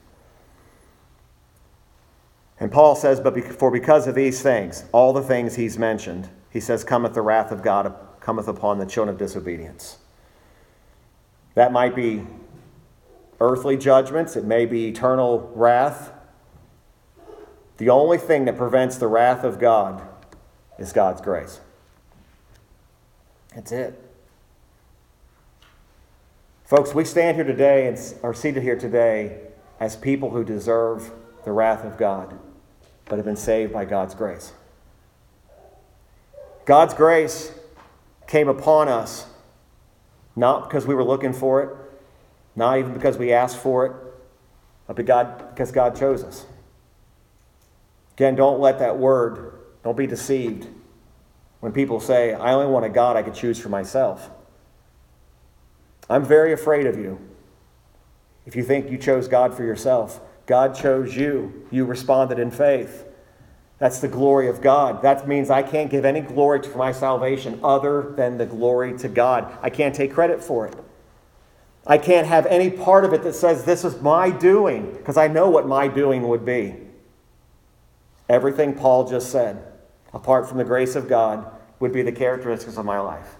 And 2.60 2.70
Paul 2.70 2.94
says, 2.94 3.18
But 3.18 3.36
for 3.58 3.72
because 3.72 4.06
of 4.06 4.14
these 4.14 4.40
things, 4.42 4.84
all 4.92 5.12
the 5.12 5.24
things 5.24 5.56
he's 5.56 5.76
mentioned, 5.76 6.30
he 6.50 6.60
says, 6.60 6.84
cometh 6.84 7.14
the 7.14 7.20
wrath 7.20 7.50
of 7.50 7.64
God, 7.64 7.92
cometh 8.20 8.46
upon 8.46 8.78
the 8.78 8.86
children 8.86 9.12
of 9.12 9.18
disobedience. 9.18 9.98
That 11.56 11.72
might 11.72 11.96
be 11.96 12.24
earthly 13.40 13.76
judgments, 13.76 14.36
it 14.36 14.44
may 14.44 14.66
be 14.66 14.86
eternal 14.86 15.50
wrath. 15.56 16.12
The 17.78 17.90
only 17.90 18.18
thing 18.18 18.44
that 18.44 18.56
prevents 18.56 18.98
the 18.98 19.08
wrath 19.08 19.42
of 19.42 19.58
God 19.58 20.00
is 20.78 20.92
God's 20.92 21.20
grace. 21.20 21.58
That's 23.54 23.70
it. 23.72 24.00
Folks, 26.64 26.94
we 26.94 27.04
stand 27.04 27.36
here 27.36 27.44
today 27.44 27.86
and 27.86 27.98
are 28.22 28.34
seated 28.34 28.62
here 28.62 28.76
today 28.76 29.38
as 29.78 29.96
people 29.96 30.30
who 30.30 30.44
deserve 30.44 31.12
the 31.44 31.52
wrath 31.52 31.84
of 31.84 31.96
God, 31.96 32.38
but 33.04 33.16
have 33.16 33.24
been 33.24 33.36
saved 33.36 33.72
by 33.72 33.84
God's 33.84 34.14
grace. 34.14 34.52
God's 36.64 36.94
grace 36.94 37.52
came 38.26 38.48
upon 38.48 38.88
us 38.88 39.26
not 40.34 40.68
because 40.68 40.86
we 40.86 40.94
were 40.94 41.04
looking 41.04 41.32
for 41.32 41.62
it, 41.62 41.76
not 42.56 42.78
even 42.78 42.92
because 42.92 43.18
we 43.18 43.32
asked 43.32 43.58
for 43.58 43.86
it, 43.86 43.92
but 44.86 44.96
because 44.96 45.70
God 45.70 45.94
chose 45.94 46.24
us. 46.24 46.46
Again, 48.14 48.34
don't 48.34 48.58
let 48.58 48.78
that 48.80 48.98
word, 48.98 49.52
don't 49.84 49.96
be 49.96 50.06
deceived 50.06 50.66
when 51.64 51.72
people 51.72 51.98
say, 51.98 52.34
I 52.34 52.52
only 52.52 52.66
want 52.66 52.84
a 52.84 52.90
God 52.90 53.16
I 53.16 53.22
could 53.22 53.32
choose 53.32 53.58
for 53.58 53.70
myself. 53.70 54.28
I'm 56.10 56.22
very 56.22 56.52
afraid 56.52 56.84
of 56.86 56.98
you 56.98 57.18
if 58.44 58.54
you 58.54 58.62
think 58.62 58.90
you 58.90 58.98
chose 58.98 59.28
God 59.28 59.54
for 59.54 59.64
yourself. 59.64 60.20
God 60.44 60.74
chose 60.74 61.16
you. 61.16 61.66
You 61.70 61.86
responded 61.86 62.38
in 62.38 62.50
faith. 62.50 63.06
That's 63.78 63.98
the 64.00 64.08
glory 64.08 64.46
of 64.50 64.60
God. 64.60 65.00
That 65.00 65.26
means 65.26 65.48
I 65.48 65.62
can't 65.62 65.90
give 65.90 66.04
any 66.04 66.20
glory 66.20 66.60
to 66.60 66.76
my 66.76 66.92
salvation 66.92 67.58
other 67.64 68.12
than 68.14 68.36
the 68.36 68.44
glory 68.44 68.98
to 68.98 69.08
God. 69.08 69.56
I 69.62 69.70
can't 69.70 69.94
take 69.94 70.12
credit 70.12 70.44
for 70.44 70.66
it. 70.66 70.76
I 71.86 71.96
can't 71.96 72.26
have 72.26 72.44
any 72.44 72.68
part 72.68 73.06
of 73.06 73.14
it 73.14 73.22
that 73.22 73.34
says 73.34 73.64
this 73.64 73.86
is 73.86 74.02
my 74.02 74.28
doing, 74.28 74.92
because 74.92 75.16
I 75.16 75.28
know 75.28 75.48
what 75.48 75.66
my 75.66 75.88
doing 75.88 76.28
would 76.28 76.44
be. 76.44 76.76
Everything 78.28 78.74
Paul 78.74 79.08
just 79.08 79.32
said, 79.32 79.64
apart 80.14 80.48
from 80.48 80.58
the 80.58 80.64
grace 80.64 80.94
of 80.94 81.08
God, 81.08 81.46
would 81.80 81.92
be 81.92 82.02
the 82.02 82.12
characteristics 82.12 82.76
of 82.76 82.84
my 82.84 83.00
life. 83.00 83.36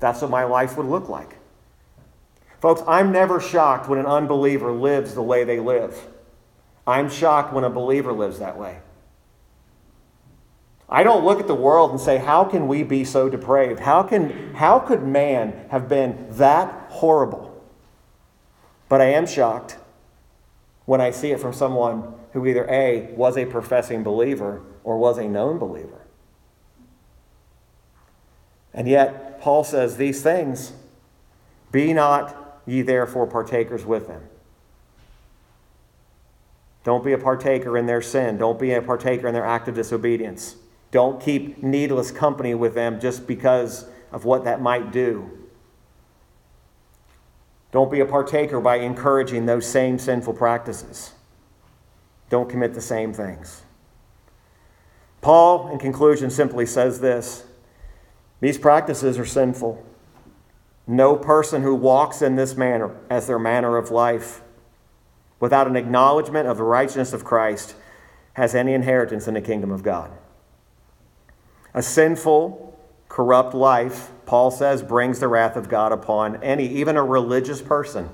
That's 0.00 0.20
what 0.20 0.30
my 0.30 0.44
life 0.44 0.76
would 0.76 0.86
look 0.86 1.08
like. 1.08 1.38
Folks, 2.60 2.82
I'm 2.86 3.12
never 3.12 3.40
shocked 3.40 3.88
when 3.88 3.98
an 3.98 4.06
unbeliever 4.06 4.72
lives 4.72 5.14
the 5.14 5.22
way 5.22 5.44
they 5.44 5.60
live. 5.60 5.96
I'm 6.86 7.08
shocked 7.08 7.52
when 7.52 7.64
a 7.64 7.70
believer 7.70 8.12
lives 8.12 8.40
that 8.40 8.58
way. 8.58 8.78
I 10.88 11.04
don't 11.04 11.24
look 11.24 11.40
at 11.40 11.46
the 11.46 11.54
world 11.54 11.90
and 11.90 11.98
say, 11.98 12.18
how 12.18 12.44
can 12.44 12.68
we 12.68 12.82
be 12.82 13.04
so 13.04 13.28
depraved? 13.28 13.80
How, 13.80 14.02
can, 14.02 14.54
how 14.54 14.78
could 14.78 15.02
man 15.02 15.68
have 15.70 15.88
been 15.88 16.26
that 16.32 16.90
horrible? 16.90 17.48
But 18.88 19.00
I 19.00 19.06
am 19.06 19.26
shocked 19.26 19.78
when 20.84 21.00
I 21.00 21.10
see 21.10 21.30
it 21.30 21.40
from 21.40 21.54
someone 21.54 22.12
who 22.32 22.46
either 22.46 22.66
A, 22.68 23.12
was 23.14 23.38
a 23.38 23.46
professing 23.46 24.02
believer 24.02 24.62
or 24.84 24.98
was 24.98 25.18
a 25.18 25.28
known 25.28 25.58
believer. 25.58 26.02
And 28.74 28.88
yet, 28.88 29.40
Paul 29.40 29.64
says 29.64 29.96
these 29.96 30.22
things 30.22 30.72
be 31.70 31.92
not 31.92 32.60
ye 32.66 32.82
therefore 32.82 33.26
partakers 33.26 33.84
with 33.84 34.06
them. 34.06 34.22
Don't 36.84 37.04
be 37.04 37.12
a 37.12 37.18
partaker 37.18 37.78
in 37.78 37.86
their 37.86 38.02
sin. 38.02 38.38
Don't 38.38 38.58
be 38.58 38.72
a 38.72 38.82
partaker 38.82 39.28
in 39.28 39.34
their 39.34 39.44
act 39.44 39.68
of 39.68 39.74
disobedience. 39.74 40.56
Don't 40.90 41.20
keep 41.20 41.62
needless 41.62 42.10
company 42.10 42.54
with 42.54 42.74
them 42.74 43.00
just 43.00 43.26
because 43.26 43.86
of 44.10 44.24
what 44.24 44.44
that 44.44 44.60
might 44.60 44.92
do. 44.92 45.30
Don't 47.70 47.90
be 47.90 48.00
a 48.00 48.06
partaker 48.06 48.60
by 48.60 48.76
encouraging 48.76 49.46
those 49.46 49.66
same 49.66 49.98
sinful 49.98 50.34
practices. 50.34 51.12
Don't 52.28 52.48
commit 52.48 52.74
the 52.74 52.82
same 52.82 53.14
things. 53.14 53.62
Paul, 55.22 55.70
in 55.70 55.78
conclusion, 55.78 56.30
simply 56.30 56.66
says 56.66 57.00
this 57.00 57.44
These 58.40 58.58
practices 58.58 59.18
are 59.18 59.24
sinful. 59.24 59.82
No 60.86 61.16
person 61.16 61.62
who 61.62 61.74
walks 61.74 62.20
in 62.20 62.36
this 62.36 62.56
manner 62.56 62.94
as 63.08 63.26
their 63.26 63.38
manner 63.38 63.78
of 63.78 63.90
life 63.90 64.42
without 65.40 65.66
an 65.66 65.76
acknowledgement 65.76 66.46
of 66.46 66.58
the 66.58 66.64
righteousness 66.64 67.14
of 67.14 67.24
Christ 67.24 67.74
has 68.34 68.54
any 68.54 68.74
inheritance 68.74 69.26
in 69.26 69.34
the 69.34 69.40
kingdom 69.40 69.70
of 69.70 69.82
God. 69.82 70.10
A 71.72 71.82
sinful, 71.82 72.78
corrupt 73.08 73.54
life 73.54 74.10
Paul 74.32 74.50
says, 74.50 74.82
brings 74.82 75.20
the 75.20 75.28
wrath 75.28 75.56
of 75.56 75.68
God 75.68 75.92
upon 75.92 76.42
any, 76.42 76.66
even 76.66 76.96
a 76.96 77.04
religious 77.04 77.60
person. 77.60 78.08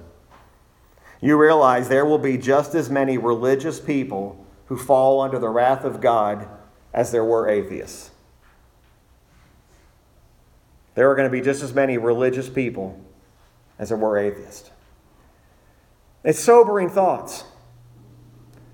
You 1.20 1.36
realize 1.36 1.88
there 1.88 2.04
will 2.04 2.18
be 2.18 2.36
just 2.36 2.74
as 2.74 2.90
many 2.90 3.18
religious 3.18 3.78
people 3.78 4.44
who 4.66 4.76
fall 4.76 5.20
under 5.20 5.38
the 5.38 5.48
wrath 5.48 5.84
of 5.84 6.00
God 6.00 6.48
as 6.92 7.12
there 7.12 7.24
were 7.24 7.48
atheists. 7.48 8.10
There 10.94 11.10
are 11.10 11.14
going 11.14 11.30
to 11.30 11.32
be 11.32 11.40
just 11.40 11.62
as 11.62 11.72
many 11.72 11.96
religious 11.96 12.48
people 12.48 13.00
as 13.78 13.90
there 13.90 13.98
were 13.98 14.18
atheists. 14.18 14.70
It's 16.24 16.40
sobering 16.40 16.90
thoughts. 16.90 17.44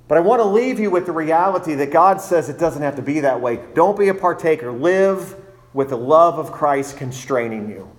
But 0.09 0.19
I 0.19 0.21
want 0.21 0.41
to 0.41 0.45
leave 0.45 0.79
you 0.79 0.91
with 0.91 1.07
the 1.07 1.13
reality 1.13 1.75
that 1.75 1.91
God 1.91 2.21
says 2.21 2.49
it 2.49 2.59
doesn't 2.59 2.83
have 2.83 2.97
to 2.97 3.03
be 3.03 3.21
that 3.21 3.41
way. 3.41 3.61
Don't 3.75 3.99
be 3.99 4.09
a 4.09 4.15
partaker. 4.15 4.73
Live 4.73 5.37
with 5.73 5.91
the 5.91 5.99
love 5.99 6.39
of 6.39 6.53
Christ 6.53 6.97
constraining 6.97 7.69
you. 7.69 7.91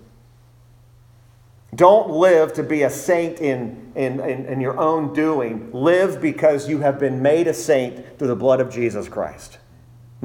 Don't 1.74 2.10
live 2.10 2.54
to 2.54 2.62
be 2.62 2.82
a 2.82 2.90
saint 2.90 3.40
in, 3.40 3.92
in, 3.94 4.20
in, 4.20 4.46
in, 4.46 4.60
your 4.60 4.78
own 4.78 5.12
doing. 5.12 5.70
Live 5.72 6.22
because 6.22 6.68
you 6.68 6.78
have 6.78 6.98
been 6.98 7.20
made 7.20 7.48
a 7.48 7.54
saint 7.54 8.18
through 8.18 8.28
the 8.28 8.36
blood 8.36 8.60
of 8.60 8.70
Jesus 8.70 9.08
Christ. 9.08 9.58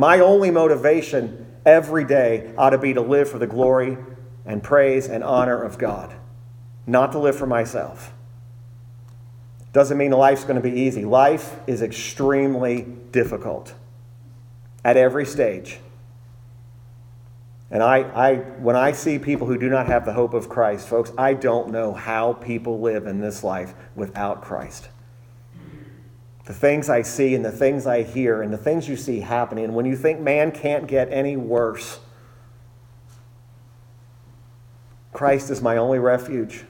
My 0.02 0.20
only 0.20 0.50
motivation 0.50 1.46
every 1.64 2.06
day 2.06 2.56
ought 2.58 2.72
to 2.72 2.80
be 2.80 2.92
to 2.96 3.02
live 3.02 3.30
for 3.30 3.38
the 3.38 3.46
glory 3.46 4.00
and 4.48 4.64
praise 4.64 5.08
and 5.08 5.24
honor 5.24 5.62
of 5.62 5.78
God, 5.78 6.12
not 6.88 7.12
to 7.12 7.20
live 7.20 7.36
for 7.36 7.46
myself. 7.46 8.12
Doesn't 9.74 10.00
mean 10.00 10.10
life's 10.10 10.44
going 10.44 10.56
to 10.56 10.70
be 10.70 10.72
easy. 10.72 11.06
Life 11.06 11.56
is 11.68 11.84
extremely 11.84 12.82
difficult 13.12 13.76
at 14.84 14.98
every 14.98 15.24
stage. 15.24 15.78
And 17.70 17.84
I, 17.84 17.98
I, 18.00 18.36
when 18.58 18.76
I 18.76 18.94
see 18.94 19.20
people 19.20 19.46
who 19.46 19.60
do 19.60 19.70
not 19.70 19.86
have 19.86 20.06
the 20.06 20.14
hope 20.14 20.34
of 20.34 20.50
Christ, 20.50 20.88
folks, 20.88 21.12
I 21.16 21.36
don't 21.36 21.70
know 21.70 21.94
how 21.94 22.34
people 22.34 22.82
live 22.82 23.06
in 23.06 23.22
this 23.22 23.44
life 23.44 23.76
without 23.96 24.42
Christ. 24.42 24.90
The 26.46 26.54
things 26.54 26.90
I 26.90 27.04
see 27.04 27.36
and 27.36 27.46
the 27.46 27.52
things 27.52 27.86
I 27.86 28.04
hear 28.04 28.42
and 28.42 28.52
the 28.52 28.58
things 28.58 28.90
you 28.90 28.96
see 28.96 29.20
happening, 29.20 29.66
and 29.66 29.76
when 29.76 29.86
you 29.86 29.96
think 29.96 30.20
man 30.20 30.52
can't 30.52 30.88
get 30.88 31.12
any 31.12 31.38
worse, 31.38 32.00
Christ 35.14 35.50
is 35.50 35.62
my 35.62 35.78
only 35.78 36.00
refuge. 36.00 36.66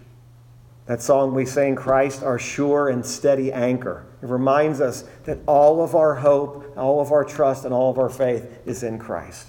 That 0.87 1.01
song 1.01 1.33
we 1.33 1.45
sing, 1.45 1.75
Christ, 1.75 2.21
our 2.23 2.37
sure 2.37 2.89
and 2.89 3.05
steady 3.05 3.51
anchor. 3.53 4.05
It 4.21 4.27
reminds 4.27 4.81
us 4.81 5.05
that 5.23 5.39
all 5.47 5.81
of 5.83 5.95
our 5.95 6.15
hope, 6.15 6.73
all 6.75 6.99
of 6.99 7.11
our 7.11 7.23
trust, 7.23 7.65
and 7.65 7.73
all 7.73 7.89
of 7.89 7.97
our 7.97 8.09
faith 8.09 8.59
is 8.65 8.83
in 8.83 8.99
Christ. 8.99 9.47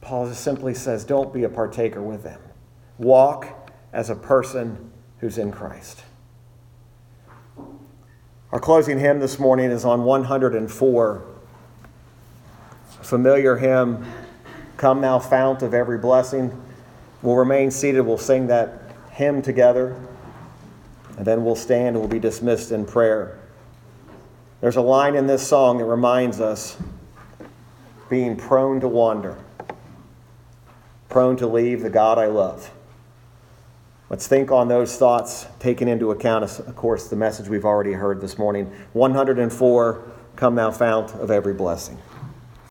Paul 0.00 0.28
just 0.28 0.42
simply 0.42 0.74
says, 0.74 1.04
don't 1.04 1.32
be 1.32 1.44
a 1.44 1.48
partaker 1.48 2.00
with 2.00 2.22
them. 2.22 2.40
Walk 2.98 3.70
as 3.92 4.08
a 4.08 4.16
person 4.16 4.90
who's 5.18 5.36
in 5.36 5.52
Christ. 5.52 6.02
Our 8.52 8.60
closing 8.60 8.98
hymn 8.98 9.18
this 9.18 9.38
morning 9.38 9.70
is 9.70 9.86
on 9.86 10.04
104. 10.04 11.22
Familiar 13.00 13.56
hymn, 13.56 14.04
Come 14.76 15.00
Thou 15.00 15.20
Fount 15.20 15.62
of 15.62 15.72
Every 15.72 15.96
Blessing. 15.96 16.62
We'll 17.22 17.36
remain 17.36 17.70
seated. 17.70 18.02
We'll 18.02 18.18
sing 18.18 18.48
that 18.48 18.92
hymn 19.12 19.40
together, 19.40 19.96
and 21.16 21.24
then 21.24 21.46
we'll 21.46 21.56
stand 21.56 21.96
and 21.96 22.00
we'll 22.00 22.08
be 22.08 22.18
dismissed 22.18 22.72
in 22.72 22.84
prayer. 22.84 23.38
There's 24.60 24.76
a 24.76 24.82
line 24.82 25.14
in 25.14 25.26
this 25.26 25.46
song 25.46 25.78
that 25.78 25.86
reminds 25.86 26.38
us 26.38 26.76
being 28.10 28.36
prone 28.36 28.80
to 28.80 28.88
wander, 28.88 29.38
prone 31.08 31.38
to 31.38 31.46
leave 31.46 31.80
the 31.80 31.90
God 31.90 32.18
I 32.18 32.26
love. 32.26 32.70
Let's 34.12 34.26
think 34.26 34.52
on 34.52 34.68
those 34.68 34.98
thoughts, 34.98 35.46
taking 35.58 35.88
into 35.88 36.10
account, 36.10 36.44
of 36.44 36.76
course, 36.76 37.08
the 37.08 37.16
message 37.16 37.48
we've 37.48 37.64
already 37.64 37.94
heard 37.94 38.20
this 38.20 38.36
morning. 38.36 38.70
104 38.92 40.12
Come 40.36 40.54
Thou 40.54 40.70
Fount 40.70 41.14
of 41.14 41.30
Every 41.30 41.54
Blessing. 41.54 41.96